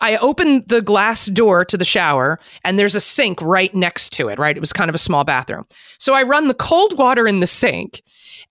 I 0.00 0.16
opened 0.18 0.64
the 0.68 0.80
glass 0.82 1.26
door 1.26 1.64
to 1.64 1.76
the 1.76 1.84
shower 1.84 2.38
and 2.64 2.78
there's 2.78 2.94
a 2.94 3.00
sink 3.00 3.40
right 3.42 3.74
next 3.74 4.12
to 4.14 4.28
it, 4.28 4.38
right? 4.38 4.56
It 4.56 4.60
was 4.60 4.72
kind 4.72 4.88
of 4.88 4.94
a 4.94 4.98
small 4.98 5.24
bathroom. 5.24 5.66
So 5.98 6.14
I 6.14 6.22
run 6.22 6.48
the 6.48 6.54
cold 6.54 6.96
water 6.98 7.26
in 7.26 7.40
the 7.40 7.46
sink 7.46 8.02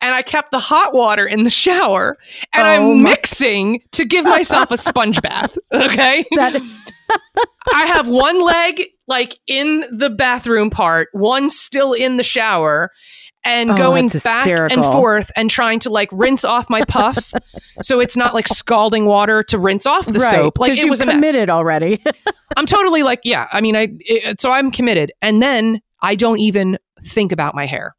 and 0.02 0.14
I 0.14 0.22
kept 0.22 0.52
the 0.52 0.60
hot 0.60 0.94
water 0.94 1.26
in 1.26 1.44
the 1.44 1.50
shower 1.50 2.18
and 2.54 2.68
Oh 2.68 2.72
I'm 2.92 3.02
my- 3.04 3.10
mixing 3.12 3.82
to 3.94 4.04
give 4.06 4.26
myself 4.26 4.72
a 4.72 4.78
sponge 4.78 5.22
bath. 5.22 5.58
Okay. 5.72 6.26
That 6.36 6.62
I 7.74 7.86
have 7.86 8.10
one 8.10 8.42
leg 8.44 8.84
like 9.08 9.38
in 9.48 9.86
the 9.92 10.10
bathroom 10.10 10.70
part, 10.70 11.08
one 11.14 11.50
still 11.50 11.94
in 11.94 12.18
the 12.18 12.24
shower, 12.24 12.92
and 13.48 13.72
Oh, 13.72 13.78
going 13.78 14.10
back 14.10 14.46
and 14.48 14.84
forth 14.84 15.32
and 15.36 15.50
trying 15.50 15.80
to 15.80 15.90
like 15.90 16.10
rinse 16.12 16.44
off 16.46 16.70
my 16.70 16.84
puff, 16.86 17.34
so 17.82 18.00
it's 18.00 18.16
not 18.18 18.34
like 18.34 18.48
scalding 18.48 19.06
water 19.06 19.44
to 19.44 19.58
rinse 19.58 19.86
off 19.86 20.06
the 20.06 20.20
right, 20.20 20.32
soap. 20.32 20.60
like 20.60 20.78
it 20.78 20.90
was 20.90 21.02
a 21.02 21.06
mess. 21.06 21.16
committed 21.16 21.50
already. 21.50 22.04
I'm 22.58 22.66
totally 22.66 23.04
like, 23.04 23.22
yeah. 23.24 23.48
I 23.52 23.62
mean, 23.62 23.76
I 23.76 23.90
it, 24.00 24.40
so 24.40 24.52
I'm 24.52 24.72
committed, 24.72 25.12
and 25.22 25.42
then 25.42 25.82
I 26.02 26.16
don't 26.16 26.40
even 26.40 26.78
think 27.04 27.32
about 27.32 27.56
my 27.56 27.66
hair. 27.66 27.96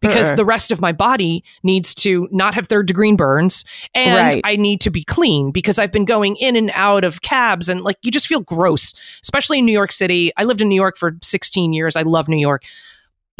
Because 0.00 0.28
Uh-uh. 0.28 0.36
the 0.36 0.44
rest 0.46 0.70
of 0.70 0.80
my 0.80 0.92
body 0.92 1.44
needs 1.62 1.94
to 1.96 2.26
not 2.30 2.54
have 2.54 2.66
third 2.68 2.86
degree 2.86 3.12
burns, 3.14 3.64
and 3.94 4.34
Right. 4.34 4.40
I 4.44 4.56
need 4.56 4.80
to 4.82 4.90
be 4.90 5.04
clean 5.04 5.50
because 5.50 5.78
I've 5.78 5.92
been 5.92 6.06
going 6.06 6.36
in 6.36 6.56
and 6.56 6.70
out 6.74 7.04
of 7.04 7.20
cabs, 7.20 7.68
and 7.68 7.82
like 7.82 7.98
you 8.00 8.10
just 8.10 8.26
feel 8.26 8.40
gross, 8.40 8.94
especially 9.22 9.58
in 9.58 9.66
New 9.66 9.72
York 9.72 9.92
City. 9.92 10.32
I 10.38 10.44
lived 10.44 10.62
in 10.62 10.68
New 10.70 10.74
York 10.80 10.96
for 10.96 11.12
16 11.22 11.74
years. 11.74 11.96
I 11.96 12.02
love 12.02 12.28
New 12.30 12.38
York, 12.38 12.62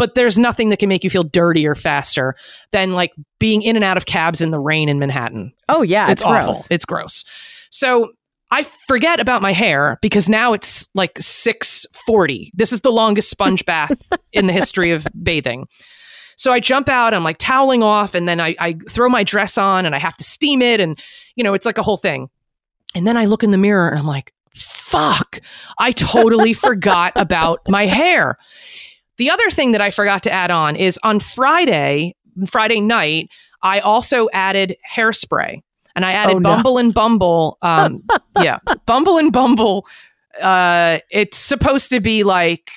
but 0.00 0.14
there's 0.14 0.38
nothing 0.38 0.70
that 0.70 0.78
can 0.78 0.88
make 0.88 1.04
you 1.04 1.10
feel 1.10 1.24
dirtier 1.24 1.74
faster 1.74 2.34
than 2.72 2.94
like 2.94 3.12
being 3.38 3.60
in 3.60 3.76
and 3.76 3.84
out 3.84 3.98
of 3.98 4.06
cabs 4.06 4.40
in 4.40 4.50
the 4.50 4.58
rain 4.58 4.88
in 4.88 4.98
Manhattan. 4.98 5.52
oh 5.68 5.82
yeah, 5.82 6.06
it's, 6.06 6.12
it's, 6.12 6.22
awful. 6.22 6.54
gross. 6.54 6.66
It's 6.70 6.84
gross. 6.86 7.24
So 7.70 8.12
I 8.50 8.62
forget 8.88 9.20
about 9.20 9.42
my 9.42 9.52
hair 9.52 9.98
because 10.00 10.26
now 10.26 10.54
it's 10.54 10.88
like 10.94 11.18
640. 11.20 12.50
This 12.54 12.72
is 12.72 12.80
the 12.80 12.90
longest 12.90 13.28
sponge 13.28 13.66
bath 13.66 14.10
in 14.32 14.46
the 14.46 14.54
history 14.54 14.90
of 14.90 15.06
bathing. 15.22 15.66
So 16.38 16.50
I 16.50 16.60
jump 16.60 16.88
out, 16.88 17.12
I'm 17.12 17.22
like 17.22 17.36
toweling 17.36 17.82
off, 17.82 18.14
and 18.14 18.26
then 18.26 18.40
I, 18.40 18.56
I 18.58 18.72
throw 18.88 19.10
my 19.10 19.22
dress 19.22 19.58
on 19.58 19.84
and 19.84 19.94
I 19.94 19.98
have 19.98 20.16
to 20.16 20.24
steam 20.24 20.62
it. 20.62 20.80
And, 20.80 20.98
you 21.36 21.44
know, 21.44 21.52
it's 21.52 21.66
like 21.66 21.76
a 21.76 21.82
whole 21.82 21.98
thing. 21.98 22.30
And 22.94 23.06
then 23.06 23.18
I 23.18 23.26
look 23.26 23.42
in 23.42 23.50
the 23.50 23.58
mirror 23.58 23.90
and 23.90 23.98
I'm 23.98 24.06
like, 24.06 24.32
fuck, 24.54 25.40
I 25.78 25.92
totally 25.92 26.54
forgot 26.54 27.12
about 27.16 27.60
my 27.68 27.84
hair. 27.84 28.38
The 29.20 29.28
other 29.28 29.50
thing 29.50 29.72
that 29.72 29.82
I 29.82 29.90
forgot 29.90 30.22
to 30.22 30.30
add 30.32 30.50
on 30.50 30.76
is 30.76 30.98
on 31.02 31.20
Friday, 31.20 32.14
Friday 32.46 32.80
night, 32.80 33.28
I 33.62 33.80
also 33.80 34.30
added 34.32 34.76
hairspray 34.90 35.60
and 35.94 36.06
I 36.06 36.12
added 36.12 36.36
Oh, 36.36 36.38
no. 36.38 36.54
Bumble 36.54 36.78
and 36.78 36.94
Bumble. 36.94 37.58
Um, 37.60 38.02
yeah, 38.40 38.60
Bumble 38.86 39.18
and 39.18 39.30
Bumble. 39.30 39.86
Uh, 40.40 41.00
it's 41.10 41.36
supposed 41.36 41.90
to 41.90 42.00
be 42.00 42.22
like 42.24 42.70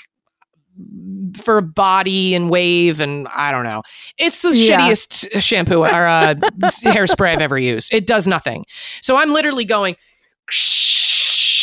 for 1.41 1.62
body 1.62 2.36
and 2.36 2.49
wave 2.49 2.99
and 2.99 3.25
I 3.29 3.51
don't 3.51 3.63
know. 3.63 3.84
It's 4.17 4.41
the 4.41 4.53
Yeah. 4.53 4.82
shittiest 4.82 5.41
shampoo 5.41 5.79
or 5.86 5.86
uh, 6.08 6.34
hairspray 6.36 7.29
I've 7.36 7.41
ever 7.41 7.58
used. 7.58 7.93
It 7.93 8.06
does 8.06 8.27
nothing. 8.27 8.65
So 9.01 9.15
I'm 9.15 9.32
literally 9.32 9.63
going 9.63 9.95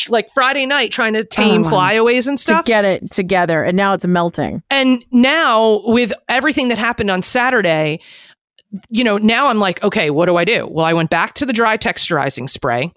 like 0.08 0.30
Friday 0.32 0.66
night 0.66 0.92
trying 0.92 1.12
to 1.14 1.24
tame 1.24 1.64
Oh, 1.66 1.68
flyaways 1.70 2.26
and 2.28 2.38
stuff 2.38 2.52
to 2.52 2.56
stuff. 2.58 2.66
get 2.66 2.84
it 2.84 3.10
together, 3.10 3.62
and 3.62 3.76
now 3.76 3.94
it's 3.94 4.06
melting. 4.06 4.62
And 4.70 5.04
now 5.10 5.82
with 5.84 6.12
everything 6.28 6.68
that 6.68 6.78
happened 6.78 7.10
on 7.10 7.22
Saturday, 7.22 8.00
you 8.88 9.02
know, 9.04 9.18
now 9.18 9.48
I'm 9.48 9.58
like, 9.58 9.82
okay, 9.82 10.10
what 10.10 10.26
do 10.26 10.36
I 10.36 10.44
do? 10.44 10.66
Well, 10.70 10.86
I 10.86 10.92
went 10.92 11.10
back 11.10 11.34
to 11.34 11.46
the 11.46 11.52
dry 11.52 11.76
texturizing 11.76 12.48
spray. 12.48 12.92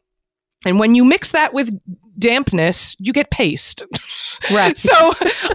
And 0.65 0.79
when 0.79 0.95
you 0.95 1.03
mix 1.03 1.31
that 1.31 1.53
with 1.53 1.73
dampness, 2.17 2.95
you 2.99 3.11
get 3.11 3.31
paste. 3.31 3.83
Right. 4.51 4.77
so 4.77 4.93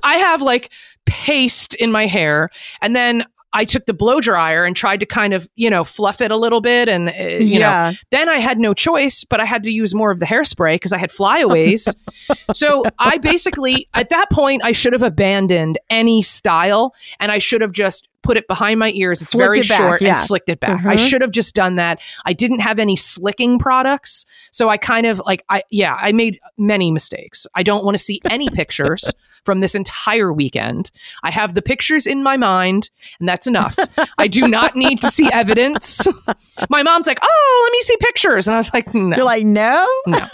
I 0.02 0.16
have 0.18 0.42
like 0.42 0.70
paste 1.06 1.74
in 1.76 1.90
my 1.92 2.06
hair. 2.06 2.50
And 2.82 2.94
then 2.94 3.24
I 3.52 3.64
took 3.64 3.86
the 3.86 3.94
blow 3.94 4.20
dryer 4.20 4.64
and 4.64 4.76
tried 4.76 5.00
to 5.00 5.06
kind 5.06 5.32
of, 5.32 5.48
you 5.56 5.70
know, 5.70 5.84
fluff 5.84 6.20
it 6.20 6.30
a 6.30 6.36
little 6.36 6.60
bit. 6.60 6.88
And, 6.88 7.08
uh, 7.08 7.12
you 7.12 7.58
know, 7.58 7.66
yeah. 7.66 7.92
then 8.10 8.28
I 8.28 8.38
had 8.38 8.58
no 8.58 8.74
choice, 8.74 9.24
but 9.24 9.40
I 9.40 9.44
had 9.44 9.62
to 9.64 9.72
use 9.72 9.94
more 9.94 10.10
of 10.10 10.20
the 10.20 10.26
hairspray 10.26 10.74
because 10.74 10.92
I 10.92 10.98
had 10.98 11.10
flyaways. 11.10 11.94
so 12.52 12.84
I 12.98 13.18
basically, 13.18 13.88
at 13.94 14.10
that 14.10 14.30
point, 14.30 14.62
I 14.64 14.72
should 14.72 14.92
have 14.92 15.02
abandoned 15.02 15.78
any 15.88 16.22
style 16.22 16.94
and 17.20 17.32
I 17.32 17.38
should 17.38 17.60
have 17.60 17.72
just 17.72 18.07
put 18.28 18.36
it 18.36 18.46
behind 18.46 18.78
my 18.78 18.90
ears. 18.90 19.22
It's 19.22 19.30
Slicked 19.30 19.46
very 19.46 19.60
it 19.60 19.68
back, 19.70 19.78
short 19.78 20.02
yeah. 20.02 20.10
and 20.10 20.18
slicked 20.18 20.50
it 20.50 20.60
back. 20.60 20.84
I 20.84 20.96
Mhm. 20.96 21.08
should 21.08 21.22
have 21.22 21.30
just 21.30 21.54
done 21.54 21.76
that. 21.76 21.98
I 22.26 22.34
didn't 22.34 22.58
have 22.58 22.78
any 22.78 22.94
slicking 22.94 23.58
products. 23.58 24.26
So 24.50 24.68
I 24.68 24.76
kind 24.76 25.06
of 25.06 25.18
like, 25.24 25.42
I, 25.48 25.62
yeah, 25.70 25.94
I 25.98 26.12
made 26.12 26.38
many 26.58 26.90
mistakes. 26.92 27.46
I 27.54 27.62
don't 27.62 27.86
want 27.86 27.96
to 27.96 28.02
see 28.02 28.20
any 28.28 28.50
pictures 28.52 29.10
from 29.46 29.60
this 29.60 29.74
entire 29.74 30.30
weekend. 30.30 30.90
I 31.22 31.30
have 31.30 31.54
the 31.54 31.62
pictures 31.62 32.06
in 32.06 32.22
my 32.22 32.36
mind 32.36 32.90
and 33.18 33.26
that's 33.26 33.46
enough. 33.46 33.78
I 34.18 34.28
do 34.28 34.46
not 34.46 34.76
need 34.76 35.00
to 35.00 35.10
see 35.10 35.30
evidence. 35.32 36.06
My 36.68 36.82
mom's 36.82 37.06
like, 37.06 37.20
"Oh, 37.22 37.60
let 37.64 37.72
me 37.72 37.80
see 37.82 37.96
pictures," 38.00 38.46
and 38.46 38.54
I 38.54 38.58
was 38.58 38.74
like, 38.74 38.92
"No, 38.92 39.16
You're 39.16 39.24
like, 39.24 39.44
no? 39.44 39.86
no. 40.06 40.26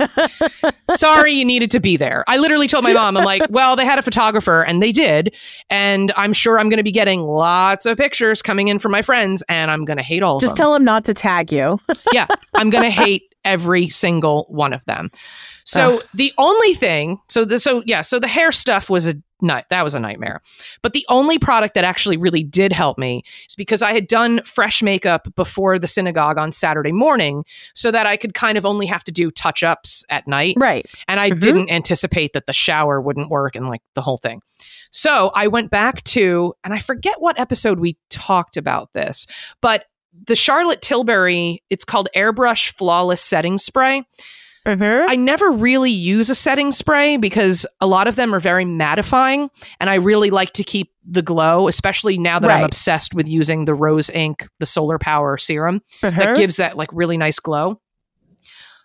sorry, 0.90 1.32
you 1.32 1.44
needed 1.44 1.70
to 1.72 1.80
be 1.80 1.96
there." 1.96 2.24
I 2.26 2.38
literally 2.38 2.66
told 2.66 2.82
my 2.84 2.92
mom, 2.92 3.16
"I'm 3.16 3.24
like, 3.24 3.42
well, 3.50 3.76
they 3.76 3.84
had 3.84 3.98
a 3.98 4.02
photographer, 4.02 4.62
and 4.62 4.82
they 4.82 4.90
did, 4.90 5.34
and 5.70 6.10
I'm 6.16 6.32
sure 6.32 6.58
I'm 6.58 6.68
going 6.68 6.78
to 6.78 6.82
be 6.84 6.92
getting 6.92 7.20
lots 7.22 7.83
of 7.86 7.96
pictures 7.96 8.42
coming 8.42 8.68
in 8.68 8.78
from 8.78 8.92
my 8.92 9.02
friends, 9.02 9.42
and 9.48 9.70
I'm 9.70 9.84
going 9.84 9.96
to 9.98 10.02
hate 10.02 10.22
all 10.22 10.36
of 10.36 10.40
Just 10.40 10.56
tell 10.56 10.72
them 10.72 10.84
not 10.84 11.04
to 11.06 11.14
tag 11.14 11.52
you. 11.52 11.78
yeah, 12.12 12.26
I'm 12.54 12.70
going 12.70 12.84
to 12.84 12.90
hate 12.90 13.34
every 13.44 13.88
single 13.88 14.46
one 14.48 14.72
of 14.72 14.84
them." 14.84 15.10
So 15.66 16.02
the 16.12 16.32
only 16.36 16.74
thing, 16.74 17.18
so 17.28 17.44
the 17.44 17.58
so 17.58 17.82
yeah, 17.86 18.02
so 18.02 18.18
the 18.18 18.28
hair 18.28 18.52
stuff 18.52 18.90
was 18.90 19.06
a 19.08 19.14
night 19.40 19.64
that 19.70 19.82
was 19.82 19.94
a 19.94 20.00
nightmare. 20.00 20.40
But 20.82 20.92
the 20.92 21.04
only 21.08 21.38
product 21.38 21.74
that 21.74 21.84
actually 21.84 22.16
really 22.16 22.42
did 22.42 22.72
help 22.72 22.98
me 22.98 23.24
is 23.48 23.54
because 23.54 23.82
I 23.82 23.92
had 23.92 24.06
done 24.06 24.42
fresh 24.42 24.82
makeup 24.82 25.26
before 25.36 25.78
the 25.78 25.86
synagogue 25.86 26.38
on 26.38 26.52
Saturday 26.52 26.92
morning, 26.92 27.44
so 27.74 27.90
that 27.90 28.06
I 28.06 28.16
could 28.18 28.34
kind 28.34 28.58
of 28.58 28.66
only 28.66 28.84
have 28.86 29.04
to 29.04 29.12
do 29.12 29.30
touch 29.30 29.62
ups 29.62 30.04
at 30.10 30.26
night. 30.28 30.56
right. 30.58 30.84
And 31.08 31.18
I 31.18 31.30
Mhm. 31.30 31.40
didn't 31.40 31.70
anticipate 31.70 32.32
that 32.34 32.46
the 32.46 32.52
shower 32.52 33.00
wouldn't 33.00 33.30
work 33.30 33.56
and 33.56 33.66
like 33.66 33.82
the 33.94 34.02
whole 34.02 34.18
thing. 34.18 34.40
So 34.96 35.32
I 35.34 35.48
went 35.48 35.70
back 35.70 36.04
to, 36.04 36.54
and 36.62 36.72
I 36.72 36.78
forget 36.78 37.16
what 37.20 37.36
episode 37.38 37.80
we 37.80 37.96
talked 38.10 38.56
about 38.56 38.92
this, 38.94 39.26
but 39.60 39.86
the 40.28 40.36
Charlotte 40.36 40.82
Tilbury, 40.82 41.64
it's 41.68 41.84
called 41.84 42.08
Airbrush 42.14 42.70
Flawless 42.70 43.20
Setting 43.20 43.58
Spray. 43.58 44.04
Mhm. 44.64 45.06
I 45.08 45.16
never 45.16 45.50
really 45.50 45.90
use 45.90 46.30
a 46.30 46.34
setting 46.34 46.70
spray 46.72 47.16
because 47.16 47.66
a 47.80 47.86
lot 47.88 48.06
of 48.06 48.14
them 48.16 48.32
are 48.34 48.40
very 48.40 48.64
mattifying 48.64 49.50
and 49.80 49.90
I 49.90 49.96
really 49.96 50.30
like 50.30 50.52
to 50.54 50.62
keep 50.64 50.90
the 51.04 51.20
glow, 51.22 51.66
especially 51.68 52.16
now 52.16 52.38
that 52.38 52.48
I'm 52.50 52.64
obsessed 52.64 53.12
with 53.14 53.28
using 53.28 53.64
the 53.66 53.74
Rose 53.74 54.08
Inc, 54.14 54.46
the 54.60 54.66
solar 54.66 54.98
power 54.98 55.36
serum 55.36 55.82
that 56.00 56.12
Mhm. 56.14 56.36
gives 56.36 56.56
that 56.56 56.76
like 56.78 56.88
really 56.92 57.18
nice 57.18 57.40
glow. 57.40 57.78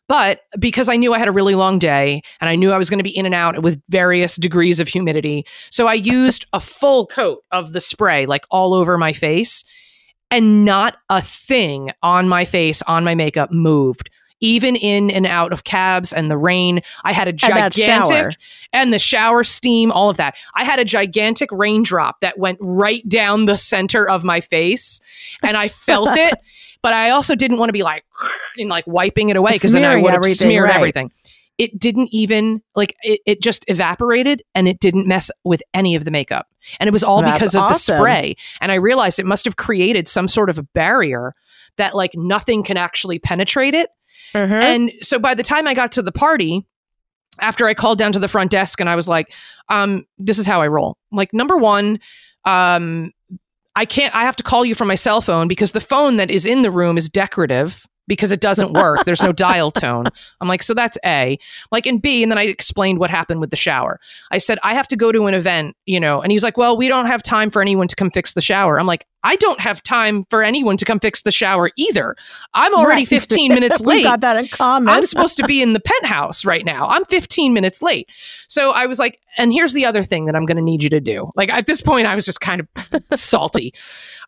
But 0.09 0.41
because 0.59 0.89
I 0.89 0.97
knew 0.97 1.13
I 1.13 1.19
had 1.19 1.27
a 1.27 1.31
really 1.31 1.53
long 1.53 1.77
day 1.77 2.23
and 2.41 2.49
I 2.49 2.55
knew 2.55 2.71
I 2.71 2.77
was 2.77 2.89
going 2.89 2.97
to 2.97 3.03
be 3.03 3.15
in 3.15 3.27
and 3.27 3.35
out 3.35 3.61
with 3.61 3.79
various 3.89 4.35
degrees 4.35 4.79
of 4.79 4.87
humidity, 4.87 5.45
so 5.69 5.87
I 5.87 5.93
used 5.93 6.45
a 6.51 6.59
full 6.59 7.05
coat 7.05 7.43
of 7.51 7.73
the 7.73 7.79
spray 7.79 8.25
like 8.25 8.43
all 8.49 8.73
over 8.73 8.97
my 8.97 9.13
face 9.13 9.63
and 10.31 10.65
not 10.65 10.97
a 11.09 11.21
thing 11.21 11.91
on 12.01 12.27
my 12.27 12.43
face, 12.43 12.81
on 12.83 13.03
my 13.03 13.13
makeup 13.13 13.51
moved. 13.51 14.09
Even 14.41 14.75
in 14.77 15.11
and 15.11 15.27
out 15.27 15.53
of 15.53 15.65
cabs 15.65 16.11
and 16.11 16.31
the 16.31 16.37
rain, 16.37 16.81
I 17.03 17.11
had 17.11 17.27
a 17.27 17.33
gigantic 17.33 18.37
and 18.73 18.93
the 18.93 18.97
shower 18.99 19.43
steam, 19.43 19.91
all 19.91 20.09
of 20.09 20.17
that. 20.17 20.35
I 20.55 20.63
had 20.63 20.79
a 20.79 20.85
gigantic 20.85 21.51
raindrop 21.51 22.21
that 22.21 22.39
went 22.39 22.57
right 22.61 23.07
down 23.07 23.45
the 23.45 23.57
center 23.57 24.09
of 24.09 24.23
my 24.23 24.41
face 24.41 25.01
and 25.43 25.55
I 25.57 25.67
felt 25.67 26.15
it, 26.15 26.33
but 26.81 26.93
I 26.93 27.09
also 27.11 27.35
didn't 27.35 27.57
want 27.57 27.69
to 27.69 27.73
be 27.73 27.83
like 27.83 28.05
and 28.57 28.69
like 28.69 28.85
wiping 28.87 29.29
it 29.29 29.35
away 29.35 29.53
because 29.53 29.73
then 29.73 29.85
I 29.85 29.95
would 29.95 30.11
have 30.11 30.17
everything, 30.19 30.47
smeared 30.47 30.65
right. 30.65 30.75
everything. 30.75 31.11
It 31.57 31.77
didn't 31.77 32.09
even 32.13 32.61
like 32.75 32.95
it, 33.03 33.19
it 33.25 33.41
just 33.41 33.65
evaporated 33.67 34.41
and 34.55 34.67
it 34.67 34.79
didn't 34.79 35.07
mess 35.07 35.29
with 35.43 35.61
any 35.73 35.95
of 35.95 36.05
the 36.05 36.11
makeup. 36.11 36.47
And 36.79 36.87
it 36.87 36.93
was 36.93 37.03
all 37.03 37.21
That's 37.21 37.37
because 37.37 37.55
of 37.55 37.63
awesome. 37.63 37.95
the 37.95 37.99
spray. 37.99 38.35
And 38.61 38.71
I 38.71 38.75
realized 38.75 39.19
it 39.19 39.25
must 39.25 39.45
have 39.45 39.57
created 39.57 40.07
some 40.07 40.27
sort 40.27 40.49
of 40.49 40.57
a 40.57 40.63
barrier 40.63 41.33
that 41.75 41.95
like 41.95 42.11
nothing 42.15 42.63
can 42.63 42.77
actually 42.77 43.19
penetrate 43.19 43.73
it. 43.73 43.89
Mhm. 44.33 44.51
And 44.51 44.91
so 45.01 45.19
by 45.19 45.33
the 45.33 45.43
time 45.43 45.67
I 45.67 45.73
got 45.73 45.91
to 45.93 46.01
the 46.01 46.11
party, 46.11 46.65
after 47.39 47.67
I 47.67 47.73
called 47.73 47.97
down 47.97 48.11
to 48.13 48.19
the 48.19 48.27
front 48.27 48.51
desk 48.51 48.79
and 48.79 48.89
I 48.89 48.95
was 48.95 49.07
like, 49.07 49.33
um, 49.69 50.05
this 50.17 50.37
is 50.39 50.45
how 50.45 50.61
I 50.61 50.67
roll. 50.67 50.97
Like, 51.11 51.33
number 51.33 51.57
one, 51.57 51.99
um, 52.45 53.11
I 53.75 53.85
can't, 53.85 54.13
I 54.13 54.21
have 54.21 54.35
to 54.37 54.43
call 54.43 54.65
you 54.65 54.75
from 54.75 54.87
my 54.87 54.95
cell 54.95 55.21
phone 55.21 55.47
because 55.47 55.71
the 55.71 55.81
phone 55.81 56.17
that 56.17 56.29
is 56.29 56.45
in 56.45 56.63
the 56.63 56.71
room 56.71 56.97
is 56.97 57.07
decorative 57.07 57.85
because 58.07 58.31
it 58.31 58.41
doesn't 58.41 58.73
work. 58.73 59.05
There's 59.05 59.21
no 59.21 59.31
dial 59.31 59.69
tone. 59.69 60.05
I'm 60.41 60.47
like, 60.47 60.63
so 60.63 60.73
that's 60.73 60.97
A. 61.05 61.37
Like, 61.71 61.85
and 61.85 62.01
B, 62.01 62.23
and 62.23 62.31
then 62.31 62.39
I 62.39 62.43
explained 62.43 62.99
what 62.99 63.11
happened 63.11 63.39
with 63.39 63.51
the 63.51 63.55
shower. 63.55 63.99
I 64.31 64.39
said, 64.39 64.57
I 64.63 64.73
have 64.73 64.87
to 64.87 64.97
go 64.97 65.11
to 65.11 65.27
an 65.27 65.35
event, 65.35 65.77
you 65.85 65.99
know, 65.99 66.19
and 66.19 66.31
he's 66.31 66.43
like, 66.43 66.57
well, 66.57 66.75
we 66.75 66.87
don't 66.87 67.05
have 67.05 67.21
time 67.21 67.51
for 67.51 67.61
anyone 67.61 67.87
to 67.87 67.95
come 67.95 68.09
fix 68.09 68.33
the 68.33 68.41
shower. 68.41 68.79
I'm 68.79 68.87
like, 68.87 69.05
I 69.23 69.35
don't 69.35 69.59
have 69.59 69.83
time 69.83 70.23
for 70.29 70.43
anyone 70.43 70.77
to 70.77 70.85
come 70.85 70.99
fix 70.99 71.23
the 71.23 71.31
shower 71.31 71.71
either. 71.75 72.15
I'm 72.53 72.73
already 72.73 73.01
Right. 73.01 73.07
15 73.19 73.53
minutes 73.53 73.81
we 73.81 73.95
late. 73.95 74.03
got 74.03 74.21
that 74.21 74.37
in 74.37 74.47
common. 74.47 74.89
I'm 74.89 75.05
supposed 75.05 75.37
to 75.37 75.43
be 75.45 75.61
in 75.61 75.73
the 75.73 75.79
penthouse 75.79 76.45
right 76.45 76.63
now. 76.63 76.87
I'm 76.87 77.03
15 77.05 77.53
minutes 77.53 77.81
late. 77.81 78.09
So 78.47 78.71
I 78.71 78.85
was 78.85 78.99
like, 78.99 79.19
and 79.37 79.51
here's 79.53 79.73
the 79.73 79.85
other 79.85 80.03
thing 80.03 80.25
that 80.25 80.35
I'm 80.35 80.45
going 80.45 80.57
to 80.57 80.63
need 80.63 80.83
you 80.83 80.89
to 80.89 80.99
do. 80.99 81.31
Like 81.35 81.51
at 81.51 81.65
this 81.65 81.81
point, 81.81 82.07
I 82.07 82.15
was 82.15 82.25
just 82.25 82.41
kind 82.41 82.61
of 82.61 82.67
salty. 83.19 83.73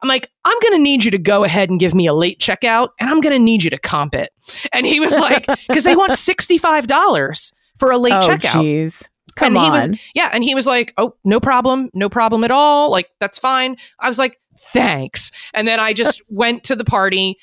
I'm 0.01 0.09
like, 0.09 0.29
I'm 0.45 0.57
going 0.61 0.73
to 0.73 0.79
need 0.79 1.03
you 1.03 1.11
to 1.11 1.17
go 1.17 1.43
ahead 1.43 1.69
and 1.69 1.79
give 1.79 1.93
me 1.93 2.07
a 2.07 2.13
late 2.13 2.39
checkout 2.39 2.89
and 2.99 3.09
I'm 3.09 3.21
going 3.21 3.35
to 3.35 3.43
need 3.43 3.63
you 3.63 3.69
to 3.69 3.77
comp 3.77 4.15
it. 4.15 4.31
And 4.73 4.85
he 4.85 4.99
was 4.99 5.11
like, 5.13 5.47
because 5.67 5.83
they 5.83 5.95
want 5.95 6.11
$65 6.13 7.53
for 7.77 7.91
a 7.91 7.97
late 7.97 8.13
oh, 8.13 8.21
checkout. 8.21 8.61
jeez. 8.61 9.07
Come 9.35 9.55
and 9.55 9.63
he 9.63 9.69
on. 9.69 9.91
was 9.91 9.99
yeah 10.13 10.29
and 10.33 10.43
he 10.43 10.55
was 10.55 10.67
like 10.67 10.93
oh 10.97 11.15
no 11.23 11.39
problem 11.39 11.89
no 11.93 12.09
problem 12.09 12.43
at 12.43 12.51
all 12.51 12.91
like 12.91 13.09
that's 13.19 13.37
fine. 13.37 13.77
I 13.99 14.07
was 14.07 14.19
like 14.19 14.39
thanks. 14.57 15.31
And 15.53 15.67
then 15.67 15.79
i 15.79 15.93
just 16.01 16.21
went 16.29 16.63
to 16.65 16.75
the 16.75 16.85
party 16.85 17.37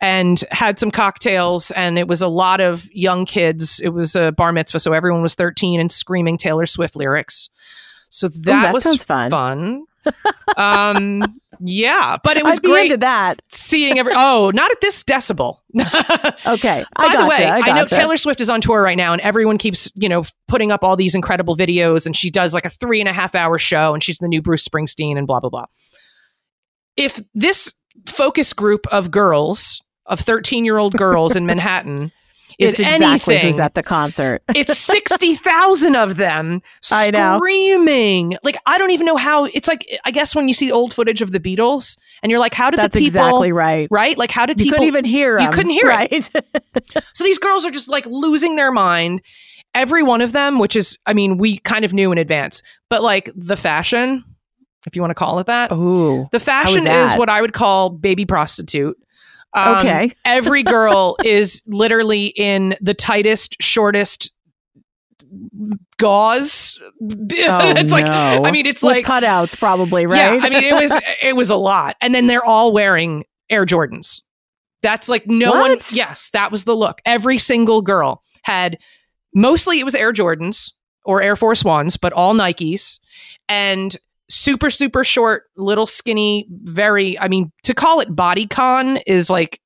and 0.00 0.42
had 0.50 0.78
some 0.78 0.90
cocktails 0.90 1.70
and 1.72 1.98
it 1.98 2.08
was 2.08 2.22
a 2.22 2.28
lot 2.28 2.60
of 2.60 2.88
young 2.92 3.26
kids. 3.26 3.80
It 3.80 3.90
was 3.90 4.14
a 4.14 4.32
bar 4.32 4.52
mitzvah 4.52 4.80
so 4.80 4.92
everyone 4.92 5.22
was 5.22 5.34
13 5.34 5.80
and 5.80 5.90
screaming 5.90 6.36
taylor 6.36 6.66
swift 6.66 6.96
lyrics. 6.96 7.50
So 8.08 8.28
that, 8.28 8.44
that 8.44 8.74
was 8.74 8.84
sounds 8.84 9.04
fun. 9.04 9.30
fun 9.30 9.84
um 10.56 11.22
yeah 11.60 12.16
but 12.24 12.36
it 12.36 12.44
was 12.44 12.56
I'd 12.56 12.62
great 12.62 13.00
that. 13.00 13.42
seeing 13.48 13.98
every 13.98 14.12
oh 14.16 14.50
not 14.54 14.70
at 14.70 14.80
this 14.80 15.04
decibel 15.04 15.58
Okay. 16.46 16.84
I 16.96 17.14
by 17.14 17.22
the 17.22 17.28
way, 17.28 17.46
I, 17.46 17.58
I, 17.58 17.72
know. 17.72 17.84
Taylor 17.84 18.16
Swift 18.16 18.40
is 18.40 18.50
on 18.50 18.60
tour 18.60 18.82
right 18.82 18.96
now, 18.96 19.12
and 19.12 19.20
everyone 19.22 19.58
keeps, 19.58 19.90
you 19.94 20.08
know, 20.08 20.24
putting 20.48 20.72
up 20.72 20.82
all 20.82 20.96
these 20.96 21.14
incredible 21.14 21.56
videos, 21.56 22.06
and 22.06 22.16
she 22.16 22.30
does 22.30 22.54
like 22.54 22.64
a 22.64 22.70
three 22.70 23.00
and 23.00 23.08
a 23.08 23.12
half 23.12 23.34
hour 23.34 23.58
show, 23.58 23.94
and 23.94 24.02
she's 24.02 24.18
the 24.18 24.28
new 24.28 24.42
Bruce 24.42 24.66
Springsteen, 24.66 25.16
and 25.16 25.26
blah 25.26 25.40
blah 25.40 25.50
blah. 25.50 25.66
If 26.96 27.22
this 27.34 27.72
focus 28.06 28.52
group 28.52 28.86
of 28.88 29.10
girls, 29.10 29.82
of 30.06 30.20
thirteen 30.20 30.64
year 30.64 30.78
old 30.78 30.96
girls 30.96 31.36
in 31.36 31.46
Manhattan, 31.46 32.10
is 32.60 32.70
it's 32.72 32.80
exactly 32.80 33.34
anything, 33.34 33.40
who's 33.48 33.58
at 33.60 33.74
the 33.74 33.82
concert. 33.82 34.42
it's 34.54 34.78
sixty 34.78 35.34
thousand 35.34 35.96
of 35.96 36.16
them 36.16 36.62
I 36.92 37.10
know. 37.10 37.38
screaming. 37.38 38.36
Like 38.42 38.56
I 38.66 38.78
don't 38.78 38.90
even 38.90 39.06
know 39.06 39.16
how. 39.16 39.44
It's 39.46 39.68
like 39.68 39.86
I 40.04 40.10
guess 40.10 40.34
when 40.34 40.48
you 40.48 40.54
see 40.54 40.70
old 40.70 40.94
footage 40.94 41.22
of 41.22 41.32
the 41.32 41.40
Beatles, 41.40 41.98
and 42.22 42.30
you're 42.30 42.40
like, 42.40 42.54
how 42.54 42.70
did 42.70 42.78
That's 42.78 42.94
the 42.94 43.00
people? 43.00 43.20
exactly 43.20 43.52
right. 43.52 43.88
Right? 43.90 44.16
Like 44.18 44.30
how 44.30 44.46
did 44.46 44.58
You 44.60 44.64
people? 44.66 44.78
couldn't 44.78 44.88
even 44.88 45.04
hear 45.04 45.38
you 45.40 45.50
couldn't 45.50 45.72
hear 45.72 45.86
it. 45.86 45.88
right? 45.88 46.30
So 47.12 47.24
these 47.24 47.38
girls 47.38 47.64
are 47.64 47.70
just 47.70 47.88
like 47.88 48.06
losing 48.06 48.56
their 48.56 48.72
mind. 48.72 49.22
Every 49.74 50.02
one 50.02 50.20
of 50.20 50.32
them, 50.32 50.58
which 50.58 50.74
is, 50.74 50.98
I 51.06 51.12
mean, 51.12 51.38
we 51.38 51.58
kind 51.58 51.84
of 51.84 51.92
knew 51.92 52.10
in 52.10 52.18
advance, 52.18 52.60
but 52.88 53.02
like 53.04 53.30
the 53.36 53.56
fashion, 53.56 54.24
if 54.86 54.96
you 54.96 55.02
want 55.02 55.10
to 55.10 55.14
call 55.14 55.38
it 55.38 55.46
that, 55.46 55.70
Ooh. 55.72 56.28
the 56.32 56.40
fashion 56.40 56.86
is 56.86 57.14
what 57.14 57.28
I 57.30 57.40
would 57.40 57.52
call 57.52 57.90
baby 57.90 58.24
prostitute. 58.26 58.96
Um, 59.52 59.78
Okay. 59.78 60.12
every 60.24 60.62
girl 60.62 61.16
is 61.24 61.62
literally 61.66 62.26
in 62.36 62.76
the 62.80 62.94
tightest, 62.94 63.56
shortest 63.60 64.32
gauze. 65.98 66.78
Oh, 67.02 67.72
it's 67.76 67.92
like, 67.92 68.04
no. 68.04 68.42
I 68.44 68.50
mean, 68.50 68.66
it's 68.66 68.82
With 68.82 68.92
like, 68.96 69.06
cutouts, 69.06 69.58
probably, 69.58 70.04
right? 70.06 70.34
yeah, 70.34 70.44
I 70.44 70.50
mean, 70.50 70.62
it 70.64 70.74
was 70.74 70.92
it 71.22 71.34
was 71.34 71.48
a 71.48 71.56
lot, 71.56 71.96
and 72.02 72.14
then 72.14 72.26
they're 72.26 72.44
all 72.44 72.72
wearing 72.72 73.24
Air 73.48 73.64
Jordans. 73.64 74.20
That's 74.82 75.08
like 75.08 75.26
no 75.26 75.52
one. 75.52 75.78
Yes, 75.92 76.28
that 76.34 76.50
was 76.52 76.64
the 76.64 76.76
look. 76.76 77.00
Every 77.06 77.38
single 77.38 77.80
girl 77.82 78.22
had. 78.42 78.76
Mostly, 79.34 79.78
it 79.78 79.84
was 79.84 79.94
Air 79.94 80.12
Jordans 80.12 80.72
or 81.04 81.22
Air 81.22 81.36
Force 81.36 81.64
Ones, 81.64 81.96
but 81.96 82.12
all 82.12 82.34
Nikes 82.34 82.98
and 83.48 83.96
super 84.30 84.70
super 84.70 85.04
short, 85.04 85.44
little 85.56 85.86
skinny, 85.86 86.46
very. 86.50 87.18
I 87.18 87.28
mean, 87.28 87.52
to 87.64 87.74
call 87.74 88.00
it 88.00 88.14
body 88.14 88.46
con 88.46 88.98
is 89.06 89.28
like. 89.30 89.60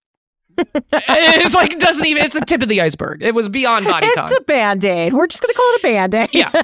it's 0.92 1.54
like 1.54 1.76
doesn't 1.80 2.06
even 2.06 2.24
it's 2.24 2.38
the 2.38 2.44
tip 2.46 2.62
of 2.62 2.68
the 2.68 2.80
iceberg 2.80 3.20
it 3.24 3.34
was 3.34 3.48
beyond 3.48 3.84
bodycon 3.86 4.12
it's 4.18 4.38
a 4.38 4.40
band 4.42 4.84
aid. 4.84 5.12
We're 5.12 5.26
just 5.26 5.42
going 5.42 5.52
to 5.52 5.56
call 5.56 5.74
it 5.74 5.80
a 5.80 5.82
band 5.82 6.14
aid. 6.14 6.30
yeah. 6.32 6.62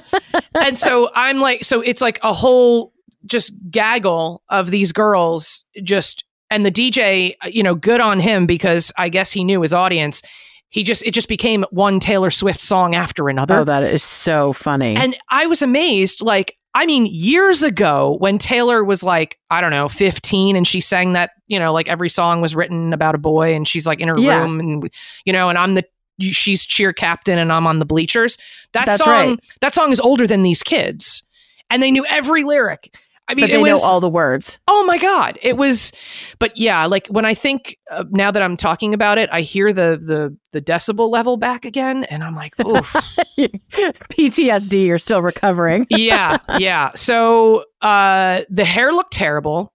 And 0.55 0.77
so 0.77 1.09
I'm 1.13 1.41
like, 1.41 1.65
so 1.65 1.81
it's 1.81 1.99
like 1.99 2.17
a 2.23 2.31
whole 2.31 2.93
just 3.25 3.53
gaggle 3.69 4.43
of 4.49 4.71
these 4.71 4.91
girls 4.91 5.65
just, 5.83 6.23
and 6.49 6.65
the 6.65 6.71
DJ, 6.71 7.33
you 7.49 7.63
know, 7.63 7.75
good 7.75 7.99
on 7.99 8.19
him 8.19 8.45
because 8.45 8.91
I 8.97 9.09
guess 9.09 9.31
he 9.31 9.43
knew 9.43 9.61
his 9.61 9.73
audience. 9.73 10.21
He 10.69 10.83
just, 10.83 11.03
it 11.05 11.13
just 11.13 11.27
became 11.27 11.65
one 11.71 11.99
Taylor 11.99 12.31
Swift 12.31 12.61
song 12.61 12.95
after 12.95 13.27
another. 13.27 13.57
Oh, 13.57 13.63
that 13.65 13.83
is 13.83 14.03
so 14.03 14.53
funny. 14.53 14.95
And 14.95 15.17
I 15.29 15.47
was 15.47 15.61
amazed. 15.61 16.21
Like, 16.21 16.57
I 16.73 16.85
mean, 16.85 17.05
years 17.05 17.63
ago 17.63 18.15
when 18.19 18.37
Taylor 18.37 18.83
was 18.83 19.03
like, 19.03 19.37
I 19.49 19.59
don't 19.59 19.71
know, 19.71 19.89
15, 19.89 20.55
and 20.55 20.65
she 20.65 20.79
sang 20.79 21.13
that, 21.13 21.31
you 21.47 21.59
know, 21.59 21.73
like 21.73 21.89
every 21.89 22.09
song 22.09 22.39
was 22.39 22.55
written 22.55 22.93
about 22.93 23.13
a 23.13 23.17
boy, 23.17 23.53
and 23.53 23.67
she's 23.67 23.85
like 23.85 23.99
in 23.99 24.07
her 24.07 24.17
Yeah. 24.17 24.41
room, 24.41 24.59
and, 24.59 24.89
you 25.25 25.33
know, 25.33 25.49
and 25.49 25.57
I'm 25.57 25.75
the, 25.75 25.83
she's 26.19 26.65
cheer 26.65 26.93
captain, 26.93 27.37
and 27.37 27.51
I'm 27.51 27.67
on 27.67 27.79
the 27.79 27.85
bleachers. 27.85 28.37
That 28.71 28.85
That's 28.85 29.03
song, 29.03 29.09
right. 29.09 29.39
that 29.59 29.73
song 29.73 29.91
is 29.91 29.99
older 29.99 30.25
than 30.25 30.43
these 30.43 30.63
kids, 30.63 31.23
and 31.69 31.83
they 31.83 31.91
knew 31.91 32.05
every 32.05 32.43
lyric. 32.43 32.95
I 33.31 33.35
mean, 33.35 33.43
but 33.43 33.51
they 33.51 33.57
was, 33.57 33.81
know 33.81 33.87
all 33.87 33.99
the 33.99 34.09
words. 34.09 34.59
oh 34.67 34.85
my 34.85 34.97
God. 34.97 35.39
It 35.41 35.57
was, 35.57 35.91
but 36.39 36.55
yeah, 36.57 36.85
like 36.85 37.07
when 37.07 37.25
I 37.25 37.33
think 37.33 37.77
uh, 37.89 38.03
now 38.09 38.29
that 38.31 38.43
I'm 38.43 38.57
talking 38.57 38.93
about 38.93 39.17
it, 39.17 39.29
I 39.31 39.41
hear 39.41 39.71
the, 39.71 39.99
the, 40.01 40.37
the 40.51 40.61
decibel 40.61 41.09
level 41.09 41.37
back 41.37 41.65
again, 41.65 42.03
and 42.05 42.23
I'm 42.23 42.35
like, 42.35 42.59
oof. 42.59 42.93
PTSD, 43.37 44.85
you're 44.85 44.97
still 44.97 45.21
recovering. 45.21 45.87
yeah, 45.89 46.37
yeah. 46.59 46.91
So 46.95 47.65
uh 47.81 48.41
the 48.49 48.65
hair 48.65 48.91
looked 48.91 49.13
terrible, 49.13 49.73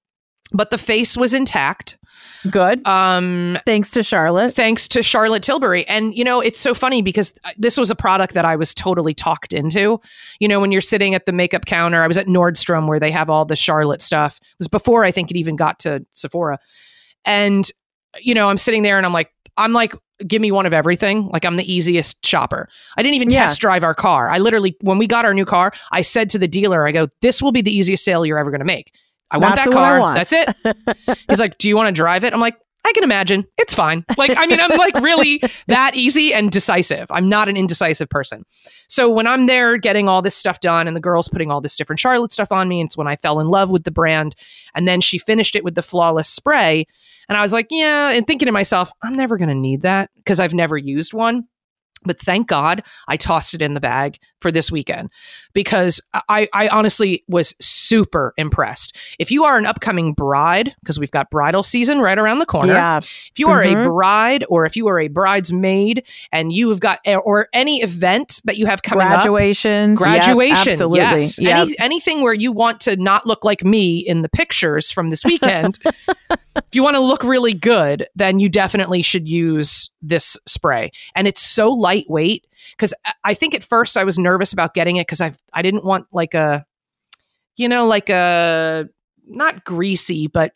but 0.52 0.70
the 0.70 0.78
face 0.78 1.16
was 1.16 1.34
intact. 1.34 1.98
Good. 2.50 2.86
Um 2.86 3.58
Thanks 3.66 3.90
to 3.92 4.02
Charlotte. 4.02 4.54
thanks 4.54 4.88
to 4.88 5.02
Charlotte 5.02 5.42
Tilbury. 5.42 5.86
And 5.88 6.14
you 6.14 6.24
know, 6.24 6.40
it's 6.40 6.58
so 6.60 6.74
funny 6.74 7.02
because 7.02 7.32
this 7.56 7.76
was 7.76 7.90
a 7.90 7.94
product 7.94 8.34
that 8.34 8.44
I 8.44 8.56
was 8.56 8.74
totally 8.74 9.14
talked 9.14 9.52
into. 9.52 10.00
You 10.40 10.48
know, 10.48 10.60
when 10.60 10.72
you're 10.72 10.80
sitting 10.80 11.14
at 11.14 11.26
the 11.26 11.32
makeup 11.32 11.64
counter, 11.66 12.02
I 12.02 12.06
was 12.06 12.18
at 12.18 12.26
Nordstrom 12.26 12.86
where 12.88 13.00
they 13.00 13.10
have 13.10 13.28
all 13.30 13.44
the 13.44 13.56
Charlotte 13.56 14.02
stuff. 14.02 14.38
It 14.40 14.58
was 14.58 14.68
before 14.68 15.04
I 15.04 15.10
think 15.10 15.30
it 15.30 15.36
even 15.36 15.56
got 15.56 15.78
to 15.80 16.04
Sephora. 16.12 16.58
And 17.24 17.70
you 18.20 18.34
know, 18.34 18.48
I'm 18.48 18.56
sitting 18.58 18.82
there 18.82 18.96
and 18.96 19.06
I'm 19.06 19.12
like 19.12 19.30
I'm 19.56 19.72
like 19.72 19.94
give 20.26 20.40
me 20.40 20.50
one 20.50 20.64
of 20.64 20.72
everything. 20.72 21.28
Like 21.28 21.44
I'm 21.44 21.56
the 21.56 21.70
easiest 21.70 22.24
shopper. 22.24 22.68
I 22.96 23.02
didn't 23.02 23.16
even 23.16 23.28
Yeah. 23.30 23.42
test 23.48 23.60
drive 23.60 23.84
our 23.84 23.94
car. 23.94 24.30
I 24.30 24.38
literally 24.38 24.74
when 24.80 24.96
we 24.98 25.06
got 25.06 25.24
our 25.26 25.34
new 25.34 25.44
car, 25.44 25.72
I 25.92 26.02
said 26.02 26.30
to 26.30 26.38
the 26.38 26.48
dealer, 26.48 26.86
I 26.86 26.92
go, 26.92 27.08
"This 27.20 27.42
will 27.42 27.52
be 27.52 27.60
the 27.60 27.76
easiest 27.76 28.04
sale 28.04 28.24
you're 28.24 28.38
ever 28.38 28.50
going 28.50 28.60
to 28.60 28.64
make." 28.66 28.92
I 29.30 29.38
want 29.38 29.56
That's 29.56 29.66
that 29.66 29.70
the 29.70 29.76
one 29.76 29.84
I 29.84 29.98
car. 29.98 30.14
That's 30.14 30.32
it. 30.32 31.18
He's 31.28 31.40
like, 31.40 31.58
"Do 31.58 31.68
you 31.68 31.76
want 31.76 31.88
to 31.88 31.92
drive 31.92 32.24
it?" 32.24 32.32
I'm 32.32 32.40
like, 32.40 32.56
I 32.86 32.92
can 32.92 33.02
imagine. 33.02 33.44
It's 33.58 33.74
fine. 33.74 34.04
Like, 34.16 34.32
I 34.36 34.46
mean, 34.46 34.60
I'm 34.60 34.78
like 34.78 34.94
really 35.02 35.42
that 35.66 35.96
easy 35.96 36.32
and 36.32 36.52
decisive. 36.52 37.10
I'm 37.10 37.28
not 37.28 37.48
an 37.48 37.56
indecisive 37.56 38.08
person. 38.08 38.44
So 38.86 39.10
when 39.10 39.26
I'm 39.26 39.46
there 39.46 39.76
getting 39.76 40.08
all 40.08 40.22
this 40.22 40.36
stuff 40.36 40.60
done 40.60 40.86
and 40.86 40.96
the 40.96 41.00
girls 41.00 41.28
putting 41.28 41.50
all 41.50 41.60
this 41.60 41.76
different 41.76 41.98
Charlotte 41.98 42.30
stuff 42.30 42.52
on 42.52 42.68
me, 42.68 42.80
it's 42.80 42.96
when 42.96 43.08
I 43.08 43.16
fell 43.16 43.40
in 43.40 43.48
love 43.48 43.70
with 43.70 43.82
the 43.82 43.90
brand. 43.90 44.36
And 44.74 44.86
then 44.86 45.00
she 45.00 45.18
finished 45.18 45.56
it 45.56 45.64
with 45.64 45.74
the 45.74 45.82
flawless 45.82 46.28
spray. 46.28 46.86
And 47.28 47.36
I 47.36 47.40
was 47.40 47.52
like, 47.52 47.66
yeah, 47.70 48.10
and 48.10 48.24
thinking 48.24 48.46
to 48.46 48.52
myself, 48.52 48.92
I'm 49.02 49.14
never 49.14 49.36
going 49.36 49.48
to 49.48 49.54
need 49.54 49.82
that 49.82 50.10
because 50.14 50.38
I've 50.38 50.54
never 50.54 50.78
used 50.78 51.12
one. 51.12 51.48
But 52.06 52.18
thank 52.20 52.48
God 52.48 52.82
I 53.08 53.16
tossed 53.16 53.54
it 53.54 53.60
in 53.62 53.74
the 53.74 53.80
bag 53.80 54.18
for 54.40 54.52
this 54.52 54.70
weekend 54.70 55.10
because 55.54 56.00
I, 56.28 56.48
I 56.52 56.68
honestly 56.68 57.24
was 57.28 57.54
super 57.60 58.32
impressed. 58.36 58.96
If 59.18 59.30
you 59.30 59.44
are 59.44 59.58
an 59.58 59.66
upcoming 59.66 60.12
bride, 60.12 60.74
because 60.80 60.98
we've 60.98 61.10
got 61.10 61.30
bridal 61.30 61.62
season 61.62 61.98
right 62.00 62.18
around 62.18 62.38
the 62.38 62.46
corner. 62.46 62.72
Yeah. 62.74 62.98
If 62.98 63.32
you 63.38 63.48
are 63.48 63.62
Mhm. 63.62 63.80
a 63.80 63.88
bride 63.88 64.44
or 64.48 64.66
if 64.66 64.76
you 64.76 64.86
are 64.88 65.00
a 65.00 65.08
bridesmaid 65.08 66.06
and 66.32 66.52
you 66.52 66.68
have 66.70 66.80
got, 66.80 67.00
or 67.24 67.48
any 67.52 67.80
event 67.82 68.40
that 68.44 68.56
you 68.56 68.66
have 68.66 68.82
coming 68.82 69.06
up, 69.06 69.12
Graduations. 69.22 69.98
Yep, 70.00 70.06
graduation 70.06 70.72
absolutely. 70.72 70.98
yes 71.00 71.40
Yep. 71.40 71.56
Any, 71.66 71.78
anything 71.78 72.22
where 72.22 72.34
you 72.34 72.52
want 72.52 72.80
to 72.82 72.96
not 72.96 73.26
look 73.26 73.44
like 73.44 73.64
me 73.64 73.98
in 73.98 74.22
the 74.22 74.28
pictures 74.28 74.90
from 74.90 75.10
this 75.10 75.24
weekend 75.24 75.78
if 76.56 76.74
you 76.74 76.82
want 76.82 76.94
to 76.96 77.00
look 77.00 77.22
really 77.22 77.54
good 77.54 78.06
then 78.14 78.38
you 78.38 78.48
definitely 78.48 79.02
should 79.02 79.28
use 79.28 79.90
this 80.02 80.36
spray 80.46 80.90
and 81.14 81.26
it's 81.26 81.42
so 81.42 81.72
lightweight 81.72 82.46
because 82.72 82.94
i 83.24 83.34
think 83.34 83.54
at 83.54 83.64
first 83.64 83.96
i 83.96 84.04
was 84.04 84.18
nervous 84.18 84.52
about 84.52 84.74
getting 84.74 84.96
it 84.96 85.06
because 85.06 85.20
i 85.20 85.32
i 85.52 85.62
didn't 85.62 85.84
want 85.84 86.06
like 86.12 86.34
a 86.34 86.64
you 87.56 87.68
know 87.68 87.86
like 87.86 88.08
a 88.08 88.88
not 89.28 89.64
greasy 89.64 90.26
but 90.26 90.52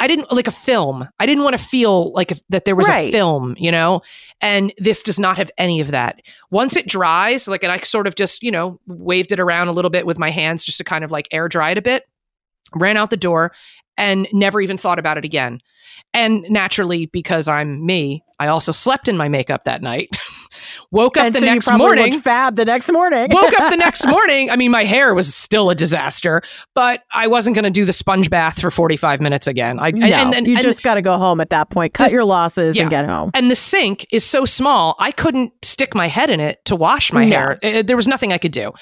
I 0.00 0.06
didn't 0.06 0.32
like 0.32 0.46
a 0.46 0.52
film. 0.52 1.08
I 1.18 1.26
didn't 1.26 1.44
want 1.44 1.56
to 1.56 1.64
feel 1.64 2.12
like 2.12 2.32
if, 2.32 2.42
that 2.48 2.64
there 2.64 2.76
was 2.76 2.88
a 2.88 3.10
film, 3.10 3.54
you 3.58 3.70
know. 3.70 4.02
And 4.40 4.72
this 4.78 5.02
does 5.02 5.18
not 5.18 5.36
have 5.36 5.50
any 5.58 5.80
of 5.80 5.90
that. 5.92 6.22
Once 6.50 6.76
it 6.76 6.86
dries, 6.86 7.48
like, 7.48 7.62
and 7.62 7.72
I 7.72 7.78
sort 7.78 8.06
of 8.06 8.14
just, 8.14 8.42
you 8.42 8.50
know, 8.50 8.80
waved 8.86 9.32
it 9.32 9.40
around 9.40 9.68
a 9.68 9.72
little 9.72 9.90
bit 9.90 10.06
with 10.06 10.18
my 10.18 10.30
hands 10.30 10.64
just 10.64 10.78
to 10.78 10.84
kind 10.84 11.04
of 11.04 11.10
like 11.10 11.28
air 11.30 11.48
dry 11.48 11.70
it 11.70 11.78
a 11.78 11.82
bit. 11.82 12.04
Ran 12.74 12.96
out 12.96 13.10
the 13.10 13.16
door 13.16 13.52
and 13.96 14.26
never 14.32 14.60
even 14.60 14.76
thought 14.76 14.98
about 14.98 15.18
it 15.18 15.24
again. 15.24 15.60
And 16.12 16.44
naturally, 16.48 17.06
because 17.06 17.48
I'm 17.48 17.84
me, 17.84 18.22
I 18.38 18.48
also 18.48 18.72
slept 18.72 19.08
in 19.08 19.16
my 19.16 19.28
makeup 19.28 19.64
that 19.64 19.82
night. 19.82 20.16
Woke 20.90 21.16
up 21.16 21.26
And 21.26 21.34
the 21.34 21.40
so 21.40 21.46
next 21.46 21.66
you 21.68 21.78
morning 21.78 22.20
fab 22.20 22.54
the 22.54 22.64
next 22.64 22.90
morning. 22.92 23.26
woke 23.30 23.52
up 23.60 23.70
the 23.70 23.76
next 23.76 24.06
morning. 24.06 24.50
I 24.50 24.56
mean, 24.56 24.70
my 24.70 24.84
hair 24.84 25.12
was 25.12 25.34
still 25.34 25.68
a 25.70 25.74
disaster, 25.74 26.42
but 26.74 27.02
I 27.12 27.26
wasn't 27.26 27.56
going 27.56 27.64
to 27.64 27.70
do 27.70 27.84
the 27.84 27.92
sponge 27.92 28.30
bath 28.30 28.60
for 28.60 28.70
45 28.70 29.20
minutes 29.20 29.48
again. 29.48 29.80
I, 29.80 29.90
no, 29.90 30.06
and, 30.06 30.32
and, 30.32 30.46
you 30.46 30.54
and, 30.54 30.62
just 30.62 30.84
got 30.84 30.94
to 30.94 31.02
go 31.02 31.18
home 31.18 31.40
at 31.40 31.50
that 31.50 31.70
point. 31.70 31.92
Cut 31.94 32.12
your 32.12 32.24
losses 32.24 32.76
yeah. 32.76 32.82
and 32.82 32.90
get 32.90 33.06
home. 33.06 33.32
and 33.34 33.50
the 33.50 33.56
sink 33.56 34.06
is 34.12 34.24
so 34.24 34.44
small, 34.44 34.94
I 35.00 35.10
couldn't 35.10 35.52
stick 35.64 35.92
my 35.92 36.06
head 36.06 36.30
in 36.30 36.38
it 36.38 36.64
to 36.66 36.76
wash 36.76 37.12
my 37.12 37.24
No. 37.24 37.36
hair. 37.36 37.58
Uh, 37.60 37.82
there 37.82 37.96
was 37.96 38.06
nothing 38.06 38.32
I 38.32 38.38
could 38.38 38.52
do. 38.52 38.72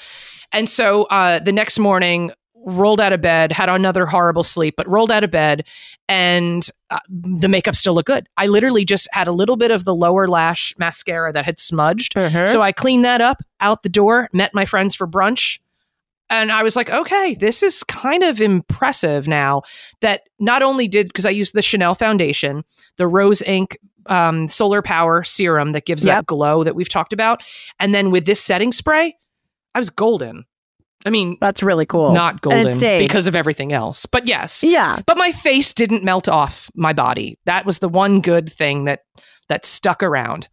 And 0.51 0.69
so 0.69 1.03
uh, 1.05 1.39
the 1.39 1.51
next 1.51 1.79
morning, 1.79 2.31
rolled 2.65 3.01
out 3.01 3.13
of 3.13 3.21
bed, 3.21 3.51
had 3.51 3.69
another 3.69 4.05
horrible 4.05 4.43
sleep, 4.43 4.75
but 4.77 4.87
rolled 4.87 5.11
out 5.11 5.23
of 5.23 5.31
bed, 5.31 5.65
and 6.07 6.69
uh, 6.89 6.99
the 7.09 7.47
makeup 7.47 7.75
still 7.75 7.93
looked 7.93 8.07
good. 8.07 8.27
I 8.37 8.47
literally 8.47 8.85
just 8.85 9.07
had 9.11 9.27
a 9.27 9.31
little 9.31 9.57
bit 9.57 9.69
of 9.71 9.83
the 9.83 9.93
lower 9.93 10.27
lash 10.27 10.73
mascara 10.77 11.33
that 11.33 11.45
had 11.45 11.59
smudged. 11.59 12.15
Mhm. 12.15 12.47
So 12.47 12.61
I 12.61 12.71
cleaned 12.71 13.03
that 13.05 13.21
up 13.21 13.41
out 13.59 13.83
the 13.83 13.89
door, 13.89 14.29
met 14.33 14.53
my 14.53 14.65
friends 14.65 14.95
for 14.95 15.07
brunch. 15.07 15.59
And 16.29 16.51
I 16.51 16.63
was 16.63 16.75
like, 16.75 16.89
okay, 16.89 17.35
this 17.35 17.61
is 17.61 17.83
kind 17.83 18.23
of 18.23 18.41
impressive 18.41 19.27
now 19.27 19.61
that 20.01 20.21
not 20.39 20.63
only 20.63 20.87
did, 20.87 21.07
because 21.07 21.25
I 21.25 21.29
used 21.29 21.53
the 21.53 21.61
Chanel 21.61 21.93
foundation, 21.95 22.63
the 22.97 23.07
Rose 23.07 23.41
Inc 23.41 23.75
um, 24.07 24.47
solar 24.47 24.81
power 24.81 25.23
serum 25.23 25.73
that 25.73 25.85
gives 25.85 26.03
that 26.03 26.25
glow 26.25 26.63
that 26.63 26.75
we've 26.75 26.89
talked 26.89 27.13
about. 27.13 27.43
And 27.79 27.93
then 27.93 28.09
with 28.09 28.25
this 28.25 28.41
setting 28.41 28.71
spray, 28.71 29.15
I 29.75 29.79
was 29.79 29.89
golden. 29.89 30.45
I 31.05 31.09
mean, 31.09 31.37
That's 31.41 31.61
really 31.63 31.85
cool. 31.85 32.13
not 32.13 32.41
golden 32.41 32.77
because 32.99 33.27
of 33.27 33.35
everything 33.35 33.73
else, 33.73 34.05
but 34.05 34.27
yes. 34.27 34.63
yeah. 34.63 34.99
But 35.05 35.17
my 35.17 35.31
face 35.31 35.73
didn't 35.73 36.03
melt 36.03 36.29
off 36.29 36.69
my 36.75 36.93
body. 36.93 37.37
That 37.45 37.65
was 37.65 37.79
the 37.79 37.89
one 37.89 38.21
good 38.21 38.51
thing 38.51 38.85
that 38.85 39.01
that 39.49 39.65
stuck 39.65 40.01
around. 40.01 40.47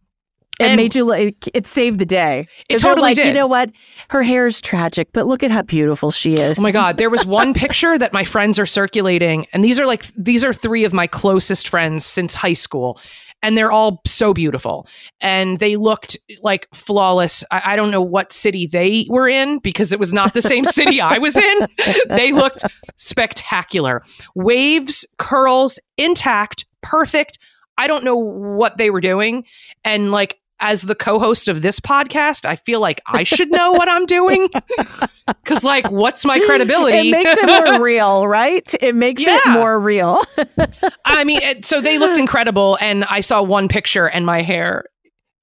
It 0.59 0.65
And- 0.65 0.75
made 0.77 0.93
you 0.93 1.05
like 1.05 1.49
it 1.53 1.65
saved 1.65 1.97
the 1.97 2.05
day. 2.05 2.47
It 2.69 2.79
totally 2.79 3.15
like, 3.15 3.17
You 3.17 3.33
know 3.33 3.47
what? 3.47 3.71
Her 4.09 4.21
hair 4.21 4.45
is 4.45 4.61
tragic, 4.61 5.07
but 5.13 5.25
look 5.25 5.41
at 5.43 5.49
how 5.49 5.61
beautiful 5.63 6.11
she 6.11 6.35
is. 6.35 6.59
Oh 6.59 6.61
my 6.61 6.71
God. 6.71 6.97
There 6.97 7.09
was 7.09 7.25
one 7.25 7.53
picture 7.65 7.97
that 7.97 8.13
my 8.13 8.25
friends 8.25 8.59
are 8.59 8.65
circulating, 8.65 9.47
and 9.53 9.63
these 9.63 9.79
are 9.79 9.85
like, 9.87 10.05
these 10.15 10.43
are 10.43 10.53
three 10.53 10.83
of 10.83 10.93
my 10.93 11.07
closest 11.07 11.67
friends 11.69 12.05
since 12.05 12.35
high 12.35 12.53
school. 12.53 12.99
And 13.41 13.57
they're 13.57 13.71
all 13.71 14.01
so 14.05 14.33
beautiful. 14.33 14.87
And 15.19 15.59
they 15.59 15.75
looked 15.75 16.17
like 16.41 16.67
flawless. 16.73 17.43
I, 17.51 17.73
I 17.73 17.75
don't 17.75 17.91
know 17.91 18.01
what 18.01 18.31
city 18.31 18.67
they 18.67 19.05
were 19.09 19.27
in 19.27 19.59
because 19.59 19.91
it 19.91 19.99
was 19.99 20.13
not 20.13 20.33
the 20.33 20.41
same 20.41 20.65
city 20.65 21.01
I 21.01 21.17
was 21.17 21.35
in. 21.35 21.67
They 22.07 22.31
looked 22.31 22.63
spectacular. 22.97 24.03
Waves, 24.35 25.05
curls, 25.17 25.79
intact, 25.97 26.65
perfect. 26.81 27.39
I 27.77 27.87
don't 27.87 28.03
know 28.03 28.15
what 28.15 28.77
they 28.77 28.89
were 28.89 29.01
doing. 29.01 29.45
And 29.83 30.11
like, 30.11 30.40
as 30.61 30.83
the 30.83 30.95
co-host 30.95 31.47
of 31.47 31.61
this 31.61 31.79
podcast, 31.79 32.45
I 32.45 32.55
feel 32.55 32.79
like 32.79 33.01
I 33.07 33.23
should 33.23 33.51
know 33.51 33.73
what 33.73 33.89
I'm 33.89 34.05
doing. 34.05 34.47
Cause 35.45 35.63
like, 35.63 35.89
what's 35.91 36.23
my 36.25 36.39
credibility? 36.45 37.09
It 37.09 37.11
makes 37.11 37.31
it 37.33 37.47
more 37.47 37.81
real, 37.83 38.27
right? 38.27 38.73
It 38.81 38.95
makes 38.95 39.21
it 39.25 39.41
more 39.51 39.79
real. 39.79 40.21
I 41.05 41.23
mean, 41.23 41.41
it, 41.41 41.65
so 41.65 41.81
they 41.81 41.97
looked 41.97 42.17
incredible, 42.17 42.77
and 42.81 43.03
I 43.05 43.21
saw 43.21 43.41
one 43.41 43.67
picture, 43.67 44.07
and 44.07 44.25
my 44.25 44.41
hair 44.41 44.85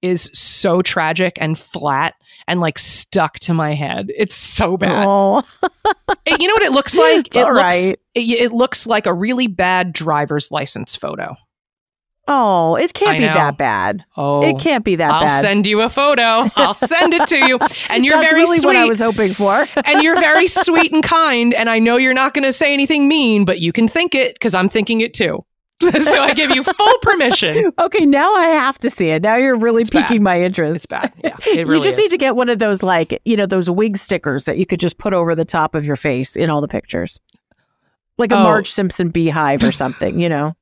is 0.01 0.29
so 0.33 0.81
tragic 0.81 1.37
and 1.41 1.59
flat 1.59 2.13
and 2.47 2.61
like 2.61 2.79
stuck 2.79 3.37
to 3.39 3.53
my 3.53 3.73
head. 3.73 4.11
It's 4.15 4.33
so 4.35 4.77
bad. 4.77 5.05
Oh, 5.07 5.43
It- 6.25 6.41
you 6.41 6.47
know 6.47 6.53
what 6.53 6.63
it 6.63 6.71
looks 6.71 6.95
like? 6.95 7.27
It's 7.27 7.35
it 7.35 7.41
looks 7.45 7.57
right. 7.61 7.99
it, 8.15 8.19
it 8.21 8.51
looks 8.51 8.87
like 8.87 9.05
a 9.05 9.13
really 9.13 9.47
bad 9.47 9.91
driver's 9.93 10.51
license 10.51 10.95
photo. 10.95 11.35
Oh, 12.29 12.75
it 12.75 12.93
can't 12.93 13.15
I 13.15 13.17
be 13.19 13.25
know. 13.27 13.33
that 13.33 13.57
bad. 13.57 14.05
Oh, 14.15 14.43
It 14.43 14.57
can't 14.59 14.85
be 14.85 14.95
that 14.95 15.09
bad. 15.09 15.23
I'll 15.23 15.41
send 15.41 15.65
you 15.67 15.81
a 15.81 15.89
photo. 15.89 16.49
I'll 16.55 16.73
send 16.73 17.13
it 17.13 17.27
to 17.27 17.37
you, 17.45 17.59
and 17.89 18.05
you're 18.05 18.15
That's 18.17 18.29
very 18.29 18.43
really 18.43 18.59
sweet. 18.59 18.67
what 18.67 18.75
I 18.77 18.85
was 18.85 18.99
hoping 18.99 19.33
for. 19.33 19.67
and 19.85 20.01
you're 20.03 20.19
very 20.19 20.47
sweet 20.47 20.93
and 20.93 21.03
kind, 21.03 21.53
and 21.53 21.69
I 21.69 21.79
know 21.79 21.97
you're 21.97 22.13
not 22.13 22.33
going 22.33 22.43
to 22.45 22.53
say 22.53 22.73
anything 22.73 23.07
mean, 23.07 23.43
but 23.43 23.59
you 23.59 23.73
can 23.73 23.87
think 23.87 24.15
it 24.15 24.35
because 24.35 24.55
I'm 24.55 24.69
thinking 24.69 25.01
it 25.01 25.13
too. 25.13 25.43
so 25.81 26.21
I 26.21 26.33
give 26.33 26.51
you 26.51 26.61
full 26.63 26.97
permission. 27.01 27.71
okay, 27.79 28.05
now 28.05 28.35
I 28.35 28.47
have 28.47 28.77
to 28.79 28.89
see 28.89 29.11
it. 29.11 29.21
Now 29.23 29.37
you're 29.37 29.55
really 29.55 29.81
It's 29.81 29.89
bad. 29.89 30.07
piquing 30.07 30.21
my 30.23 30.41
interest. 30.41 30.75
It's 30.75 30.85
bad. 30.85 31.13
Yeah, 31.23 31.35
it 31.47 31.65
really 31.65 31.77
you 31.77 31.81
just 31.83 31.93
is. 31.95 31.99
need 32.01 32.09
to 32.11 32.17
get 32.17 32.35
one 32.35 32.49
of 32.49 32.59
those 32.59 32.83
like 32.83 33.21
you 33.23 33.37
know 33.37 33.45
those 33.45 33.69
wig 33.69 33.95
stickers 33.97 34.43
that 34.43 34.57
you 34.57 34.65
could 34.65 34.81
just 34.81 34.97
put 34.97 35.13
over 35.13 35.35
the 35.35 35.45
top 35.45 35.75
of 35.75 35.85
your 35.85 35.95
face 35.95 36.35
in 36.35 36.49
all 36.49 36.59
the 36.59 36.67
pictures 36.67 37.17
like 38.17 38.33
a 38.33 38.35
Oh. 38.35 38.43
marge 38.43 38.69
simpson 38.69 39.07
beehive 39.07 39.63
or 39.63 39.71
something 39.71 40.19
you 40.19 40.27
know 40.27 40.53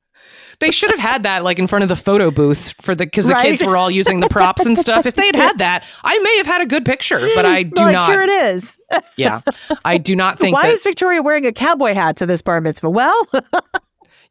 They 0.60 0.72
should 0.72 0.89
have 0.89 0.99
had 0.99 1.22
that 1.24 1.43
like 1.43 1.60
in 1.60 1.68
front 1.68 1.84
of 1.84 1.89
the 1.89 1.95
photo 1.95 2.32
booth 2.32 2.74
for 2.82 2.95
the 2.95 3.05
because 3.05 3.26
the 3.28 3.34
Right. 3.34 3.45
kids 3.45 3.64
were 3.64 3.78
all 3.78 3.91
using 3.91 4.22
the 4.22 4.30
props 4.30 4.66
and 4.66 4.76
stuff. 4.78 5.05
If 5.05 5.14
they 5.16 5.28
had 5.28 5.36
had 5.47 5.58
that, 5.60 5.84
I 6.03 6.18
may 6.20 6.38
have 6.38 6.47
had 6.47 6.62
a 6.62 6.66
good 6.66 6.84
picture, 6.86 7.20
but 7.36 7.45
I 7.45 7.62
do 7.64 7.84
like 7.84 7.93
not. 7.93 8.10
here 8.10 8.22
it 8.22 8.30
is 8.30 8.78
yeah, 9.18 9.41
I 9.86 9.97
do 9.99 10.16
not 10.16 10.39
think 10.39 10.55
why 10.55 10.64
that. 10.64 10.74
is 10.74 10.84
victoria 10.84 11.22
wearing 11.22 11.45
a 11.45 11.51
cowboy 11.51 11.93
hat 11.93 12.18
to 12.18 12.26
this 12.26 12.41
bar 12.41 12.60
mitzvah 12.62 12.89
well 12.89 13.28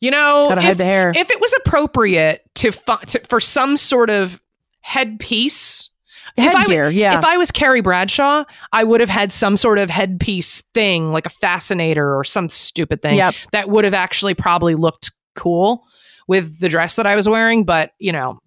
you 0.01 0.11
know, 0.11 0.51
if, 0.51 0.77
the 0.79 0.85
hair 0.85 1.13
if 1.17 1.31
it 1.31 1.41
was 1.41 1.55
appropriate 1.65 2.43
to, 2.57 2.71
fu- 2.73 2.99
to 3.07 3.21
for 3.29 3.41
some 3.41 3.77
sort 3.77 4.11
of 4.11 4.41
headpiece. 4.81 5.91
if 6.37 6.55
I 6.55 6.61
headgear 6.61 6.89
yeah 6.91 7.19
If 7.19 7.25
I 7.25 7.37
was 7.37 7.51
Carrie 7.51 7.81
Bradshaw, 7.83 8.45
I 8.73 8.85
would 8.85 9.01
have 9.01 9.09
had 9.11 9.33
some 9.33 9.57
sort 9.57 9.79
of 9.79 9.91
headpiece 9.91 10.63
thing, 10.75 11.13
like 11.13 11.27
a 11.27 11.31
fascinator 11.31 12.17
or 12.17 12.25
some 12.25 12.49
stupid 12.49 13.01
thing 13.03 13.17
Yep. 13.17 13.35
that 13.53 13.69
would 13.69 13.85
have 13.85 13.95
actually 13.95 14.35
probably 14.35 14.75
looked 14.75 15.13
cool 15.35 15.85
with 16.27 16.61
the 16.61 16.69
dress 16.69 16.97
that 16.97 17.07
I 17.07 17.15
was 17.15 17.29
wearing. 17.29 17.65
But, 17.65 17.91
you 17.99 18.13
know, 18.13 18.41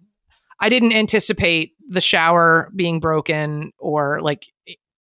I 0.60 0.68
didn't 0.68 0.92
anticipate 0.92 1.72
the 1.88 2.00
shower 2.00 2.70
being 2.76 3.00
broken 3.00 3.72
or 3.78 4.20
like 4.20 4.46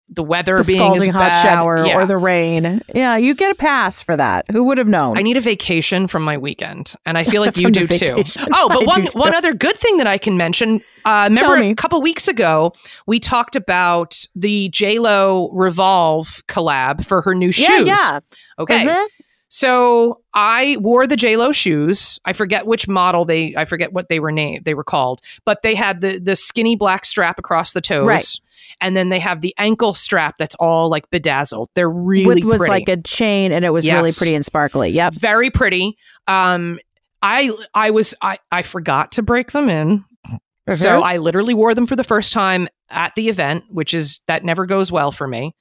the 0.10 0.24
weather 0.24 0.58
the 0.60 0.64
being 0.64 0.80
scalding 0.80 1.12
hot 1.12 1.32
bad. 1.32 1.42
shower 1.44 1.86
Yeah. 1.86 1.98
or 1.98 2.06
the 2.06 2.16
rain 2.16 2.82
yeah 2.96 3.18
you 3.18 3.36
get 3.36 3.52
a 3.52 3.56
pass 3.56 4.02
for 4.02 4.16
that 4.16 4.46
who 4.50 4.64
would 4.64 4.78
have 4.78 4.88
known 4.88 5.18
I 5.18 5.22
need 5.22 5.36
a 5.36 5.42
vacation 5.42 6.08
from 6.08 6.24
my 6.24 6.38
weekend, 6.38 6.94
and 7.06 7.18
I 7.18 7.26
feel 7.26 7.42
like 7.46 7.58
you 7.58 7.70
do 7.70 7.86
too. 7.88 8.24
Oh, 8.54 8.70
but 8.70 8.84
I 8.84 8.86
one 8.86 9.08
one 9.16 9.36
other 9.36 9.54
good 9.54 9.76
thing 9.76 9.98
that 9.98 10.08
I 10.08 10.18
can 10.18 10.38
mention. 10.38 10.80
Uh, 11.04 11.28
remember 11.30 11.58
me. 11.58 11.72
a 11.72 11.76
couple 11.76 12.02
weeks 12.02 12.30
ago 12.30 12.72
we 13.06 13.20
talked 13.20 13.58
about 13.58 14.16
the 14.34 14.70
J 14.70 14.98
Lo 15.00 15.50
Revolve 15.52 16.42
collab 16.48 17.06
for 17.06 17.22
her 17.22 17.36
new 17.36 17.52
shoes. 17.52 17.86
yeah 17.86 18.22
Okay, 18.58 18.86
Mhm. 18.86 19.06
So 19.50 20.22
I 20.34 20.78
wore 20.80 21.08
the 21.08 21.16
J 21.16 21.38
Lo 21.38 21.52
shoes. 21.52 22.20
I 22.26 22.34
forget 22.34 22.68
which 22.68 22.88
model 22.88 23.26
they. 23.26 23.56
I 23.56 23.66
forget 23.66 23.94
what 23.94 24.10
they 24.10 24.20
were 24.20 24.32
named. 24.32 24.66
They 24.66 24.74
were 24.74 24.84
called, 24.84 25.22
but 25.46 25.62
they 25.62 25.76
had 25.76 26.02
the 26.02 26.20
the 26.20 26.36
skinny 26.36 26.76
black 26.76 27.06
strap 27.06 27.40
across 27.40 27.74
the 27.74 27.82
toes. 27.82 28.08
Right. 28.08 28.40
And 28.82 28.96
then 28.96 29.10
they 29.10 29.20
have 29.20 29.42
the 29.42 29.56
ankle 29.58 29.94
strap 29.94 30.36
that's 30.38 30.56
all 30.56 30.90
like 30.90 31.10
bedazzled. 31.10 31.70
They're 31.74 31.90
really 31.90 32.44
with 32.44 32.44
was 32.44 32.58
pretty 32.60 32.72
like 32.72 32.90
a 32.90 32.98
chain 33.02 33.52
and 33.52 33.64
it 33.64 33.72
was 33.72 33.88
really 33.88 34.12
pretty 34.12 34.36
and 34.36 34.46
sparkly 34.46 34.90
yep 34.90 35.14
very 35.14 35.50
pretty. 35.50 35.98
Um, 36.28 36.80
I 37.22 37.52
I 37.74 37.92
was 37.92 38.14
I 38.22 38.38
I 38.52 38.62
forgot 38.64 39.14
to 39.14 39.22
break 39.22 39.52
them 39.52 39.70
in. 39.70 40.04
Mm-hmm. 40.26 40.74
So 40.74 41.02
I 41.02 41.18
literally 41.18 41.54
wore 41.54 41.74
them 41.74 41.88
for 41.88 41.96
the 41.96 42.04
first 42.04 42.34
time 42.34 42.68
at 42.90 43.16
the 43.16 43.30
event, 43.30 43.64
which 43.70 43.94
is 43.94 44.20
that 44.28 44.44
never 44.44 44.66
goes 44.66 44.92
well 44.92 45.12
for 45.12 45.28
me. 45.28 45.56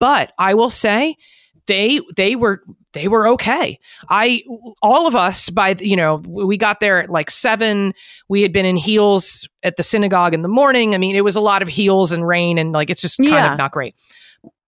But 0.00 0.32
I 0.38 0.54
will 0.54 0.70
say 0.70 1.16
they 1.66 2.00
they 2.16 2.36
were 2.36 2.62
they 2.92 3.08
were 3.08 3.28
okay. 3.28 3.78
I 4.08 4.42
all 4.82 5.06
of 5.06 5.14
us 5.14 5.50
by 5.50 5.76
you 5.78 5.96
know 5.96 6.16
we 6.26 6.56
got 6.56 6.80
there 6.80 7.02
at 7.02 7.10
like 7.10 7.30
seven. 7.30 7.92
We 8.28 8.42
had 8.42 8.52
been 8.52 8.64
in 8.64 8.76
heels 8.76 9.48
at 9.62 9.76
the 9.76 9.82
synagogue 9.82 10.34
in 10.34 10.42
the 10.42 10.48
morning. 10.48 10.94
I 10.94 10.98
mean, 10.98 11.16
it 11.16 11.24
was 11.24 11.36
a 11.36 11.40
lot 11.40 11.62
of 11.62 11.68
heels 11.68 12.12
and 12.12 12.26
rain, 12.26 12.58
and 12.58 12.72
like 12.72 12.90
it's 12.90 13.02
just 13.02 13.18
kind 13.18 13.30
yeah. 13.30 13.52
of 13.52 13.58
not 13.58 13.72
great. 13.72 13.94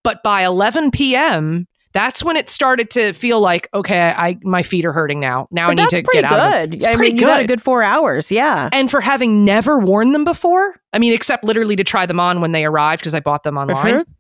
But 0.05 0.23
by 0.23 0.43
11 0.43 0.91
p.m., 0.93 1.67
that's 1.93 2.23
when 2.23 2.37
it 2.37 2.49
started 2.49 2.91
to 2.91 3.13
feel 3.13 3.41
like 3.41 3.69
okay, 3.73 4.13
I 4.17 4.39
my 4.43 4.63
feet 4.63 4.85
are 4.85 4.93
hurting 4.93 5.21
now. 5.21 5.49
Now 5.51 5.69
but 5.69 5.81
I 5.81 5.83
need 5.83 5.91
to 5.91 6.03
get 6.03 6.25
out. 6.25 6.51
Good. 6.51 6.75
It's 6.77 6.87
I 6.87 6.95
pretty 6.95 7.13
mean, 7.13 7.25
good. 7.25 7.41
a 7.41 7.47
good 7.47 7.63
four 7.63 7.83
hours, 7.83 8.31
yeah. 8.31 8.69
And 8.73 8.91
for 8.91 9.01
having 9.01 9.45
never 9.45 9.79
worn 9.79 10.13
them 10.13 10.25
before, 10.25 10.77
I 10.93 10.99
mean, 10.99 11.13
except 11.13 11.45
literally 11.45 11.77
to 11.77 11.85
try 11.85 12.07
them 12.07 12.21
on 12.21 12.41
when 12.41 12.53
they 12.53 12.65
arrived 12.65 13.01
because 13.01 13.15
I 13.15 13.21
bought 13.21 13.43
them 13.43 13.57
online, 13.57 13.95
mm-hmm. 13.95 14.11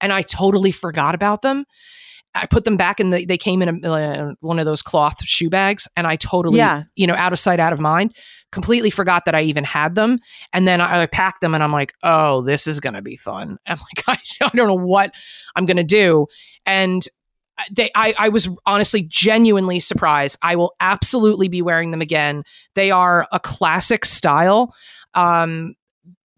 and 0.00 0.12
I 0.12 0.22
totally 0.22 0.72
forgot 0.72 1.14
about 1.14 1.42
them. 1.42 1.64
I 2.34 2.46
put 2.46 2.64
them 2.64 2.76
back 2.76 3.00
in 3.00 3.10
the. 3.10 3.24
They 3.24 3.38
came 3.38 3.62
in 3.62 3.84
a, 3.84 3.90
uh, 3.90 4.32
one 4.40 4.58
of 4.58 4.66
those 4.66 4.82
cloth 4.82 5.24
shoe 5.24 5.50
bags, 5.50 5.88
and 5.96 6.06
I 6.06 6.16
totally, 6.16 6.58
yeah. 6.58 6.84
you 6.94 7.06
know, 7.06 7.14
out 7.14 7.32
of 7.32 7.38
sight, 7.38 7.60
out 7.60 7.72
of 7.72 7.80
mind. 7.80 8.14
Completely 8.50 8.90
forgot 8.90 9.24
that 9.26 9.34
I 9.34 9.42
even 9.42 9.64
had 9.64 9.94
them, 9.94 10.18
and 10.52 10.66
then 10.66 10.80
I, 10.80 11.02
I 11.02 11.06
packed 11.06 11.40
them, 11.40 11.54
and 11.54 11.62
I'm 11.62 11.72
like, 11.72 11.92
"Oh, 12.02 12.42
this 12.42 12.66
is 12.66 12.80
gonna 12.80 13.02
be 13.02 13.16
fun." 13.16 13.58
I'm 13.66 13.78
like, 13.78 14.04
I, 14.06 14.44
I 14.44 14.50
don't 14.54 14.68
know 14.68 14.74
what 14.74 15.12
I'm 15.56 15.66
gonna 15.66 15.84
do, 15.84 16.26
and 16.64 17.06
uh, 17.58 17.64
they 17.72 17.90
I, 17.94 18.14
I 18.18 18.28
was 18.28 18.48
honestly 18.66 19.02
genuinely 19.02 19.80
surprised 19.80 20.38
i 20.42 20.54
will 20.54 20.74
absolutely 20.78 21.48
be 21.48 21.60
wearing 21.60 21.90
them 21.90 22.00
again 22.00 22.44
they 22.74 22.92
are 22.92 23.26
a 23.32 23.40
classic 23.40 24.04
style 24.04 24.72
um 25.14 25.74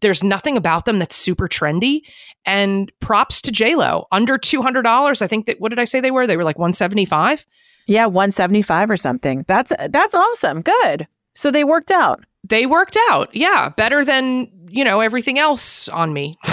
there's 0.01 0.23
nothing 0.25 0.57
about 0.57 0.85
them 0.85 0.99
that's 0.99 1.15
super 1.15 1.49
trendy. 1.49 2.03
And 2.47 2.91
props 3.01 3.43
to 3.43 3.53
JLo. 3.53 4.07
Under 4.13 4.39
$200. 4.39 5.23
I 5.23 5.27
think 5.27 5.47
that, 5.47 5.61
what 5.61 5.69
did 5.69 5.79
I 5.79 5.85
say 5.85 6.01
they 6.01 6.11
were? 6.11 6.27
They 6.27 6.37
were 6.37 6.45
like 6.45 6.59
175 6.59 7.47
Yeah, 7.87 8.07
175 8.07 8.91
or 8.91 8.97
something. 8.97 9.45
That's, 9.47 9.73
that's 9.91 10.15
awesome. 10.15 10.63
Good. 10.63 11.07
So 11.35 11.51
they 11.51 11.65
worked 11.65 11.91
out. 11.91 12.25
They 12.45 12.67
worked 12.67 12.97
out. 13.11 13.35
Yeah. 13.35 13.69
Better 13.71 14.05
than, 14.05 14.51
you 14.69 14.85
know, 14.85 15.01
everything 15.01 15.39
else 15.39 15.89
on 15.89 16.13
me. 16.13 16.39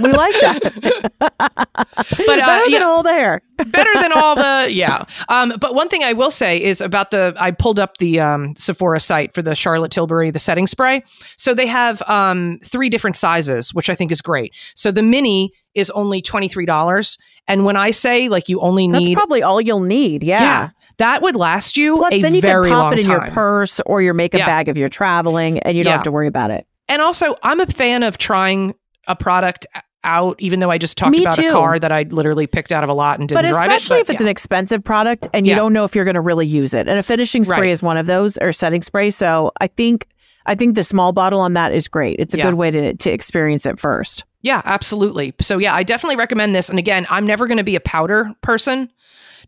we 0.00 0.12
like 0.12 0.34
that. 0.40 0.72
but 1.18 1.30
uh, 1.30 2.46
better 2.46 2.70
than 2.70 2.82
all 2.82 3.02
there. 3.02 3.42
better 3.56 3.94
than 3.94 4.12
all 4.12 4.34
the 4.34 4.68
yeah. 4.70 5.04
Um, 5.28 5.54
but 5.60 5.74
one 5.74 5.88
thing 5.88 6.02
I 6.02 6.12
will 6.12 6.30
say 6.30 6.62
is 6.62 6.80
about 6.80 7.10
the 7.10 7.34
I 7.38 7.50
pulled 7.50 7.78
up 7.78 7.98
the 7.98 8.20
um, 8.20 8.54
Sephora 8.56 9.00
site 9.00 9.34
for 9.34 9.42
the 9.42 9.54
Charlotte 9.54 9.92
Tilbury 9.92 10.30
the 10.30 10.38
setting 10.38 10.66
spray. 10.66 11.02
So 11.36 11.54
they 11.54 11.66
have 11.66 12.02
um, 12.02 12.58
three 12.64 12.88
different 12.88 13.16
sizes, 13.16 13.72
which 13.74 13.90
I 13.90 13.94
think 13.94 14.12
is 14.12 14.20
great. 14.20 14.52
So 14.74 14.90
the 14.90 15.02
mini 15.02 15.52
is 15.74 15.90
only 15.90 16.22
twenty 16.22 16.48
three 16.48 16.66
dollars. 16.66 17.18
And 17.48 17.64
when 17.64 17.76
I 17.76 17.92
say 17.92 18.28
like 18.28 18.48
you 18.48 18.60
only 18.60 18.88
need, 18.88 19.06
that's 19.06 19.14
probably 19.14 19.42
all 19.42 19.60
you'll 19.60 19.80
need. 19.80 20.22
Yeah, 20.24 20.40
yeah 20.40 20.70
that 20.98 21.22
would 21.22 21.36
last 21.36 21.76
you 21.76 21.96
Plus, 21.96 22.12
a 22.12 22.22
then 22.22 22.34
you 22.34 22.40
very 22.40 22.68
can 22.68 22.76
pop 22.76 22.92
it 22.92 23.00
in 23.00 23.08
time. 23.08 23.22
your 23.22 23.30
purse 23.32 23.80
or 23.86 24.00
your 24.00 24.14
makeup 24.14 24.40
yeah. 24.40 24.46
bag 24.46 24.68
if 24.68 24.76
you're 24.76 24.88
traveling, 24.88 25.58
and 25.60 25.76
you 25.76 25.84
don't 25.84 25.90
yeah. 25.90 25.96
have 25.96 26.04
to 26.04 26.10
worry 26.10 26.26
about 26.26 26.50
it. 26.50 26.66
And 26.88 27.02
also, 27.02 27.36
I'm 27.42 27.60
a 27.60 27.66
fan 27.66 28.02
of 28.02 28.16
trying 28.16 28.74
a 29.06 29.16
product 29.16 29.66
out, 30.04 30.36
even 30.38 30.60
though 30.60 30.70
I 30.70 30.78
just 30.78 30.96
talked 30.96 31.10
Me 31.10 31.22
about 31.22 31.36
too. 31.36 31.48
a 31.48 31.52
car 31.52 31.78
that 31.78 31.92
I 31.92 32.02
literally 32.04 32.46
picked 32.46 32.72
out 32.72 32.84
of 32.84 32.88
a 32.88 32.94
lot 32.94 33.18
and 33.18 33.28
didn't 33.28 33.42
but 33.42 33.48
drive 33.48 33.64
it. 33.64 33.68
But 33.68 33.76
Especially 33.76 34.00
if 34.00 34.10
it's 34.10 34.20
yeah. 34.20 34.26
an 34.26 34.30
expensive 34.30 34.82
product 34.82 35.26
and 35.34 35.46
you 35.46 35.50
yeah. 35.50 35.56
don't 35.56 35.72
know 35.72 35.84
if 35.84 35.94
you're 35.94 36.04
going 36.04 36.14
to 36.14 36.20
really 36.20 36.46
use 36.46 36.72
it. 36.72 36.88
And 36.88 36.98
a 36.98 37.02
finishing 37.02 37.44
spray 37.44 37.58
right. 37.58 37.70
is 37.70 37.82
one 37.82 37.96
of 37.96 38.06
those 38.06 38.38
or 38.38 38.52
setting 38.52 38.82
spray. 38.82 39.10
So 39.10 39.52
I 39.60 39.66
think 39.66 40.08
I 40.46 40.54
think 40.54 40.76
the 40.76 40.84
small 40.84 41.12
bottle 41.12 41.40
on 41.40 41.54
that 41.54 41.72
is 41.72 41.88
great. 41.88 42.16
It's 42.20 42.34
a 42.34 42.38
yeah. 42.38 42.44
good 42.44 42.54
way 42.54 42.70
to 42.70 42.94
to 42.94 43.10
experience 43.10 43.66
it 43.66 43.78
first. 43.78 44.24
Yeah, 44.42 44.62
absolutely. 44.64 45.34
So 45.40 45.58
yeah, 45.58 45.74
I 45.74 45.82
definitely 45.82 46.16
recommend 46.16 46.54
this. 46.54 46.68
And 46.68 46.78
again, 46.78 47.06
I'm 47.10 47.26
never 47.26 47.48
going 47.48 47.58
to 47.58 47.64
be 47.64 47.74
a 47.74 47.80
powder 47.80 48.32
person 48.42 48.90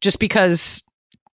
just 0.00 0.18
because 0.18 0.82